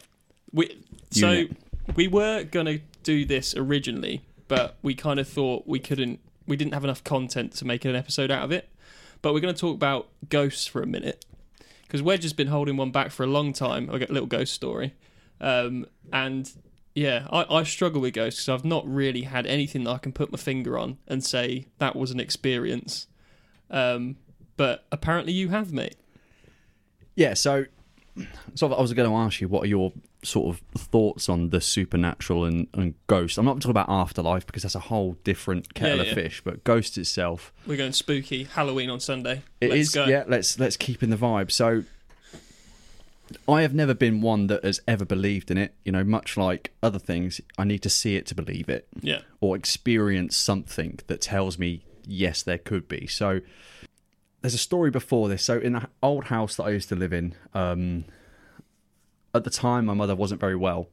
We 0.53 0.79
so 1.11 1.31
Unit. 1.31 1.57
we 1.95 2.09
were 2.09 2.43
gonna 2.43 2.81
do 3.03 3.25
this 3.25 3.55
originally, 3.57 4.23
but 4.49 4.77
we 4.83 4.95
kind 4.95 5.19
of 5.21 5.27
thought 5.29 5.62
we 5.67 5.79
couldn't. 5.79 6.19
We 6.47 6.57
didn't 6.57 6.75
have 6.75 6.85
enough 6.85 7.03
content 7.05 7.53
to 7.55 7.65
make 7.65 7.85
an 7.87 7.95
episode 7.97 8.31
out 8.33 8.43
of 8.45 8.51
it. 8.53 8.69
But 9.23 9.33
we're 9.33 9.41
going 9.41 9.55
to 9.55 9.61
talk 9.61 9.75
about 9.75 10.09
ghosts 10.29 10.67
for 10.67 10.83
a 10.83 10.87
minute 10.87 11.25
because 11.83 12.03
Wedge 12.03 12.23
has 12.25 12.33
been 12.33 12.49
holding 12.49 12.77
one 12.77 12.91
back 12.91 13.11
for 13.11 13.23
a 13.23 13.27
long 13.29 13.53
time. 13.53 13.89
I 13.91 13.99
got 13.99 14.11
a 14.11 14.13
little 14.13 14.27
ghost 14.29 14.53
story, 14.53 14.95
um, 15.41 15.87
and 16.13 16.51
yeah, 16.95 17.27
I, 17.31 17.47
I 17.49 17.63
struggle 17.63 18.01
with 18.01 18.15
ghosts 18.15 18.45
because 18.45 18.61
I've 18.61 18.65
not 18.65 18.87
really 18.87 19.23
had 19.23 19.47
anything 19.47 19.85
that 19.85 19.91
I 19.91 19.99
can 19.99 20.13
put 20.13 20.31
my 20.33 20.39
finger 20.39 20.79
on 20.79 20.99
and 21.09 21.25
say 21.25 21.67
that 21.79 21.97
was 21.97 22.11
an 22.11 22.21
experience. 22.21 23.07
Um, 23.71 24.17
but 24.57 24.85
apparently 24.93 25.33
you 25.33 25.49
have, 25.49 25.73
mate. 25.73 25.97
yeah. 27.17 27.35
So, 27.35 27.65
so 28.55 28.72
I 28.72 28.81
was 28.81 28.92
going 28.92 29.09
to 29.09 29.16
ask 29.16 29.40
you, 29.40 29.48
what 29.48 29.64
are 29.64 29.68
your 29.68 29.92
sort 30.22 30.55
of 30.55 30.62
thoughts 30.79 31.29
on 31.29 31.51
the 31.51 31.61
supernatural 31.61 32.44
and, 32.44 32.66
and 32.75 32.94
ghosts? 33.07 33.38
I'm 33.38 33.44
not 33.46 33.57
talking 33.57 33.70
about 33.70 33.88
afterlife 33.88 34.46
because 34.46 34.62
that's 34.62 34.75
a 34.75 34.81
whole 34.81 35.16
different 35.25 35.72
kettle 35.75 36.05
Yeah, 36.05 36.11
of 36.11 36.14
fish, 36.14 36.42
but 36.44 36.62
ghosts 36.64 36.98
itself. 36.98 37.53
We're 37.66 37.77
going 37.79 37.92
spooky 37.92 38.44
Halloween 38.44 38.90
on 38.90 39.01
Sunday. 39.01 39.42
It 39.61 39.70
Let's 39.70 39.81
is, 39.81 39.94
go. 39.94 40.05
yeah. 40.07 40.25
Let's 40.29 40.59
let's 40.59 40.77
keep 40.77 41.03
in 41.03 41.11
the 41.11 41.16
vibe. 41.16 41.51
So, 41.51 41.85
I 43.48 43.62
have 43.62 43.72
never 43.75 43.94
been 43.94 44.20
one 44.20 44.48
that 44.48 44.62
has 44.64 44.81
ever 44.87 45.05
believed 45.07 45.51
in 45.51 45.57
it. 45.57 45.75
You 45.85 45.92
know, 45.92 46.05
much 46.05 46.37
like 46.37 46.72
other 46.83 46.98
things, 46.98 47.40
I 47.57 47.64
need 47.64 47.83
to 47.83 47.88
see 47.90 48.16
it 48.16 48.27
to 48.27 48.35
believe 48.35 48.68
it, 48.68 48.87
Yeah. 49.01 49.20
or 49.40 49.57
experience 49.57 50.37
something 50.37 50.98
that 51.07 51.20
tells 51.22 51.59
me 51.59 51.85
yes, 52.07 52.42
there 52.42 52.59
could 52.59 52.88
be. 52.88 53.07
So, 53.07 53.40
there's 54.42 54.55
a 54.55 54.59
story 54.59 54.90
before 54.90 55.28
this. 55.28 55.42
So, 55.42 55.59
in 55.59 55.72
the 55.72 55.88
old 56.02 56.24
house 56.24 56.57
that 56.57 56.64
I 56.64 56.70
used 56.70 56.88
to 56.90 56.96
live 56.96 57.12
in, 57.12 57.35
um, 57.55 58.05
at 59.35 59.44
the 59.44 59.50
time, 59.50 59.87
my 59.87 59.94
mother 59.94 60.14
wasn't 60.14 60.40
very 60.40 60.57
well, 60.57 60.88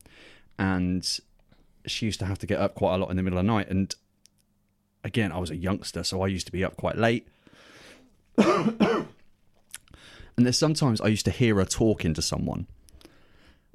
and 0.57 1.05
she 1.85 2.05
used 2.05 2.19
to 2.19 2.25
have 2.25 2.39
to 2.39 2.47
get 2.47 2.59
up 2.59 2.75
quite 2.75 2.95
a 2.95 2.97
lot 2.97 3.09
in 3.09 3.17
the 3.17 3.23
middle 3.23 3.37
of 3.39 3.45
the 3.45 3.51
night. 3.51 3.69
And 3.69 3.93
again, 5.03 5.31
I 5.31 5.39
was 5.39 5.49
a 5.51 5.55
youngster, 5.55 6.03
so 6.03 6.21
I 6.21 6.27
used 6.27 6.45
to 6.45 6.51
be 6.51 6.63
up 6.63 6.77
quite 6.77 6.97
late. 6.97 7.27
And 10.37 10.45
there's 10.45 10.57
sometimes 10.57 11.01
I 11.01 11.07
used 11.07 11.25
to 11.25 11.31
hear 11.31 11.55
her 11.55 11.65
talking 11.65 12.13
to 12.13 12.21
someone 12.21 12.67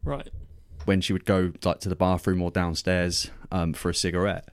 Right. 0.02 0.30
when 0.86 1.02
she 1.02 1.12
would 1.12 1.26
go 1.26 1.52
like 1.62 1.80
to 1.80 1.90
the 1.90 1.94
bathroom 1.94 2.40
or 2.40 2.50
downstairs 2.50 3.30
um, 3.52 3.74
for 3.74 3.90
a 3.90 3.94
cigarette. 3.94 4.48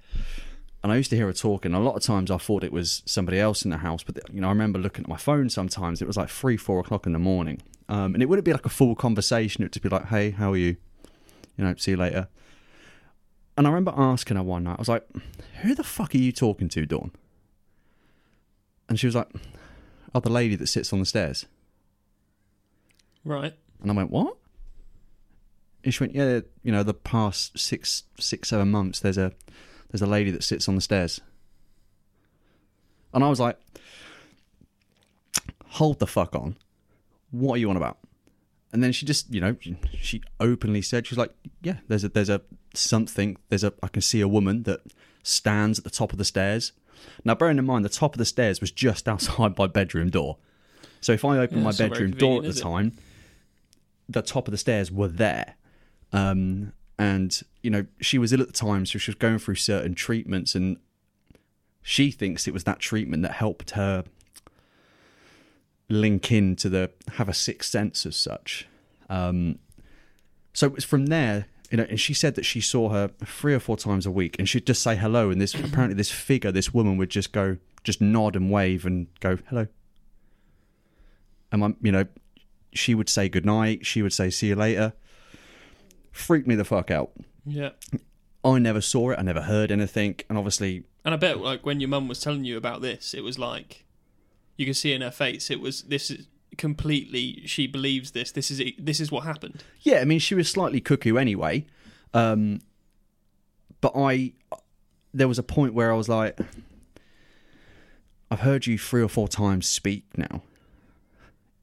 And 0.84 0.92
I 0.92 0.96
used 0.98 1.10
to 1.12 1.16
hear 1.16 1.28
her 1.28 1.34
talking. 1.34 1.74
A 1.74 1.80
lot 1.80 1.96
of 1.96 2.02
times 2.02 2.32
I 2.32 2.38
thought 2.38 2.64
it 2.64 2.74
was 2.74 3.04
somebody 3.06 3.40
else 3.40 3.64
in 3.64 3.70
the 3.70 3.78
house, 3.78 4.04
but 4.04 4.18
you 4.34 4.42
know 4.42 4.48
I 4.48 4.52
remember 4.52 4.80
looking 4.80 5.04
at 5.04 5.10
my 5.10 5.18
phone. 5.18 5.50
Sometimes 5.50 6.02
it 6.02 6.08
was 6.08 6.18
like 6.18 6.30
three, 6.30 6.58
four 6.58 6.80
o'clock 6.80 7.06
in 7.06 7.14
the 7.14 7.20
morning, 7.20 7.62
um, 7.88 8.14
and 8.14 8.24
it 8.24 8.28
wouldn't 8.28 8.46
be 8.46 8.54
like 8.54 8.66
a 8.66 8.70
full 8.70 8.96
conversation. 8.96 9.62
It 9.62 9.66
would 9.66 9.74
just 9.74 9.84
be 9.84 9.90
like, 9.90 10.08
"Hey, 10.08 10.32
how 10.32 10.54
are 10.54 10.58
you? 10.58 10.78
You 11.58 11.66
know, 11.66 11.76
see 11.78 11.92
you 11.92 11.98
later." 11.98 12.28
And 13.58 13.68
I 13.68 13.70
remember 13.70 13.94
asking 13.96 14.38
her 14.38 14.44
one 14.44 14.64
night, 14.64 14.78
I 14.78 14.82
was 14.82 14.90
like, 14.90 15.08
"Who 15.62 15.76
the 15.76 15.84
fuck 15.84 16.16
are 16.16 16.18
you 16.18 16.32
talking 16.32 16.70
to, 16.70 16.86
Dawn?" 16.86 17.12
And 18.90 19.00
she 19.00 19.06
was 19.06 19.16
like, 19.16 19.30
"Oh, 20.16 20.20
the 20.20 20.32
lady 20.32 20.56
that 20.56 20.68
sits 20.68 20.92
on 20.92 21.00
the 21.00 21.06
stairs." 21.06 21.46
Right. 23.24 23.54
And 23.82 23.92
I 23.92 23.94
went, 23.94 24.12
what? 24.12 24.38
And 25.84 25.94
she 25.94 26.04
went, 26.04 26.16
yeah, 26.16 26.42
you 26.64 26.72
know, 26.72 26.84
the 26.84 26.94
past 26.94 27.58
six, 27.58 28.04
six, 28.20 28.50
seven 28.50 28.70
months, 28.70 29.00
there's 29.00 29.18
a, 29.18 29.34
there's 29.92 30.02
a 30.02 30.08
lady 30.08 30.32
that 30.32 30.44
sits 30.44 30.68
on 30.68 30.76
the 30.76 30.82
stairs. 30.82 31.22
And 33.14 33.24
I 33.24 33.30
was 33.30 33.40
like, 33.40 33.58
hold 35.66 36.00
the 36.00 36.08
fuck 36.08 36.36
on. 36.36 36.56
What 37.32 37.56
are 37.56 37.58
you 37.58 37.70
on 37.70 37.78
about? 37.78 37.98
And 38.74 38.82
then 38.82 38.94
she 38.94 39.06
just, 39.06 39.34
you 39.34 39.42
know, 39.42 39.56
she 40.00 40.22
openly 40.40 40.82
said, 40.82 41.06
she 41.06 41.14
was 41.14 41.18
like, 41.18 41.34
yeah, 41.62 41.78
there's 41.90 42.06
a, 42.06 42.10
there's 42.10 42.30
a 42.30 42.42
something, 42.74 43.38
there's 43.50 43.66
a, 43.66 43.74
I 43.84 43.88
can 43.90 44.02
see 44.02 44.22
a 44.22 44.28
woman 44.30 44.64
that 44.64 44.80
stands 45.24 45.78
at 45.78 45.84
the 45.84 45.90
top 45.90 46.14
of 46.14 46.18
the 46.18 46.26
stairs. 46.26 46.72
Now, 47.26 47.36
bearing 47.36 47.58
in 47.58 47.66
mind, 47.66 47.84
the 47.84 47.90
top 47.90 48.14
of 48.14 48.18
the 48.18 48.26
stairs 48.26 48.62
was 48.62 48.72
just 48.72 49.08
outside 49.10 49.58
my 49.58 49.68
bedroom 49.68 50.10
door. 50.10 50.38
So 51.02 51.12
if 51.12 51.26
I 51.26 51.40
opened 51.40 51.60
Yeah, 51.60 51.64
my 51.64 51.70
it's 51.72 51.80
not 51.80 51.90
very 51.90 51.90
bedroom 51.90 52.12
door 52.12 52.38
at 52.38 52.54
the 52.54 52.60
time, 52.60 52.94
the 54.08 54.22
top 54.22 54.48
of 54.48 54.52
the 54.52 54.58
stairs 54.58 54.92
were 54.92 55.08
there. 55.08 55.56
Um, 56.14 56.74
and, 57.02 57.42
you 57.64 57.72
know, 57.72 57.88
she 58.00 58.20
was 58.20 58.32
ill 58.32 58.42
at 58.42 58.48
the 58.48 58.54
time, 58.54 58.86
so 58.86 59.00
she 59.00 59.10
was 59.10 59.16
going 59.16 59.40
through 59.40 59.56
certain 59.56 59.96
treatments, 59.96 60.54
and 60.54 60.78
she 61.82 62.12
thinks 62.12 62.48
it 62.48 62.54
was 62.54 62.64
that 62.66 62.78
treatment 62.78 63.24
that 63.24 63.32
helped 63.32 63.72
her 63.72 64.04
link 65.90 66.32
into 66.32 66.70
the 66.70 66.92
have 67.14 67.28
a 67.28 67.34
sixth 67.34 67.72
sense 67.72 68.06
as 68.06 68.16
such. 68.16 68.68
Um, 69.10 69.58
so 70.54 70.68
it 70.68 70.74
was 70.74 70.84
from 70.84 71.08
there, 71.08 71.48
you 71.72 71.78
know, 71.78 71.88
and 71.90 72.00
she 72.00 72.14
said 72.14 72.36
that 72.36 72.46
she 72.46 72.62
saw 72.62 72.90
her 72.90 73.10
three 73.26 73.56
or 73.56 73.60
four 73.60 73.78
times 73.78 74.06
a 74.06 74.12
week, 74.12 74.36
and 74.38 74.48
she'd 74.48 74.68
just 74.68 74.84
say 74.84 74.96
hello, 74.96 75.32
and 75.32 75.42
this 75.42 75.56
apparently 75.56 75.96
this 75.96 76.12
figure, 76.12 76.52
this 76.52 76.72
woman, 76.72 76.98
would 76.98 77.10
just 77.10 77.32
go, 77.32 77.58
just 77.84 78.00
nod 78.00 78.36
and 78.36 78.52
wave 78.52 78.86
and 78.86 79.08
go 79.22 79.40
hello. 79.50 79.66
And 81.52 81.62
my, 81.62 81.74
you 81.82 81.92
know, 81.92 82.06
she 82.74 82.94
would 82.94 83.10
say 83.10 83.28
goodnight. 83.28 83.88
She 83.88 84.04
would 84.04 84.14
say 84.14 84.30
see 84.30 84.50
you 84.50 84.56
later. 84.56 84.94
Freaked 86.12 86.48
me 86.48 86.56
the 86.56 86.66
fuck 86.66 86.92
out. 86.92 87.12
Yeah. 87.46 87.72
I 88.44 88.60
never 88.60 88.82
saw 88.82 89.12
it. 89.12 89.20
I 89.20 89.22
never 89.22 89.42
heard 89.42 89.72
anything, 89.72 90.16
and 90.28 90.38
obviously, 90.38 90.84
And 91.06 91.14
I 91.14 91.18
bet, 91.18 91.38
like, 91.40 91.66
when 91.66 91.80
your 91.80 91.90
mum 91.90 92.08
was 92.08 92.20
telling 92.20 92.44
you 92.44 92.58
about 92.58 92.82
this, 92.82 93.14
it 93.14 93.22
was 93.22 93.38
like 93.38 93.86
you 94.58 94.66
could 94.66 94.76
see 94.78 94.94
in 94.94 95.02
her 95.02 95.12
face. 95.12 95.50
It 95.50 95.60
was 95.60 95.84
this 95.84 96.10
is 96.12 96.28
completely 96.58 97.44
she 97.46 97.68
believes 97.68 98.12
this. 98.12 98.32
This 98.32 98.52
is 98.52 98.62
this 98.78 99.00
is 99.00 99.12
what 99.12 99.26
happened. 99.26 99.64
Yeah, 99.82 100.00
I 100.00 100.06
mean, 100.06 100.20
she 100.20 100.36
was 100.36 100.50
slightly 100.50 100.82
cuckoo 100.82 101.18
anyway. 101.18 101.66
Um, 102.14 102.60
but 103.80 103.94
I, 103.96 104.34
there 105.14 105.28
was 105.28 105.40
a 105.40 105.44
point 105.44 105.74
where 105.74 105.92
I 105.92 105.96
was 105.96 106.10
like, 106.10 106.40
I've 108.30 108.42
heard 108.42 108.68
you 108.68 108.78
three 108.78 109.02
or 109.02 109.08
four 109.08 109.28
times 109.28 109.68
speak 109.68 110.06
now. 110.18 110.44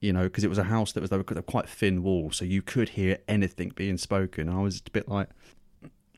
You 0.01 0.13
know, 0.13 0.25
because 0.25 0.45
it 0.45 0.49
was 0.49 0.59
a 0.59 0.65
house 0.65 0.93
that 0.93 1.01
was 1.01 1.11
there 1.11 1.19
were 1.19 1.43
quite 1.43 1.69
thin 1.69 2.03
walls, 2.03 2.37
so 2.37 2.45
you 2.45 2.63
could 2.63 2.91
hear 2.91 3.19
anything 3.27 3.73
being 3.75 3.99
spoken. 3.99 4.49
I 4.49 4.61
was 4.61 4.81
a 4.87 4.91
bit 4.91 5.09
like, 5.09 5.29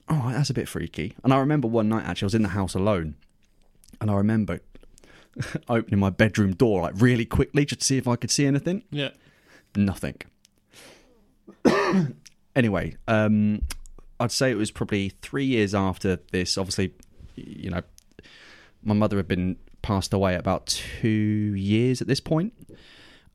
oh, 0.09 0.31
that's 0.33 0.51
a 0.51 0.55
bit 0.55 0.69
freaky. 0.69 1.15
And 1.25 1.33
I 1.33 1.39
remember 1.39 1.67
one 1.67 1.89
night 1.89 2.05
actually, 2.05 2.27
I 2.27 2.29
was 2.29 2.35
in 2.35 2.43
the 2.43 2.49
house 2.49 2.75
alone, 2.75 3.15
and 4.01 4.11
I 4.11 4.15
remember 4.15 4.61
opening 5.69 6.01
my 6.01 6.11
bedroom 6.11 6.55
door 6.55 6.83
like 6.83 6.95
really 6.97 7.25
quickly 7.25 7.65
just 7.65 7.81
to 7.81 7.87
see 7.87 7.97
if 7.97 8.07
I 8.07 8.17
could 8.17 8.31
see 8.31 8.47
anything. 8.47 8.83
Yeah. 8.91 9.11
Nothing. 9.75 10.17
anyway, 12.57 12.97
um, 13.09 13.63
I'd 14.19 14.33
say 14.33 14.51
it 14.51 14.57
was 14.57 14.71
probably 14.71 15.13
three 15.23 15.45
years 15.45 15.75
after 15.75 16.19
this. 16.33 16.59
Obviously, 16.59 16.95
you 17.37 17.71
know, 17.71 17.83
my 18.83 18.95
mother 18.95 19.17
had 19.17 19.29
been 19.29 19.57
passed 19.83 20.13
away 20.13 20.35
about 20.35 20.67
two 20.67 21.09
years 21.09 22.01
at 22.01 22.07
this 22.07 22.21
point. 22.21 22.53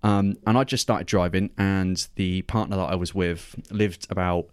Um, 0.06 0.38
and 0.46 0.56
I 0.56 0.64
just 0.64 0.84
started 0.84 1.08
driving, 1.08 1.50
and 1.58 2.08
the 2.14 2.44
partner 2.44 2.76
that 2.76 2.92
I 2.92 2.96
was 2.96 3.16
with 3.16 3.56
lived 3.72 4.06
about 4.12 4.46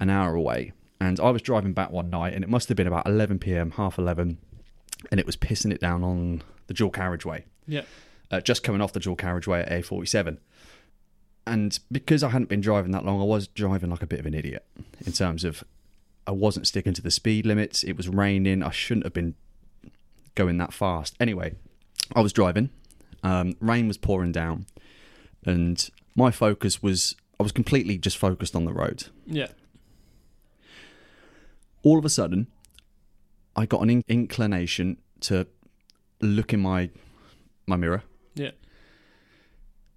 an 0.00 0.08
hour 0.08 0.34
away. 0.34 0.72
And 0.98 1.20
I 1.20 1.28
was 1.28 1.42
driving 1.42 1.74
back 1.74 1.90
one 1.90 2.08
night, 2.08 2.32
and 2.32 2.42
it 2.42 2.48
must 2.48 2.68
have 2.70 2.78
been 2.78 2.86
about 2.86 3.06
11 3.06 3.38
p.m., 3.38 3.72
half 3.72 3.98
11, 3.98 4.38
and 5.10 5.20
it 5.20 5.26
was 5.26 5.36
pissing 5.36 5.70
it 5.70 5.82
down 5.82 6.02
on 6.02 6.42
the 6.66 6.72
dual 6.72 6.88
carriageway. 6.88 7.44
Yeah. 7.66 7.82
Uh, 8.30 8.40
just 8.40 8.62
coming 8.62 8.80
off 8.80 8.94
the 8.94 9.00
dual 9.00 9.16
carriageway 9.16 9.60
at 9.60 9.68
A47. 9.68 10.38
And 11.46 11.78
because 11.92 12.22
I 12.22 12.30
hadn't 12.30 12.48
been 12.48 12.62
driving 12.62 12.92
that 12.92 13.04
long, 13.04 13.20
I 13.20 13.24
was 13.24 13.48
driving 13.48 13.90
like 13.90 14.02
a 14.02 14.06
bit 14.06 14.18
of 14.18 14.24
an 14.24 14.32
idiot 14.32 14.64
in 15.04 15.12
terms 15.12 15.44
of 15.44 15.62
I 16.26 16.32
wasn't 16.32 16.66
sticking 16.66 16.94
to 16.94 17.02
the 17.02 17.10
speed 17.10 17.44
limits. 17.44 17.84
It 17.84 17.98
was 17.98 18.08
raining. 18.08 18.62
I 18.62 18.70
shouldn't 18.70 19.04
have 19.04 19.12
been 19.12 19.34
going 20.34 20.56
that 20.56 20.72
fast. 20.72 21.14
Anyway, 21.20 21.54
I 22.14 22.20
was 22.20 22.32
driving. 22.32 22.70
Um, 23.22 23.56
rain 23.60 23.88
was 23.88 23.98
pouring 23.98 24.32
down, 24.32 24.66
and 25.46 25.88
my 26.14 26.30
focus 26.30 26.82
was 26.82 27.14
I 27.38 27.42
was 27.42 27.52
completely 27.52 27.98
just 27.98 28.16
focused 28.18 28.56
on 28.56 28.64
the 28.64 28.72
road. 28.72 29.04
Yeah. 29.26 29.48
All 31.82 31.98
of 31.98 32.04
a 32.04 32.08
sudden, 32.08 32.48
I 33.54 33.66
got 33.66 33.82
an 33.82 33.90
in- 33.90 34.04
inclination 34.08 34.98
to 35.20 35.46
look 36.20 36.52
in 36.52 36.60
my 36.60 36.90
my 37.66 37.76
mirror. 37.76 38.02
Yeah. 38.34 38.50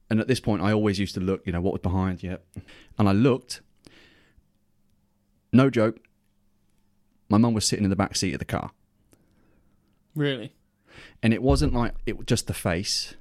And 0.09 0.19
at 0.19 0.27
this 0.27 0.39
point, 0.39 0.61
I 0.61 0.73
always 0.73 0.99
used 0.99 1.13
to 1.15 1.19
look, 1.19 1.45
you 1.45 1.51
know, 1.53 1.61
what 1.61 1.73
was 1.73 1.81
behind 1.81 2.23
Yeah. 2.23 2.37
And 2.97 3.07
I 3.07 3.11
looked. 3.11 3.61
No 5.51 5.69
joke. 5.69 5.99
My 7.29 7.37
mum 7.37 7.53
was 7.53 7.65
sitting 7.65 7.83
in 7.83 7.89
the 7.89 7.95
back 7.95 8.15
seat 8.15 8.33
of 8.33 8.39
the 8.39 8.45
car. 8.45 8.71
Really. 10.15 10.53
And 11.23 11.33
it 11.33 11.41
wasn't 11.41 11.73
like 11.73 11.93
it 12.05 12.17
was 12.17 12.25
just 12.25 12.47
the 12.47 12.53
face. 12.53 13.15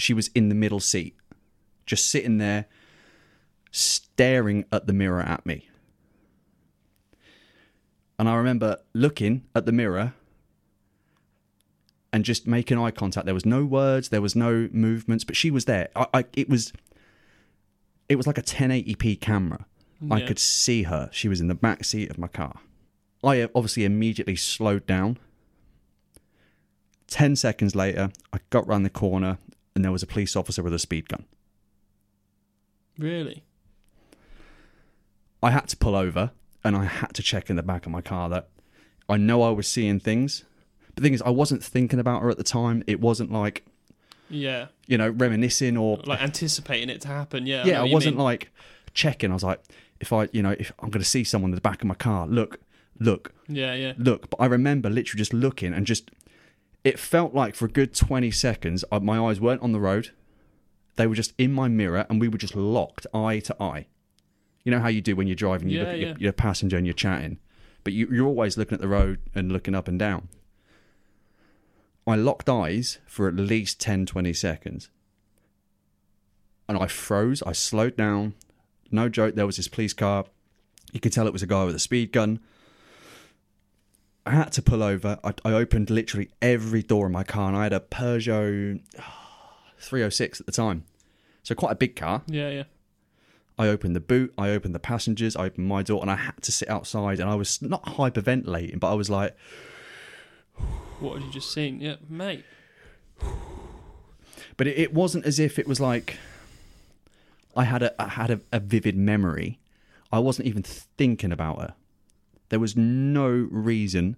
She 0.00 0.14
was 0.14 0.28
in 0.34 0.48
the 0.48 0.54
middle 0.54 0.80
seat, 0.80 1.16
just 1.86 2.08
sitting 2.10 2.38
there, 2.38 2.66
staring 3.70 4.64
at 4.72 4.86
the 4.86 4.92
mirror 4.92 5.20
at 5.20 5.44
me. 5.44 5.68
And 8.18 8.28
I 8.28 8.34
remember 8.34 8.78
looking 8.92 9.44
at 9.54 9.66
the 9.66 9.72
mirror 9.72 10.14
and 12.12 12.24
just 12.24 12.46
making 12.46 12.78
eye 12.78 12.90
contact. 12.90 13.24
There 13.24 13.34
was 13.34 13.46
no 13.46 13.64
words, 13.64 14.08
there 14.08 14.20
was 14.20 14.36
no 14.36 14.68
movements, 14.72 15.24
but 15.24 15.36
she 15.36 15.50
was 15.50 15.64
there. 15.64 15.88
I, 15.96 16.06
I 16.12 16.24
it 16.34 16.48
was 16.48 16.72
it 18.08 18.16
was 18.16 18.26
like 18.26 18.38
a 18.38 18.42
1080p 18.42 19.20
camera. 19.20 19.66
I 20.10 20.22
could 20.22 20.38
see 20.38 20.84
her. 20.84 21.10
She 21.12 21.28
was 21.28 21.40
in 21.40 21.48
the 21.48 21.54
back 21.54 21.84
seat 21.84 22.10
of 22.10 22.16
my 22.18 22.26
car. 22.26 22.60
I 23.22 23.42
uh, 23.42 23.48
obviously 23.54 23.84
immediately 23.84 24.34
slowed 24.34 24.86
down. 24.86 25.18
10 27.08 27.36
seconds 27.36 27.74
later, 27.74 28.10
I 28.32 28.38
got 28.48 28.66
round 28.66 28.86
the 28.86 28.90
corner 28.90 29.36
and 29.74 29.84
there 29.84 29.92
was 29.92 30.02
a 30.02 30.06
police 30.06 30.34
officer 30.36 30.62
with 30.62 30.74
a 30.74 30.78
speed 30.78 31.08
gun. 31.08 31.24
Really. 32.98 33.42
I 35.42 35.50
had 35.50 35.68
to 35.68 35.76
pull 35.76 35.94
over 35.96 36.32
and 36.62 36.76
I 36.76 36.84
had 36.84 37.14
to 37.14 37.22
check 37.22 37.48
in 37.48 37.56
the 37.56 37.62
back 37.62 37.86
of 37.86 37.92
my 37.92 38.00
car 38.02 38.28
that 38.28 38.48
I 39.08 39.16
know 39.16 39.42
I 39.42 39.50
was 39.50 39.66
seeing 39.66 40.00
things. 40.00 40.44
But 40.88 40.96
the 40.96 41.02
thing 41.02 41.14
is, 41.14 41.22
I 41.22 41.30
wasn't 41.30 41.64
thinking 41.64 41.98
about 41.98 42.22
her 42.22 42.30
at 42.30 42.36
the 42.36 42.44
time. 42.44 42.82
It 42.86 43.00
wasn't 43.00 43.32
like, 43.32 43.64
Yeah. 44.28 44.66
you 44.86 44.98
know, 44.98 45.08
reminiscing 45.08 45.76
or. 45.78 45.98
Like 46.04 46.20
anticipating 46.20 46.90
it 46.90 47.00
to 47.02 47.08
happen. 47.08 47.46
Yeah. 47.46 47.64
yeah, 47.64 47.78
know 47.78 47.86
I 47.86 47.92
wasn't 47.92 48.16
mean. 48.16 48.24
like 48.24 48.50
checking. 48.92 49.30
I 49.30 49.34
was 49.34 49.44
like, 49.44 49.62
if 50.00 50.12
I, 50.12 50.28
you 50.32 50.42
know, 50.42 50.54
if 50.58 50.72
I'm 50.80 50.90
going 50.90 51.02
to 51.02 51.08
see 51.08 51.24
someone 51.24 51.52
in 51.52 51.54
the 51.54 51.60
back 51.62 51.80
of 51.80 51.86
my 51.88 51.94
car, 51.94 52.26
look, 52.26 52.58
look, 52.98 53.32
Yeah. 53.48 53.72
Yeah. 53.74 53.94
look. 53.96 54.28
But 54.28 54.40
I 54.40 54.46
remember 54.46 54.90
literally 54.90 55.18
just 55.18 55.32
looking 55.32 55.72
and 55.72 55.86
just, 55.86 56.10
it 56.84 56.98
felt 56.98 57.34
like 57.34 57.54
for 57.54 57.66
a 57.66 57.70
good 57.70 57.94
20 57.94 58.30
seconds, 58.30 58.84
my 59.02 59.18
eyes 59.18 59.40
weren't 59.40 59.62
on 59.62 59.72
the 59.72 59.80
road. 59.80 60.10
They 60.96 61.06
were 61.06 61.14
just 61.14 61.34
in 61.38 61.52
my 61.52 61.68
mirror 61.68 62.06
and 62.08 62.20
we 62.20 62.28
were 62.28 62.38
just 62.38 62.56
locked 62.56 63.06
eye 63.14 63.40
to 63.40 63.62
eye. 63.62 63.86
You 64.64 64.72
know 64.72 64.80
how 64.80 64.88
you 64.88 65.00
do 65.00 65.16
when 65.16 65.26
you're 65.26 65.36
driving, 65.36 65.68
you 65.68 65.78
Yeah, 65.78 65.84
look 65.84 65.92
at 65.92 65.98
your, 66.00 66.16
your 66.18 66.32
passenger 66.32 66.76
and 66.76 66.86
you're 66.86 66.94
chatting, 66.94 67.38
but 67.84 67.92
you, 67.92 68.08
you're 68.10 68.26
always 68.26 68.58
looking 68.58 68.74
at 68.74 68.80
the 68.80 68.88
road 68.88 69.20
and 69.34 69.50
looking 69.50 69.74
up 69.74 69.88
and 69.88 69.98
down. 69.98 70.28
I 72.06 72.16
locked 72.16 72.48
eyes 72.48 72.98
for 73.06 73.28
at 73.28 73.36
least 73.36 73.80
10, 73.80 74.06
20 74.06 74.32
seconds. 74.32 74.90
And 76.68 76.78
I 76.78 76.86
froze. 76.86 77.42
I 77.42 77.52
slowed 77.52 77.96
down. 77.96 78.34
No 78.90 79.08
joke, 79.08 79.34
there 79.34 79.46
was 79.46 79.56
this 79.56 79.68
police 79.68 79.92
car. 79.92 80.24
You 80.92 81.00
could 81.00 81.12
tell 81.12 81.26
it 81.26 81.32
was 81.32 81.42
a 81.42 81.46
guy 81.46 81.64
with 81.64 81.74
a 81.74 81.80
speed 81.80 82.12
gun. 82.12 82.40
I 84.30 84.34
had 84.34 84.52
to 84.52 84.62
pull 84.62 84.84
over. 84.84 85.18
I, 85.24 85.34
I 85.44 85.52
opened 85.54 85.90
literally 85.90 86.30
every 86.40 86.84
door 86.84 87.06
in 87.06 87.12
my 87.12 87.24
car, 87.24 87.48
and 87.48 87.56
I 87.56 87.64
had 87.64 87.72
a 87.72 87.80
Peugeot 87.80 88.80
306 89.80 90.38
at 90.38 90.46
the 90.46 90.52
time. 90.52 90.84
So 91.42 91.56
quite 91.56 91.72
a 91.72 91.74
big 91.74 91.96
car. 91.96 92.22
Yeah. 92.28 92.48
Yeah. 92.50 92.62
I 93.58 93.66
opened 93.66 93.96
the 93.96 94.00
boot, 94.00 94.32
I 94.38 94.50
opened 94.50 94.72
the 94.72 94.78
passengers, 94.78 95.34
I 95.34 95.46
opened 95.46 95.66
my 95.66 95.82
door, 95.82 96.00
and 96.00 96.10
I 96.10 96.14
had 96.14 96.40
to 96.42 96.52
sit 96.52 96.70
outside. 96.70 97.18
And 97.18 97.28
I 97.28 97.34
was 97.34 97.60
not 97.60 97.84
hyperventilating, 97.84 98.78
but 98.78 98.92
I 98.92 98.94
was 98.94 99.10
like, 99.10 99.36
What 101.00 101.14
had 101.14 101.24
you 101.24 101.32
just 101.32 101.52
seen? 101.52 101.80
Yeah, 101.80 101.96
mate. 102.08 102.44
but 104.56 104.68
it, 104.68 104.78
it 104.78 104.94
wasn't 104.94 105.26
as 105.26 105.40
if 105.40 105.58
it 105.58 105.66
was 105.66 105.80
like 105.80 106.18
I 107.56 107.64
had 107.64 107.82
a 107.82 108.00
I 108.00 108.06
had 108.06 108.30
a, 108.30 108.40
a 108.52 108.60
vivid 108.60 108.96
memory. 108.96 109.58
I 110.12 110.20
wasn't 110.20 110.46
even 110.46 110.62
thinking 110.62 111.32
about 111.32 111.60
her. 111.60 111.74
There 112.50 112.60
was 112.60 112.76
no 112.76 113.28
reason 113.28 114.16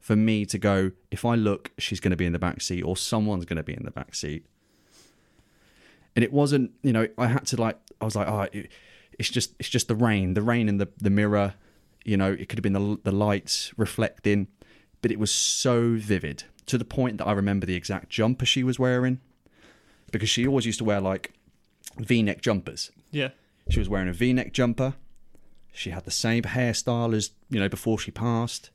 for 0.00 0.16
me 0.16 0.44
to 0.46 0.58
go. 0.58 0.90
If 1.10 1.24
I 1.24 1.34
look, 1.36 1.70
she's 1.78 2.00
going 2.00 2.10
to 2.10 2.16
be 2.16 2.26
in 2.26 2.32
the 2.32 2.38
back 2.38 2.60
seat, 2.60 2.82
or 2.82 2.96
someone's 2.96 3.44
going 3.44 3.56
to 3.58 3.62
be 3.62 3.74
in 3.74 3.84
the 3.84 3.90
back 3.90 4.14
seat. 4.14 4.44
And 6.14 6.24
it 6.24 6.32
wasn't, 6.32 6.72
you 6.82 6.92
know, 6.92 7.06
I 7.16 7.28
had 7.28 7.46
to 7.46 7.60
like, 7.60 7.78
I 8.00 8.04
was 8.04 8.16
like, 8.16 8.26
oh, 8.26 8.46
it, 8.52 8.70
it's 9.18 9.28
just, 9.30 9.54
it's 9.58 9.68
just 9.68 9.88
the 9.88 9.94
rain, 9.94 10.34
the 10.34 10.42
rain 10.42 10.68
in 10.68 10.78
the 10.78 10.88
the 10.96 11.10
mirror. 11.10 11.54
You 12.04 12.16
know, 12.16 12.32
it 12.32 12.48
could 12.48 12.58
have 12.58 12.62
been 12.62 12.72
the 12.72 12.98
the 13.02 13.12
lights 13.12 13.72
reflecting, 13.76 14.48
but 15.02 15.10
it 15.10 15.18
was 15.18 15.30
so 15.30 15.96
vivid 15.96 16.44
to 16.66 16.78
the 16.78 16.84
point 16.84 17.18
that 17.18 17.26
I 17.26 17.32
remember 17.32 17.66
the 17.66 17.74
exact 17.74 18.08
jumper 18.10 18.44
she 18.44 18.64
was 18.64 18.78
wearing 18.78 19.20
because 20.12 20.28
she 20.28 20.46
always 20.46 20.66
used 20.66 20.78
to 20.78 20.84
wear 20.84 21.00
like 21.00 21.32
V-neck 21.98 22.42
jumpers. 22.42 22.90
Yeah. 23.10 23.30
She 23.70 23.78
was 23.78 23.88
wearing 23.88 24.08
a 24.08 24.12
V-neck 24.12 24.52
jumper. 24.52 24.94
She 25.76 25.90
had 25.90 26.06
the 26.06 26.10
same 26.10 26.42
hairstyle 26.42 27.14
as 27.14 27.32
you 27.50 27.60
know 27.60 27.68
before 27.68 27.98
she 27.98 28.10
passed. 28.10 28.70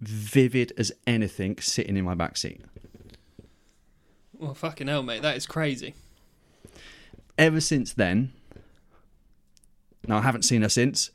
Vivid 0.00 0.72
as 0.78 0.92
anything, 1.08 1.58
sitting 1.58 1.96
in 1.96 2.04
my 2.04 2.14
back 2.14 2.36
seat. 2.36 2.60
Well, 4.32 4.54
fucking 4.54 4.86
hell, 4.86 5.02
mate. 5.02 5.22
That 5.22 5.36
is 5.36 5.44
crazy. 5.44 5.94
Ever 7.36 7.60
since 7.60 7.92
then, 7.92 8.32
now 10.06 10.18
I 10.18 10.20
haven't 10.20 10.42
seen 10.42 10.62
her 10.62 10.68
since. 10.68 11.10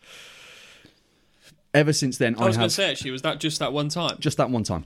Ever 1.73 1.93
since 1.93 2.17
then, 2.17 2.35
I 2.37 2.45
was 2.45 2.57
going 2.57 2.67
to 2.67 2.75
say 2.75 2.91
actually, 2.91 3.11
was 3.11 3.21
that 3.21 3.39
just 3.39 3.59
that 3.59 3.71
one 3.71 3.87
time? 3.87 4.17
just 4.19 4.35
that 4.37 4.49
one 4.49 4.63
time. 4.63 4.83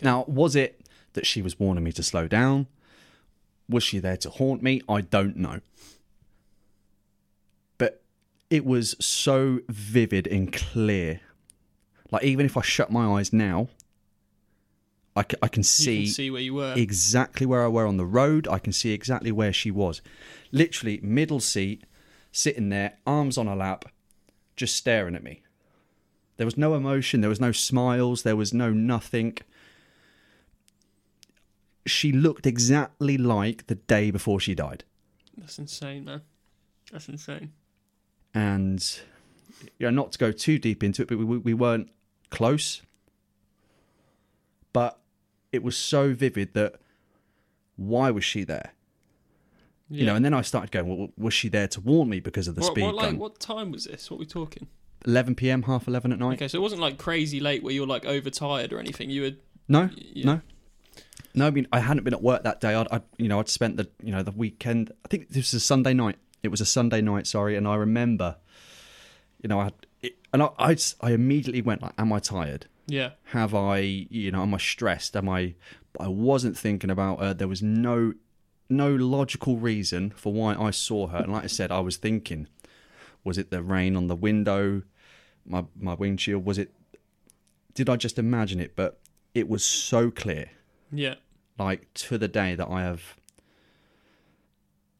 Now, 0.00 0.24
was 0.28 0.54
it 0.54 0.80
that 1.14 1.26
she 1.26 1.42
was 1.42 1.58
warning 1.58 1.82
me 1.82 1.90
to 1.92 2.04
slow 2.04 2.28
down? 2.28 2.68
Was 3.68 3.82
she 3.82 3.98
there 3.98 4.16
to 4.18 4.30
haunt 4.30 4.62
me? 4.62 4.80
I 4.88 5.00
don't 5.00 5.36
know. 5.36 5.58
It 8.52 8.66
was 8.66 8.94
so 9.00 9.60
vivid 9.70 10.26
and 10.26 10.52
clear. 10.52 11.20
Like, 12.10 12.22
even 12.24 12.44
if 12.44 12.54
I 12.56 12.60
shut 12.60 12.90
my 12.90 13.18
eyes 13.18 13.32
now, 13.32 13.68
I 15.16 15.22
ca- 15.22 15.38
I 15.42 15.48
can 15.48 15.62
see, 15.62 16.04
can 16.04 16.12
see 16.12 16.30
where 16.30 16.42
you 16.42 16.52
were. 16.54 16.74
exactly 16.76 17.46
where 17.46 17.64
I 17.64 17.68
were 17.68 17.86
on 17.86 17.96
the 17.96 18.04
road. 18.04 18.46
I 18.46 18.58
can 18.58 18.74
see 18.74 18.92
exactly 18.92 19.32
where 19.32 19.54
she 19.54 19.70
was. 19.70 20.02
Literally, 20.50 21.00
middle 21.02 21.40
seat, 21.40 21.84
sitting 22.30 22.68
there, 22.68 22.98
arms 23.06 23.38
on 23.38 23.46
her 23.46 23.56
lap, 23.56 23.86
just 24.54 24.76
staring 24.76 25.14
at 25.14 25.22
me. 25.22 25.42
There 26.36 26.46
was 26.46 26.58
no 26.58 26.74
emotion, 26.74 27.22
there 27.22 27.30
was 27.30 27.40
no 27.40 27.52
smiles, 27.52 28.22
there 28.22 28.36
was 28.36 28.52
no 28.52 28.70
nothing. 28.70 29.38
she 31.86 32.12
looked 32.12 32.46
exactly 32.46 33.16
like 33.16 33.66
the 33.66 33.74
day 33.76 34.10
before 34.10 34.38
she 34.40 34.54
died. 34.54 34.84
That's 35.38 35.58
insane, 35.58 36.04
man. 36.04 36.20
That's 36.92 37.08
insane. 37.08 37.52
And 38.34 39.00
you 39.78 39.86
know, 39.86 39.90
not 39.90 40.12
to 40.12 40.18
go 40.18 40.32
too 40.32 40.58
deep 40.58 40.82
into 40.82 41.02
it, 41.02 41.08
but 41.08 41.18
we, 41.18 41.38
we 41.38 41.54
weren't 41.54 41.90
close. 42.30 42.82
But 44.72 44.98
it 45.50 45.62
was 45.62 45.76
so 45.76 46.14
vivid 46.14 46.54
that 46.54 46.76
why 47.76 48.10
was 48.10 48.24
she 48.24 48.44
there? 48.44 48.72
Yeah. 49.88 50.00
You 50.00 50.06
know, 50.06 50.14
and 50.14 50.24
then 50.24 50.32
I 50.32 50.40
started 50.40 50.70
going, 50.70 50.88
well, 50.88 51.08
was 51.18 51.34
she 51.34 51.48
there 51.48 51.68
to 51.68 51.80
warn 51.80 52.08
me 52.08 52.20
because 52.20 52.48
of 52.48 52.54
the 52.54 52.62
what, 52.62 52.70
speed 52.72 52.84
what, 52.84 52.94
like, 52.94 53.10
gun? 53.10 53.18
what 53.18 53.38
time 53.38 53.70
was 53.70 53.84
this? 53.84 54.10
What 54.10 54.16
are 54.16 54.20
we 54.20 54.26
talking? 54.26 54.68
11 55.04 55.34
p.m., 55.34 55.62
half 55.62 55.86
11 55.86 56.12
at 56.12 56.18
night? 56.18 56.34
Okay, 56.34 56.48
so 56.48 56.58
it 56.58 56.62
wasn't 56.62 56.80
like 56.80 56.96
crazy 56.96 57.40
late 57.40 57.62
where 57.62 57.74
you're 57.74 57.86
like 57.86 58.06
overtired 58.06 58.72
or 58.72 58.78
anything. 58.78 59.10
You 59.10 59.22
were 59.22 59.30
No, 59.68 59.90
yeah. 59.94 60.24
no. 60.24 60.40
No, 61.34 61.46
I 61.46 61.50
mean, 61.50 61.66
I 61.72 61.80
hadn't 61.80 62.04
been 62.04 62.14
at 62.14 62.22
work 62.22 62.42
that 62.44 62.60
day. 62.60 62.74
I'd, 62.74 62.86
I'd, 62.90 63.02
you 63.16 63.28
know, 63.28 63.40
I'd 63.40 63.48
spent 63.48 63.76
the, 63.76 63.88
you 64.02 64.12
know, 64.12 64.22
the 64.22 64.30
weekend. 64.30 64.92
I 65.04 65.08
think 65.08 65.28
this 65.28 65.52
was 65.52 65.54
a 65.54 65.60
Sunday 65.60 65.94
night. 65.94 66.16
It 66.42 66.48
was 66.50 66.60
a 66.60 66.66
Sunday 66.66 67.00
night, 67.00 67.26
sorry. 67.26 67.56
And 67.56 67.66
I 67.68 67.76
remember, 67.76 68.36
you 69.42 69.48
know, 69.48 69.60
I 69.60 69.64
had, 69.64 69.74
it, 70.02 70.16
and 70.32 70.42
I, 70.42 70.48
I, 70.58 70.76
I 71.00 71.12
immediately 71.12 71.62
went 71.62 71.82
like, 71.82 71.92
am 71.98 72.12
I 72.12 72.18
tired? 72.18 72.66
Yeah. 72.86 73.10
Have 73.26 73.54
I, 73.54 73.78
you 73.78 74.30
know, 74.32 74.42
am 74.42 74.54
I 74.54 74.58
stressed? 74.58 75.16
Am 75.16 75.28
I, 75.28 75.54
but 75.92 76.02
I 76.04 76.08
wasn't 76.08 76.58
thinking 76.58 76.90
about 76.90 77.20
her. 77.20 77.32
There 77.32 77.48
was 77.48 77.62
no, 77.62 78.14
no 78.68 78.94
logical 78.94 79.56
reason 79.56 80.10
for 80.10 80.32
why 80.32 80.54
I 80.54 80.70
saw 80.72 81.06
her. 81.08 81.18
And 81.18 81.32
like 81.32 81.44
I 81.44 81.48
said, 81.48 81.70
I 81.70 81.80
was 81.80 81.96
thinking, 81.96 82.48
was 83.24 83.38
it 83.38 83.50
the 83.50 83.62
rain 83.62 83.94
on 83.94 84.08
the 84.08 84.16
window, 84.16 84.82
my, 85.46 85.64
my 85.78 85.94
windshield? 85.94 86.44
Was 86.44 86.58
it, 86.58 86.72
did 87.74 87.88
I 87.88 87.96
just 87.96 88.18
imagine 88.18 88.58
it? 88.60 88.74
But 88.74 88.98
it 89.34 89.48
was 89.48 89.64
so 89.64 90.10
clear 90.10 90.50
Yeah. 90.90 91.14
like 91.58 91.92
to 91.94 92.18
the 92.18 92.28
day 92.28 92.54
that 92.56 92.68
I 92.68 92.82
have 92.82 93.16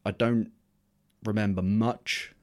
I 0.07 0.11
don't 0.11 0.51
remember 1.25 1.63
much 1.63 2.35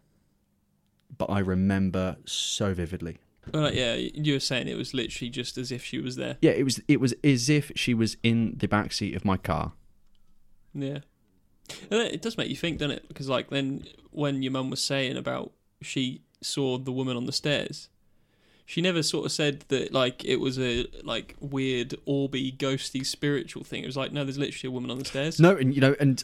but 1.20 1.30
I 1.30 1.40
remember 1.40 2.18
so 2.26 2.74
vividly. 2.74 3.18
Well, 3.54 3.74
yeah, 3.74 3.94
you 3.96 4.34
were 4.34 4.40
saying 4.40 4.68
it 4.68 4.78
was 4.78 4.94
literally 4.94 5.30
just 5.30 5.58
as 5.58 5.72
if 5.72 5.84
she 5.84 6.00
was 6.00 6.16
there. 6.16 6.38
Yeah, 6.42 6.52
it 6.52 6.64
was 6.64 6.82
it 6.88 7.00
was 7.00 7.14
as 7.24 7.50
if 7.50 7.72
she 7.76 7.94
was 7.94 8.18
in 8.24 8.56
the 8.58 8.68
back 8.68 8.92
seat 8.92 9.16
of 9.16 9.26
my 9.26 9.38
car. 9.38 9.74
Yeah. 10.74 11.00
And 11.92 12.02
it 12.02 12.22
does 12.22 12.38
make 12.38 12.50
you 12.50 12.56
think, 12.56 12.80
doesn't 12.80 12.98
it? 12.98 13.08
Because 13.08 13.30
like 13.30 13.50
then 13.50 13.86
when 14.12 14.42
your 14.42 14.52
mum 14.52 14.70
was 14.70 14.84
saying 14.84 15.18
about 15.18 15.52
she 15.82 16.22
saw 16.42 16.78
the 16.78 16.92
woman 16.92 17.18
on 17.18 17.26
the 17.26 17.32
stairs, 17.32 17.90
she 18.66 18.82
never 18.82 19.04
sort 19.04 19.26
of 19.26 19.32
said 19.32 19.66
that 19.70 19.94
like 19.94 20.24
it 20.24 20.38
was 20.38 20.60
a 20.60 20.86
like 21.04 21.36
weird 21.40 21.96
orby 22.08 22.56
ghosty 22.56 23.06
spiritual 23.06 23.64
thing. 23.64 23.84
It 23.84 23.88
was 23.88 23.98
like 23.98 24.12
no, 24.12 24.24
there's 24.24 24.38
literally 24.38 24.72
a 24.72 24.72
woman 24.72 24.92
on 24.92 25.00
the 25.00 25.06
stairs. 25.06 25.40
No, 25.40 25.56
and 25.56 25.74
you 25.74 25.82
know, 25.82 25.96
and 26.00 26.24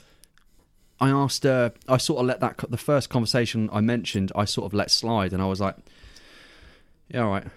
I 1.00 1.10
asked 1.10 1.43
her. 1.43 1.74
I 1.88 1.98
sort 1.98 2.20
of 2.22 2.26
let 2.26 2.39
that 2.39 2.64
the 2.70 2.78
first 2.78 3.10
conversation 3.10 3.70
I 3.72 3.82
mentioned. 3.82 4.32
I 4.36 4.46
sort 4.46 4.66
of 4.66 4.74
let 4.74 4.89
slide, 4.91 5.34
and 5.34 5.41
I 5.41 5.46
was 5.46 5.60
like, 5.60 5.76
"Yeah, 7.10 7.24
all 7.24 7.32
right," 7.32 7.48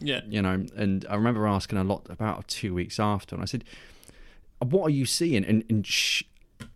Yeah. 0.00 0.20
you 0.28 0.42
know. 0.42 0.66
And 0.76 1.06
I 1.08 1.14
remember 1.14 1.46
asking 1.46 1.78
a 1.78 1.84
lot 1.84 2.06
about 2.10 2.48
two 2.48 2.74
weeks 2.74 2.98
after, 2.98 3.36
and 3.36 3.42
I 3.42 3.46
said, 3.46 3.64
"What 4.58 4.86
are 4.86 4.90
you 4.90 5.06
seeing?" 5.06 5.44
And, 5.44 5.62
and 5.70 5.86
she, 5.86 6.26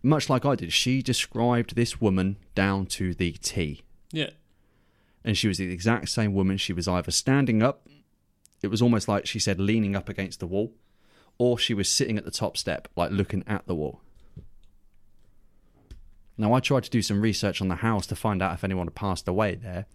much 0.01 0.29
like 0.29 0.45
I 0.45 0.55
did, 0.55 0.71
she 0.71 1.01
described 1.01 1.75
this 1.75 1.99
woman 1.99 2.37
down 2.55 2.85
to 2.87 3.13
the 3.13 3.33
T. 3.33 3.81
Yeah. 4.13 4.31
and 5.23 5.37
she 5.37 5.47
was 5.47 5.57
the 5.59 5.71
exact 5.71 6.09
same 6.09 6.33
woman. 6.33 6.57
She 6.57 6.73
was 6.73 6.87
either 6.87 7.11
standing 7.11 7.61
up, 7.61 7.87
it 8.61 8.67
was 8.67 8.81
almost 8.81 9.07
like 9.07 9.25
she 9.25 9.39
said 9.39 9.59
leaning 9.59 9.95
up 9.95 10.09
against 10.09 10.39
the 10.39 10.47
wall, 10.47 10.73
or 11.37 11.57
she 11.59 11.73
was 11.73 11.87
sitting 11.89 12.17
at 12.17 12.25
the 12.25 12.31
top 12.31 12.55
step, 12.57 12.87
like 12.95 13.11
looking 13.11 13.43
at 13.45 13.67
the 13.67 13.75
wall. 13.75 14.01
Now, 16.37 16.53
I 16.53 16.59
tried 16.59 16.83
to 16.83 16.89
do 16.89 17.01
some 17.01 17.21
research 17.21 17.61
on 17.61 17.67
the 17.67 17.75
house 17.75 18.07
to 18.07 18.15
find 18.15 18.41
out 18.41 18.53
if 18.53 18.63
anyone 18.63 18.87
had 18.87 18.95
passed 18.95 19.27
away 19.27 19.55
there. 19.55 19.85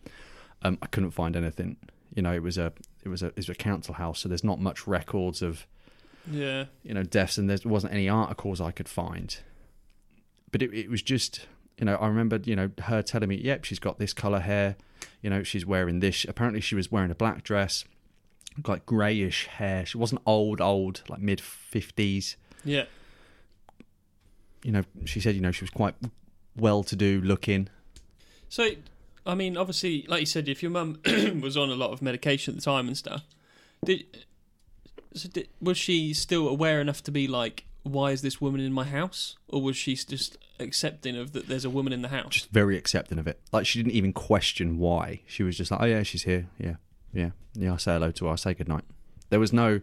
Um, 0.63 0.79
I 0.83 0.87
couldn't 0.87 1.11
find 1.13 1.35
anything. 1.37 1.77
You 2.15 2.23
know, 2.23 2.33
it 2.33 2.43
was 2.43 2.57
a 2.59 2.73
it 3.05 3.09
was 3.09 3.23
a 3.23 3.27
it 3.29 3.37
was 3.37 3.49
a 3.49 3.55
council 3.55 3.95
house, 3.95 4.21
so 4.21 4.29
there's 4.29 4.45
not 4.45 4.61
much 4.61 4.87
records 4.87 5.43
of 5.43 5.67
Yeah. 6.31 6.67
you 6.83 6.95
know 6.95 7.03
deaths, 7.03 7.37
and 7.39 7.49
there 7.51 7.59
wasn't 7.65 7.93
any 7.93 8.09
articles 8.09 8.61
I 8.61 8.71
could 8.71 8.89
find. 8.89 9.37
But 10.53 10.63
it, 10.63 10.73
it 10.73 10.89
was 10.91 11.03
just 11.03 11.47
you 11.79 11.85
know 11.85 11.97
I 11.97 12.07
remembered 12.07 12.47
you 12.47 12.57
know 12.57 12.71
her 12.85 13.03
telling 13.03 13.29
me, 13.29 13.37
yep, 13.37 13.65
she's 13.65 13.79
got 13.79 13.99
this 13.99 14.13
color 14.15 14.41
hair, 14.41 14.77
you 15.21 15.29
know 15.31 15.43
she's 15.43 15.67
wearing 15.67 16.01
this. 16.01 16.25
Apparently 16.29 16.61
she 16.61 16.75
was 16.75 16.91
wearing 16.91 17.11
a 17.11 17.15
black 17.15 17.43
dress, 17.43 17.85
like 18.67 18.87
greyish 18.87 19.47
hair. 19.47 19.85
She 19.85 19.99
wasn't 19.99 20.23
old, 20.25 20.61
old, 20.61 21.03
like 21.09 21.21
mid 21.21 21.41
fifties. 21.41 22.37
Yeah. 22.65 22.85
You 24.65 24.73
know, 24.73 24.83
she 25.05 25.21
said 25.21 25.35
you 25.35 25.41
know 25.43 25.53
she 25.53 25.65
was 25.65 25.71
quite 25.71 25.95
well 26.57 26.83
to 26.85 26.97
do 26.97 27.21
looking. 27.21 27.69
So, 28.49 28.71
I 29.25 29.35
mean, 29.35 29.57
obviously, 29.57 30.05
like 30.09 30.21
you 30.21 30.27
said, 30.27 30.49
if 30.49 30.63
your 30.63 30.71
mum 30.71 31.01
was 31.43 31.57
on 31.57 31.71
a 31.71 31.75
lot 31.75 31.91
of 31.91 32.01
medication 32.03 32.55
at 32.55 32.61
the 32.61 32.65
time 32.65 32.87
and 32.87 32.97
stuff, 32.97 33.25
did, 33.85 34.05
so 35.15 35.29
did 35.29 35.49
was 35.61 35.77
she 35.77 36.15
still 36.15 36.49
aware 36.49 36.81
enough 36.81 37.03
to 37.05 37.11
be 37.11 37.27
like, 37.27 37.65
"Why 37.83 38.13
is 38.13 38.23
this 38.23 38.41
woman 38.41 38.61
in 38.61 38.73
my 38.73 38.85
house?" 38.85 39.37
Or 39.49 39.63
was 39.63 39.77
she 39.77 39.95
just 39.97 40.39
accepting 40.59 41.17
of 41.17 41.33
that 41.33 41.49
there's 41.49 41.65
a 41.65 41.71
woman 41.71 41.93
in 41.93 42.03
the 42.03 42.09
house? 42.09 42.35
Just 42.35 42.51
very 42.51 42.77
accepting 42.77 43.19
of 43.19 43.27
it. 43.27 43.41
Like 43.53 43.67
she 43.67 43.83
didn't 43.83 43.95
even 43.95 44.13
question 44.13 44.79
why. 44.79 45.23
She 45.27 45.43
was 45.43 45.57
just 45.57 45.71
like, 45.71 45.81
oh 45.83 45.87
yeah, 45.87 46.03
she's 46.03 46.23
here. 46.23 46.49
Yeah, 46.59 46.77
yeah, 47.13 47.31
yeah. 47.55 47.75
I 47.75 47.77
say 47.77 47.93
hello 47.95 48.11
to 48.13 48.27
her. 48.27 48.33
I 48.33 48.37
say 48.37 48.55
goodnight. 48.55 48.85
There 49.31 49.41
was 49.41 49.53
no. 49.53 49.81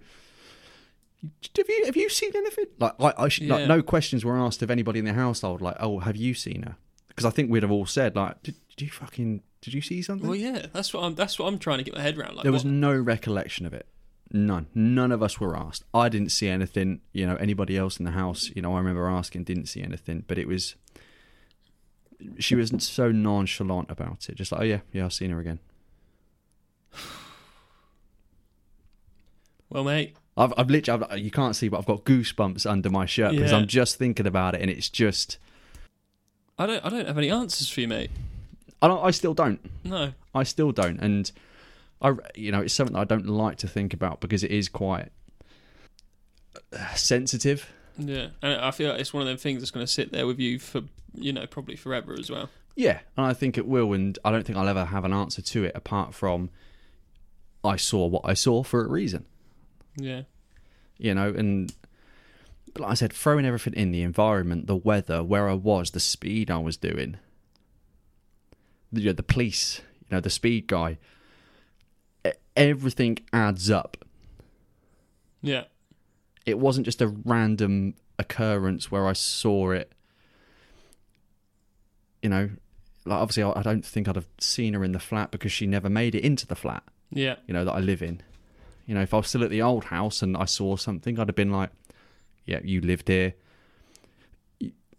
Have 1.58 1.70
you 1.70 1.84
have 1.86 1.96
you 1.96 2.10
seen 2.10 2.32
anything? 2.36 2.66
Like 2.80 2.94
I, 3.00 3.14
I 3.18 3.30
sh- 3.30 3.42
Yeah. 3.42 3.56
like 3.56 3.68
no 3.68 3.82
questions 3.82 4.26
were 4.26 4.38
asked 4.38 4.62
of 4.62 4.70
anybody 4.70 5.00
in 5.00 5.06
the 5.06 5.14
household. 5.14 5.62
Like, 5.62 5.78
oh, 5.80 6.00
have 6.00 6.16
you 6.18 6.34
seen 6.34 6.64
her? 6.64 6.76
Because 7.08 7.26
I 7.26 7.30
think 7.30 7.50
we'd 7.52 7.64
have 7.64 7.72
all 7.72 7.86
said 7.86 8.16
like, 8.16 8.42
did, 8.44 8.56
did 8.76 8.86
you 8.86 8.92
fucking 8.92 9.42
did 9.62 9.74
you 9.74 9.82
see 9.82 10.02
something? 10.02 10.28
well, 10.28 10.36
yeah, 10.36 10.66
that's 10.74 10.94
what 10.94 11.04
I'm. 11.04 11.16
That's 11.16 11.40
what 11.40 11.48
I'm 11.48 11.58
trying 11.60 11.78
to 11.78 11.84
get 11.86 11.94
my 11.96 12.02
head 12.02 12.18
around. 12.18 12.36
Like, 12.36 12.44
there 12.44 12.52
was 12.52 12.66
what- 12.66 12.74
no 12.74 12.94
recollection 12.94 13.66
of 13.66 13.74
it. 13.74 13.88
None. 14.36 14.66
None 14.74 15.12
of 15.12 15.22
us 15.24 15.40
were 15.40 15.56
asked. 15.56 15.84
I 15.94 16.10
didn't 16.10 16.30
see 16.32 16.48
anything. 16.50 17.02
You 17.14 17.28
know, 17.28 17.36
anybody 17.36 17.78
else 17.78 17.98
in 17.98 18.04
the 18.06 18.12
house, 18.12 18.50
you 18.56 18.62
know, 18.64 18.74
I 18.74 18.80
remember 18.80 19.08
asking, 19.08 19.44
didn't 19.44 19.68
see 19.68 19.82
anything. 19.84 20.24
But 20.28 20.40
it 20.40 20.48
was, 20.48 20.76
she 22.40 22.56
was 22.56 22.74
so 22.80 23.12
nonchalant 23.12 23.92
about 23.92 24.28
it. 24.30 24.36
Just 24.36 24.52
like, 24.52 24.62
oh, 24.62 24.64
yeah, 24.66 24.80
yeah, 24.92 25.06
I've 25.06 25.14
seen 25.14 25.30
her 25.30 25.40
again. 25.40 25.60
well, 29.70 29.84
mate, 29.84 30.16
I've, 30.36 30.54
I've 30.58 30.70
literally, 30.70 31.06
I've, 31.12 31.20
you 31.20 31.32
can't 31.32 31.56
see, 31.56 31.68
but 31.68 31.78
I've 31.78 31.86
got 31.86 32.06
goosebumps 32.06 32.70
under 32.70 32.90
my 32.90 33.06
shirt 33.06 33.32
because 33.34 33.52
Yeah. 33.52 33.58
I'm 33.58 33.68
just 33.68 33.98
thinking 33.98 34.26
about 34.26 34.56
it 34.56 34.62
and 34.62 34.70
it's 34.72 34.90
just, 34.90 35.38
I 36.58 36.66
don't. 36.68 36.86
I 36.86 36.90
don't 36.90 37.08
have 37.08 37.18
any 37.18 37.32
answers 37.32 37.68
for 37.70 37.82
you, 37.82 37.88
mate. 37.88 38.12
I, 38.82 38.88
don't, 38.88 39.04
I 39.04 39.10
still 39.12 39.34
don't. 39.34 39.60
No. 39.84 40.14
I 40.36 40.44
still 40.44 40.72
don't. 40.72 41.00
And 41.00 41.32
I, 42.02 42.14
you 42.36 42.52
know, 42.52 42.62
it's 42.62 42.74
something 42.74 42.94
that 42.94 43.00
I 43.00 43.06
don't 43.06 43.26
like 43.28 43.58
to 43.58 43.68
think 43.68 43.94
about 43.94 44.22
because 44.22 44.44
it 44.44 44.52
is 44.52 44.70
quite 44.70 45.10
uh, 46.72 46.94
sensitive. 46.96 47.72
Yeah, 47.98 48.28
and 48.42 48.54
I 48.62 48.72
feel 48.72 48.92
like 48.92 49.00
it's 49.00 49.14
one 49.14 49.22
of 49.22 49.28
them 49.28 49.38
things 49.38 49.62
that's 49.62 49.72
going 49.72 49.86
to 49.86 49.92
sit 49.92 50.12
there 50.12 50.26
with 50.28 50.40
you 50.40 50.60
for 50.60 50.82
you 51.14 51.32
know 51.34 51.46
probably 51.48 51.76
forever 51.76 52.16
as 52.20 52.30
well. 52.30 52.50
Yeah, 52.76 53.00
and 53.18 53.26
I 53.26 53.34
think 53.34 53.58
it 53.58 53.68
will, 53.68 53.94
and 53.94 54.18
I 54.26 54.32
don't 54.32 54.46
think 54.46 54.58
I'll 54.58 54.68
ever 54.68 54.86
have 54.86 55.06
an 55.06 55.14
answer 55.14 55.42
to 55.44 55.64
it 55.64 55.72
apart 55.76 56.14
from 56.14 56.50
I 57.64 57.76
saw 57.78 58.06
what 58.08 58.24
I 58.26 58.34
saw 58.34 58.64
for 58.64 58.84
a 58.84 58.88
reason, 58.88 59.26
Yeah. 59.96 60.24
you 60.98 61.14
know. 61.14 61.30
And 61.30 61.74
like 62.78 62.92
I 62.92 62.94
said, 62.96 63.14
throwing 63.14 63.46
everything 63.46 63.74
in 63.74 63.92
the 63.92 64.02
environment, 64.02 64.68
the 64.68 64.76
weather, 64.76 65.24
where 65.24 65.48
I 65.50 65.54
was, 65.54 65.92
the 65.92 66.00
speed 66.00 66.50
I 66.50 66.58
was 66.58 66.78
doing, 66.78 67.18
the, 68.92 69.02
you 69.02 69.08
know, 69.08 69.14
the 69.14 69.24
police, 69.24 69.82
you 70.10 70.16
know, 70.16 70.20
the 70.20 70.30
speed 70.30 70.68
guy, 70.68 70.98
everything 72.56 73.20
adds 73.32 73.70
up. 73.70 73.98
Yeah. 75.42 75.66
It 76.46 76.60
wasn't 76.60 76.86
just 76.86 77.02
a 77.02 77.08
random 77.08 77.96
occurrence 78.20 78.92
where 78.92 79.08
I 79.08 79.14
saw 79.14 79.72
it. 79.72 79.92
You 82.22 82.30
know, 82.30 82.50
like 83.06 83.20
obviously 83.20 83.44
I 83.44 83.52
I 83.60 83.62
don't 83.62 83.86
think 83.86 84.08
I'd 84.08 84.16
have 84.16 84.28
seen 84.40 84.74
her 84.74 84.84
in 84.84 84.94
the 84.94 85.00
flat 85.00 85.32
because 85.32 85.52
she 85.52 85.68
never 85.68 85.90
made 85.90 86.16
it 86.16 86.24
into 86.24 86.48
the 86.48 86.56
flat. 86.56 86.84
Yeah. 87.12 87.36
you 87.48 87.54
know, 87.54 87.66
that 87.66 87.74
I 87.74 87.80
live 87.80 88.02
in. 88.02 88.22
You 88.86 88.96
know, 88.96 89.02
if 89.02 89.14
I 89.14 89.18
was 89.18 89.28
still 89.28 89.44
at 89.44 89.50
the 89.50 89.62
old 89.62 89.86
house 89.86 90.22
and 90.22 90.36
I 90.36 90.46
saw 90.46 90.76
something, 90.76 91.18
I'd 91.20 91.28
have 91.30 91.36
been 91.36 91.52
like, 91.52 91.70
"Yeah, 92.46 92.60
you 92.64 92.82
lived 92.82 93.08
here." 93.08 93.34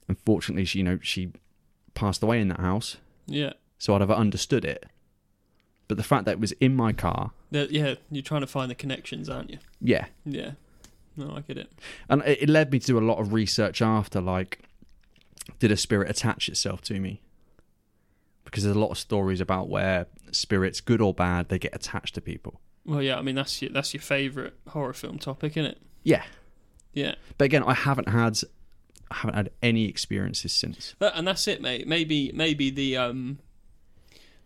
Unfortunately, 0.08 0.64
she, 0.64 0.78
you 0.78 0.84
know, 0.84 0.98
she 1.02 1.32
passed 1.94 2.22
away 2.22 2.40
in 2.40 2.48
that 2.48 2.60
house, 2.60 2.98
Yeah. 3.26 3.54
so 3.78 3.94
I'd 3.94 4.00
have 4.02 4.10
understood 4.10 4.64
it. 4.64 4.84
But 5.88 5.96
the 5.96 6.02
fact 6.02 6.24
that 6.26 6.32
it 6.32 6.40
was 6.40 6.52
in 6.52 6.74
my 6.76 6.92
car, 6.92 7.32
The- 7.50 7.68
yeah. 7.70 7.94
You're 8.10 8.22
trying 8.22 8.40
to 8.42 8.46
find 8.46 8.70
the 8.70 8.74
connections, 8.74 9.28
aren't 9.28 9.50
you? 9.50 9.58
yeah, 9.80 10.06
Yeah. 10.26 10.52
No, 11.16 11.30
I 11.36 11.40
get 11.42 11.56
it. 11.56 11.70
and 12.08 12.22
it, 12.22 12.42
it 12.42 12.48
led 12.48 12.72
me 12.72 12.80
to 12.80 12.86
do 12.86 12.98
a 12.98 13.00
lot 13.00 13.18
of 13.18 13.32
research 13.32 13.80
after, 13.80 14.20
like, 14.20 14.60
did 15.60 15.70
a 15.70 15.76
spirit 15.76 16.10
attach 16.10 16.48
itself 16.48 16.80
to 16.82 16.98
me? 16.98 17.22
Because 18.44 18.64
there's 18.64 18.76
a 18.76 18.78
lot 18.80 18.90
of 18.90 18.98
stories 18.98 19.40
about 19.40 19.68
where 19.68 20.06
spirits, 20.32 20.80
good 20.80 21.00
or 21.00 21.14
bad, 21.14 21.48
they 21.48 21.58
get 21.58 21.74
attached 21.74 22.14
to 22.16 22.20
people. 22.20 22.60
Well, 22.86 23.02
yeah. 23.02 23.18
I 23.18 23.22
mean, 23.22 23.34
that's 23.34 23.62
your 23.62 23.70
that's 23.70 23.94
your 23.94 24.02
favourite 24.02 24.52
horror 24.68 24.92
film 24.92 25.18
topic, 25.18 25.56
isn't 25.56 25.70
it? 25.70 25.78
Yeah, 26.02 26.24
Yeah. 26.92 27.14
But 27.38 27.46
again, 27.46 27.62
I 27.64 27.74
haven't 27.74 28.08
had 28.08 28.38
I 29.10 29.16
haven't 29.16 29.34
had 29.34 29.50
any 29.62 29.88
experiences 29.88 30.52
since. 30.52 30.94
But, 30.98 31.14
and 31.16 31.26
that's 31.26 31.46
it, 31.48 31.60
mate. 31.62 31.86
Maybe 31.86 32.30
maybe 32.34 32.70
the 32.70 32.96
um 32.96 33.38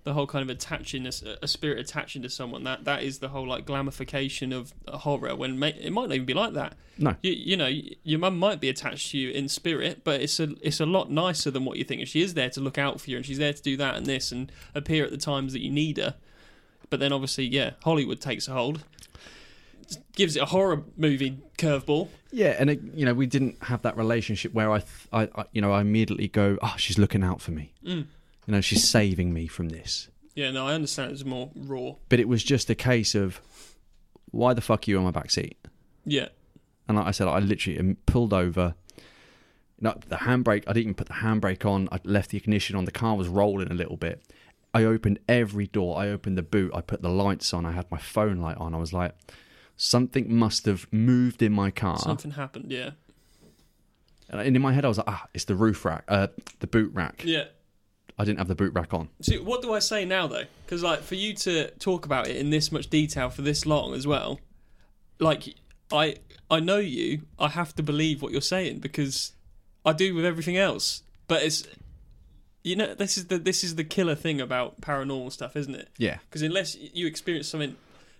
the 0.04 0.14
whole 0.14 0.26
kind 0.26 0.42
of 0.42 0.48
attaching 0.48 1.06
a, 1.06 1.12
a 1.42 1.46
spirit 1.46 1.78
attaching 1.78 2.22
to 2.22 2.30
someone 2.30 2.64
that 2.64 2.84
that 2.84 3.02
is 3.02 3.18
the 3.18 3.28
whole 3.28 3.46
like 3.46 3.66
glamification 3.66 4.56
of 4.56 4.72
horror 4.88 5.36
when 5.36 5.62
it 5.62 5.92
might 5.92 6.08
not 6.08 6.14
even 6.14 6.24
be 6.24 6.32
like 6.32 6.54
that. 6.54 6.76
No. 6.96 7.14
You, 7.22 7.32
you 7.32 7.56
know, 7.56 7.70
your 8.04 8.18
mum 8.18 8.38
might 8.38 8.60
be 8.60 8.68
attached 8.68 9.10
to 9.10 9.18
you 9.18 9.30
in 9.30 9.48
spirit, 9.48 10.04
but 10.04 10.20
it's 10.22 10.40
a 10.40 10.54
it's 10.62 10.80
a 10.80 10.86
lot 10.86 11.10
nicer 11.10 11.50
than 11.50 11.64
what 11.64 11.76
you 11.76 11.84
think. 11.84 12.00
And 12.00 12.08
she 12.08 12.22
is 12.22 12.34
there 12.34 12.48
to 12.50 12.60
look 12.60 12.78
out 12.78 13.00
for 13.00 13.10
you, 13.10 13.16
and 13.16 13.26
she's 13.26 13.38
there 13.38 13.52
to 13.52 13.62
do 13.62 13.76
that 13.76 13.96
and 13.96 14.06
this, 14.06 14.32
and 14.32 14.50
appear 14.74 15.04
at 15.04 15.10
the 15.10 15.18
times 15.18 15.52
that 15.52 15.60
you 15.60 15.70
need 15.70 15.98
her. 15.98 16.14
But 16.90 17.00
then 17.00 17.12
obviously, 17.12 17.44
yeah, 17.46 17.72
Hollywood 17.84 18.20
takes 18.20 18.48
a 18.48 18.52
hold, 18.52 18.84
gives 20.14 20.36
it 20.36 20.42
a 20.42 20.46
horror 20.46 20.84
movie 20.96 21.38
curveball. 21.58 22.08
Yeah, 22.30 22.56
and 22.58 22.70
it, 22.70 22.80
you 22.94 23.04
know, 23.04 23.14
we 23.14 23.26
didn't 23.26 23.62
have 23.64 23.82
that 23.82 23.96
relationship 23.96 24.52
where 24.52 24.70
I, 24.70 24.78
th- 24.78 25.08
I, 25.12 25.22
I, 25.34 25.44
you 25.52 25.60
know, 25.60 25.72
I 25.72 25.80
immediately 25.80 26.28
go, 26.28 26.58
"Oh, 26.62 26.74
she's 26.76 26.98
looking 26.98 27.22
out 27.22 27.40
for 27.40 27.50
me." 27.52 27.72
Mm. 27.84 28.06
You 28.46 28.54
know, 28.54 28.60
she's 28.60 28.88
saving 28.88 29.32
me 29.34 29.46
from 29.46 29.68
this. 29.68 30.08
Yeah, 30.34 30.50
no, 30.50 30.66
I 30.66 30.74
understand 30.74 31.10
it's 31.12 31.24
more 31.24 31.50
raw. 31.54 31.92
But 32.08 32.20
it 32.20 32.28
was 32.28 32.42
just 32.42 32.70
a 32.70 32.74
case 32.74 33.14
of, 33.14 33.40
why 34.30 34.54
the 34.54 34.60
fuck 34.60 34.86
are 34.86 34.90
you 34.90 34.96
on 34.98 35.04
my 35.04 35.10
back 35.10 35.30
seat? 35.30 35.58
Yeah, 36.06 36.28
And 36.86 36.96
like 36.96 37.06
I 37.06 37.10
said, 37.10 37.28
I 37.28 37.40
literally 37.40 37.96
pulled 38.06 38.32
over. 38.32 38.74
No, 39.80 39.94
the 40.08 40.16
handbrake. 40.16 40.64
I 40.66 40.72
didn't 40.72 40.78
even 40.78 40.94
put 40.94 41.08
the 41.08 41.14
handbrake 41.14 41.66
on. 41.66 41.88
I 41.92 41.98
left 42.04 42.30
the 42.30 42.38
ignition 42.38 42.74
on. 42.76 42.84
The 42.84 42.90
car 42.90 43.16
was 43.16 43.28
rolling 43.28 43.70
a 43.70 43.74
little 43.74 43.96
bit. 43.96 44.22
I 44.74 44.84
opened 44.84 45.18
every 45.28 45.66
door. 45.66 45.98
I 45.98 46.08
opened 46.08 46.36
the 46.38 46.42
boot. 46.42 46.72
I 46.74 46.80
put 46.80 47.02
the 47.02 47.08
lights 47.08 47.52
on. 47.54 47.64
I 47.64 47.72
had 47.72 47.90
my 47.90 47.98
phone 47.98 48.38
light 48.38 48.56
on. 48.58 48.74
I 48.74 48.78
was 48.78 48.92
like, 48.92 49.14
something 49.76 50.32
must 50.34 50.66
have 50.66 50.86
moved 50.92 51.42
in 51.42 51.52
my 51.52 51.70
car. 51.70 51.98
something 51.98 52.32
happened. 52.32 52.70
Yeah, 52.70 52.90
And 54.28 54.56
in 54.56 54.60
my 54.62 54.72
head, 54.72 54.84
I 54.84 54.88
was 54.88 54.98
like, 54.98 55.08
ah, 55.08 55.26
it's 55.32 55.44
the 55.44 55.54
roof 55.54 55.84
rack, 55.84 56.04
uh, 56.08 56.28
the 56.60 56.66
boot 56.66 56.92
rack. 56.94 57.22
yeah. 57.24 57.44
I 58.20 58.24
didn't 58.24 58.38
have 58.38 58.48
the 58.48 58.56
boot 58.56 58.72
rack 58.74 58.92
on. 58.92 59.10
See, 59.22 59.38
what 59.38 59.62
do 59.62 59.72
I 59.72 59.78
say 59.78 60.04
now 60.04 60.26
though? 60.26 60.42
Because 60.64 60.82
like 60.82 61.02
for 61.02 61.14
you 61.14 61.34
to 61.34 61.70
talk 61.78 62.04
about 62.04 62.26
it 62.26 62.36
in 62.36 62.50
this 62.50 62.72
much 62.72 62.90
detail 62.90 63.30
for 63.30 63.42
this 63.42 63.64
long 63.64 63.94
as 63.94 64.08
well, 64.08 64.40
like 65.20 65.54
I 65.92 66.16
I 66.50 66.58
know 66.58 66.78
you. 66.78 67.22
I 67.38 67.46
have 67.48 67.76
to 67.76 67.82
believe 67.84 68.20
what 68.20 68.32
you're 68.32 68.40
saying 68.40 68.80
because 68.80 69.34
I 69.84 69.92
do 69.92 70.16
with 70.16 70.24
everything 70.24 70.56
else. 70.56 71.04
But 71.28 71.44
it's 71.44 71.62
you 72.68 72.76
know 72.76 72.94
this 72.94 73.16
is 73.16 73.26
the 73.26 73.38
this 73.38 73.64
is 73.64 73.76
the 73.76 73.84
killer 73.84 74.14
thing 74.14 74.40
about 74.40 74.80
paranormal 74.80 75.32
stuff, 75.32 75.56
isn't 75.56 75.74
it? 75.74 75.88
Yeah. 75.96 76.18
Because 76.28 76.42
unless 76.42 76.76
you 76.76 77.06
experience 77.06 77.48
something, 77.48 77.76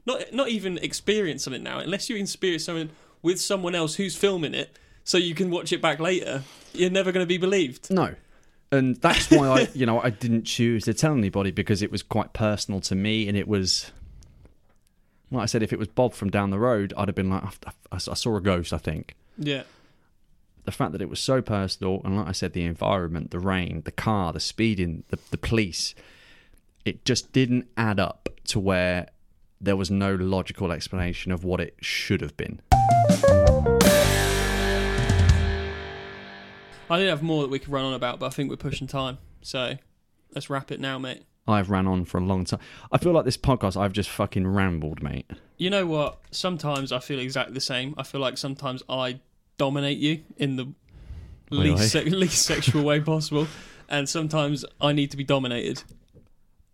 not 0.07 0.33
not 0.33 0.49
even 0.49 0.79
experience 0.79 1.45
something 1.45 1.63
now, 1.63 1.79
unless 1.79 2.09
you 2.09 2.17
experience 2.17 2.65
something 2.65 2.91
with 3.23 3.41
someone 3.41 3.75
else 3.75 3.97
who's 3.97 4.17
filming 4.17 4.55
it, 4.55 4.79
so 5.05 5.19
you 5.19 5.35
can 5.35 5.51
watch 5.51 5.73
it 5.73 5.83
back 5.83 6.01
later, 6.01 6.43
you're 6.73 6.91
never 6.91 7.13
going 7.13 7.23
to 7.23 7.29
be 7.29 7.39
believed. 7.39 7.91
No. 7.91 8.15
And 8.71 8.97
that's 8.97 9.31
why 9.31 9.49
I, 9.49 9.69
you 9.75 9.87
know, 9.87 10.01
I 10.01 10.11
didn't 10.11 10.45
choose 10.45 10.85
to 10.85 10.95
tell 10.95 11.15
anybody 11.15 11.51
because 11.51 11.83
it 11.83 11.91
was 11.91 12.03
quite 12.03 12.33
personal 12.33 12.81
to 12.83 12.95
me, 12.95 13.27
and 13.29 13.37
it 13.37 13.49
was, 13.49 13.91
like 15.31 15.43
I 15.43 15.47
said, 15.47 15.63
if 15.63 15.73
it 15.73 15.79
was 15.79 15.89
Bob 15.89 16.13
from 16.13 16.31
down 16.31 16.51
the 16.51 16.59
road, 16.59 16.93
I'd 16.97 17.09
have 17.09 17.15
been 17.15 17.31
like, 17.31 17.43
I, 17.65 17.73
I 17.93 17.99
saw 17.99 18.37
a 18.37 18.41
ghost. 18.41 18.73
I 18.73 18.79
think 18.79 19.17
Yeah, 19.39 19.63
the 20.69 20.73
fact 20.73 20.93
that 20.93 21.01
it 21.01 21.09
was 21.09 21.19
so 21.19 21.41
personal, 21.41 22.03
and 22.05 22.19
like 22.19 22.29
I 22.29 22.33
said, 22.33 22.53
the 22.53 22.64
environment, 22.64 23.31
the 23.31 23.39
rain, 23.39 23.81
the 23.87 23.91
car, 23.91 24.35
the 24.35 24.41
speeding, 24.41 25.03
the 25.09 25.19
the 25.31 25.39
police, 25.39 25.95
it 26.85 27.07
just 27.07 27.33
didn't 27.33 27.69
add 27.79 27.99
up 27.99 28.29
to 28.49 28.61
where 28.61 29.09
there 29.62 29.77
was 29.77 29.91
no 29.91 30.14
logical 30.14 30.71
explanation 30.71 31.33
of 31.33 31.43
what 31.43 31.59
it 31.59 31.75
should 31.81 32.21
have 32.21 32.37
been. 32.37 32.61
I 36.91 36.99
did 36.99 37.09
have 37.09 37.23
more 37.23 37.41
that 37.41 37.51
we 37.51 37.59
could 37.59 37.71
run 37.71 37.87
on 37.87 37.95
about, 37.95 38.19
but 38.21 38.27
I 38.27 38.29
think 38.29 38.51
we're 38.51 38.57
pushing 38.57 38.87
time. 38.87 39.16
So 39.41 39.79
let's 40.35 40.51
wrap 40.51 40.71
it 40.71 40.81
now, 40.81 40.99
mate. 40.99 41.23
I've 41.47 41.71
ran 41.71 41.87
on 41.87 42.05
for 42.05 42.19
a 42.19 42.23
long 42.23 42.45
time. 42.45 42.61
I 42.93 42.99
feel 42.99 43.12
like 43.12 43.25
this 43.25 43.39
podcast, 43.39 43.75
I've 43.81 43.95
just 43.95 44.11
fucking 44.11 44.47
rambled, 44.47 45.03
mate. 45.03 45.31
You 45.57 45.71
know 45.71 45.87
what? 45.87 46.19
Sometimes 46.31 46.93
I 46.93 46.99
feel 46.99 47.21
exactly 47.21 47.55
the 47.55 47.61
same. 47.62 47.95
I 47.97 48.03
feel 48.03 48.21
like 48.21 48.37
sometimes 48.37 48.83
I 48.87 49.21
dominate 49.59 49.99
you 49.99 50.23
in 50.39 50.57
the 50.57 50.73
Really? 51.51 51.71
least 51.73 51.93
se- 51.93 52.05
least 52.11 52.43
sexual 52.47 52.83
way 52.85 53.01
possible, 53.01 53.47
and 53.89 54.09
sometimes 54.09 54.65
I 54.81 54.93
need 54.93 55.11
to 55.13 55.17
be 55.17 55.25
dominated. 55.25 55.83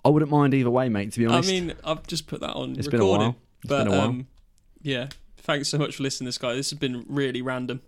I 0.05 0.09
wouldn't 0.11 0.31
mind 0.31 0.53
either 0.55 0.71
way, 0.71 0.89
mate. 0.89 1.13
To 1.13 1.19
be 1.19 1.27
honest, 1.27 1.49
I 1.49 1.53
mean, 1.53 1.75
I've 1.85 2.07
just 2.07 2.27
put 2.27 2.41
that 2.41 2.53
on 2.55 2.77
It's 2.79 2.89
been 2.89 3.01
a 3.01 3.07
while. 3.07 3.37
It's 3.63 3.69
but 3.69 3.85
been 3.85 3.93
a 3.95 3.97
while. 3.97 4.09
um, 4.09 4.27
yeah. 4.83 5.09
Thanks 5.39 5.69
so 5.69 5.79
much 5.79 5.97
for 5.97 6.03
listening, 6.03 6.27
this 6.27 6.39
guy. 6.39 6.55
This 6.55 6.71
has 6.71 6.79
been 6.79 7.05
really 7.09 7.41
random. 7.43 7.81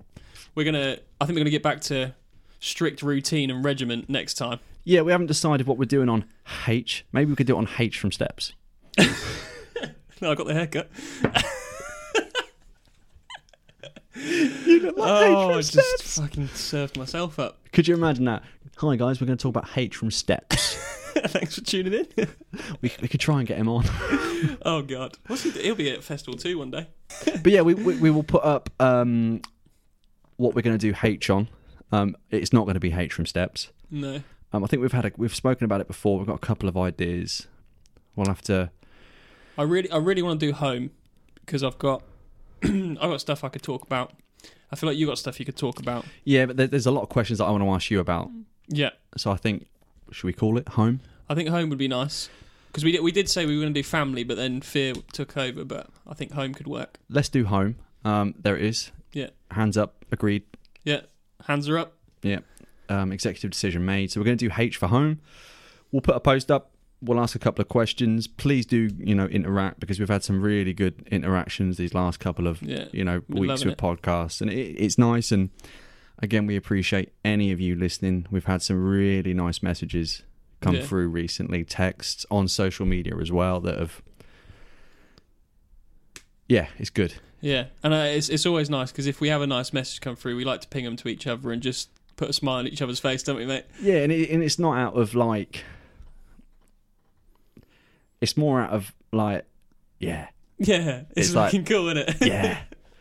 We're 0.54 0.64
gonna. 0.64 0.98
I 1.20 1.24
think 1.26 1.34
we're 1.36 1.40
gonna 1.40 1.50
get 1.50 1.62
back 1.62 1.80
to 1.82 2.14
strict 2.60 3.02
routine 3.02 3.50
and 3.50 3.64
regiment 3.64 4.08
next 4.08 4.34
time. 4.34 4.60
yeah, 4.84 5.02
we 5.02 5.10
haven't 5.12 5.26
decided 5.26 5.66
what 5.66 5.76
we're 5.78 5.84
doing 5.86 6.08
on 6.08 6.24
H. 6.68 7.04
Maybe 7.12 7.30
we 7.30 7.36
could 7.36 7.46
do 7.46 7.54
it 7.56 7.58
on 7.58 7.68
H 7.78 7.98
from 7.98 8.12
Steps. 8.12 8.52
No, 10.22 10.30
I 10.30 10.34
got 10.34 10.46
the 10.46 10.54
haircut. 10.54 10.88
You 14.26 14.80
look 14.80 14.96
like 14.96 15.08
oh, 15.08 15.50
I 15.52 15.62
just 15.62 16.02
fucking 16.02 16.48
served 16.48 16.98
myself 16.98 17.38
up. 17.38 17.58
Could 17.72 17.86
you 17.86 17.94
imagine 17.94 18.24
that? 18.24 18.42
Hi 18.78 18.96
guys, 18.96 19.20
we're 19.20 19.26
going 19.28 19.38
to 19.38 19.42
talk 19.42 19.50
about 19.50 19.68
H 19.76 19.94
from 19.96 20.10
Steps. 20.10 20.74
Thanks 21.28 21.54
for 21.54 21.60
tuning 21.62 21.92
in. 21.92 22.06
we, 22.82 22.92
we 23.00 23.08
could 23.08 23.20
try 23.20 23.38
and 23.38 23.46
get 23.46 23.56
him 23.56 23.68
on. 23.68 23.84
oh 24.62 24.82
god, 24.86 25.16
What's 25.28 25.44
he, 25.44 25.50
he'll 25.52 25.76
be 25.76 25.90
at 25.92 26.02
festival 26.02 26.36
too 26.36 26.58
one 26.58 26.72
day. 26.72 26.88
but 27.24 27.52
yeah, 27.52 27.60
we, 27.62 27.74
we 27.74 27.96
we 27.98 28.10
will 28.10 28.24
put 28.24 28.42
up 28.44 28.68
um 28.80 29.40
what 30.36 30.54
we're 30.54 30.62
going 30.62 30.76
to 30.76 30.92
do 30.92 30.96
H 31.02 31.30
on. 31.30 31.48
Um, 31.92 32.16
it's 32.30 32.52
not 32.52 32.64
going 32.64 32.74
to 32.74 32.80
be 32.80 32.92
H 32.92 33.12
from 33.12 33.26
Steps. 33.26 33.70
No, 33.90 34.22
Um, 34.52 34.64
I 34.64 34.66
think 34.66 34.82
we've 34.82 34.90
had 34.92 35.04
a, 35.06 35.12
we've 35.16 35.34
spoken 35.34 35.64
about 35.64 35.80
it 35.80 35.86
before. 35.86 36.18
We've 36.18 36.26
got 36.26 36.34
a 36.34 36.38
couple 36.38 36.68
of 36.68 36.76
ideas. 36.76 37.46
We'll 38.16 38.26
have 38.26 38.42
to. 38.42 38.70
I 39.56 39.62
really, 39.62 39.88
I 39.92 39.98
really 39.98 40.20
want 40.22 40.40
to 40.40 40.46
do 40.46 40.52
home 40.52 40.90
because 41.36 41.62
I've 41.62 41.78
got, 41.78 42.02
I've 42.64 42.98
got 42.98 43.20
stuff 43.20 43.44
I 43.44 43.48
could 43.48 43.62
talk 43.62 43.82
about. 43.82 44.12
I 44.70 44.76
feel 44.76 44.88
like 44.88 44.98
you 44.98 45.06
got 45.06 45.18
stuff 45.18 45.38
you 45.38 45.46
could 45.46 45.56
talk 45.56 45.78
about. 45.78 46.04
Yeah, 46.24 46.46
but 46.46 46.56
there, 46.56 46.66
there's 46.66 46.86
a 46.86 46.90
lot 46.90 47.02
of 47.02 47.08
questions 47.08 47.38
that 47.38 47.44
I 47.44 47.50
want 47.50 47.62
to 47.62 47.70
ask 47.70 47.90
you 47.90 48.00
about. 48.00 48.30
Yeah, 48.68 48.90
So 49.16 49.30
I 49.30 49.36
think 49.36 49.66
should 50.10 50.26
we 50.26 50.32
call 50.32 50.58
it 50.58 50.68
home? 50.70 51.00
I 51.28 51.34
think 51.34 51.48
home 51.48 51.68
would 51.70 51.78
be 51.78 51.88
nice 51.88 52.28
because 52.68 52.84
we 52.84 52.92
did, 52.92 53.00
we 53.02 53.12
did 53.12 53.28
say 53.28 53.46
we 53.46 53.54
were 53.56 53.62
going 53.62 53.72
to 53.74 53.78
do 53.80 53.84
family, 53.84 54.24
but 54.24 54.36
then 54.36 54.60
fear 54.60 54.94
took 55.12 55.36
over. 55.36 55.64
But 55.64 55.88
I 56.06 56.14
think 56.14 56.32
home 56.32 56.52
could 56.52 56.66
work. 56.66 56.98
Let's 57.08 57.28
do 57.28 57.44
home. 57.44 57.76
Um, 58.04 58.34
there 58.38 58.56
it 58.56 58.64
is. 58.64 58.90
Yeah. 59.12 59.28
Hands 59.52 59.76
up. 59.76 60.04
Agreed. 60.12 60.42
Yeah, 60.84 61.02
hands 61.46 61.68
are 61.68 61.78
up. 61.78 61.94
Yeah. 62.22 62.40
Um, 62.88 63.12
executive 63.12 63.50
decision 63.52 63.84
made. 63.84 64.10
So 64.12 64.20
we're 64.20 64.24
going 64.26 64.38
to 64.38 64.48
do 64.48 64.54
H 64.56 64.76
for 64.76 64.88
home. 64.88 65.20
We'll 65.90 66.02
put 66.02 66.16
a 66.16 66.20
post 66.20 66.50
up. 66.50 66.70
We'll 67.02 67.20
ask 67.20 67.34
a 67.34 67.38
couple 67.38 67.60
of 67.62 67.68
questions. 67.68 68.26
Please 68.26 68.64
do, 68.64 68.88
you 68.98 69.14
know, 69.14 69.26
interact 69.26 69.80
because 69.80 69.98
we've 70.00 70.08
had 70.08 70.24
some 70.24 70.40
really 70.40 70.72
good 70.72 71.06
interactions 71.10 71.76
these 71.76 71.92
last 71.94 72.18
couple 72.20 72.46
of, 72.46 72.62
Yeah, 72.62 72.86
you 72.92 73.04
know, 73.04 73.22
weeks 73.28 73.64
with 73.64 73.76
podcasts, 73.76 74.40
and 74.40 74.50
it, 74.50 74.54
it's 74.78 74.96
nice. 74.96 75.30
And 75.30 75.50
again, 76.20 76.46
we 76.46 76.56
appreciate 76.56 77.12
any 77.24 77.52
of 77.52 77.60
you 77.60 77.76
listening. 77.76 78.26
We've 78.30 78.46
had 78.46 78.62
some 78.62 78.82
really 78.82 79.34
nice 79.34 79.62
messages 79.62 80.22
come 80.62 80.76
Yeah. 80.76 80.82
through 80.86 81.08
recently, 81.08 81.64
texts 81.64 82.24
on 82.30 82.48
social 82.48 82.86
media 82.86 83.14
as 83.20 83.30
well 83.30 83.60
that 83.60 83.78
have. 83.78 84.00
Yeah, 86.48 86.68
it's 86.78 86.90
good. 86.90 87.14
yeah, 87.40 87.66
and 87.82 87.92
uh, 87.92 88.06
it's 88.08 88.28
it's 88.28 88.46
always 88.46 88.70
nice 88.70 88.90
because 88.92 89.06
if 89.06 89.20
we 89.20 89.28
have 89.28 89.42
a 89.42 89.46
nice 89.46 89.72
message 89.72 90.00
come 90.00 90.16
through, 90.16 90.36
we 90.36 90.44
like 90.44 90.60
to 90.62 90.68
ping 90.68 90.84
them 90.84 90.96
to 90.96 91.08
each 91.08 91.26
other 91.26 91.50
and 91.52 91.60
just 91.60 91.90
put 92.16 92.30
a 92.30 92.32
smile 92.32 92.56
on 92.60 92.66
each 92.68 92.80
other's 92.80 93.00
face, 93.00 93.22
don't 93.22 93.36
we, 93.36 93.44
mate? 93.44 93.64
Yeah, 93.82 93.96
and, 93.96 94.10
it, 94.12 94.30
and 94.30 94.42
it's 94.42 94.58
not 94.58 94.78
out 94.78 94.94
of 94.96 95.14
like. 95.14 95.64
It's 98.26 98.36
more 98.36 98.60
out 98.60 98.70
of 98.70 98.92
like, 99.12 99.44
yeah, 100.00 100.26
Yeah, 100.58 101.02
it's, 101.10 101.28
It's 101.28 101.34
like- 101.36 101.52
fucking 101.52 101.64
cool, 101.64 101.86
isn't 101.90 102.08
it? 102.22 102.26
yeah. 102.26 102.58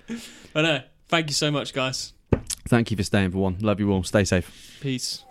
I 0.56 0.62
know. 0.62 0.82
Thank 1.08 1.30
you 1.30 1.34
so 1.34 1.50
much, 1.50 1.74
guys. 1.74 2.14
Thank 2.68 2.92
you 2.92 2.98
for 2.98 3.02
staying 3.04 3.32
for 3.32 3.40
one. 3.40 3.58
Love 3.62 3.80
you 3.80 3.92
all. 3.92 4.04
Stay 4.04 4.24
safe. 4.24 4.78
Peace. 4.82 5.24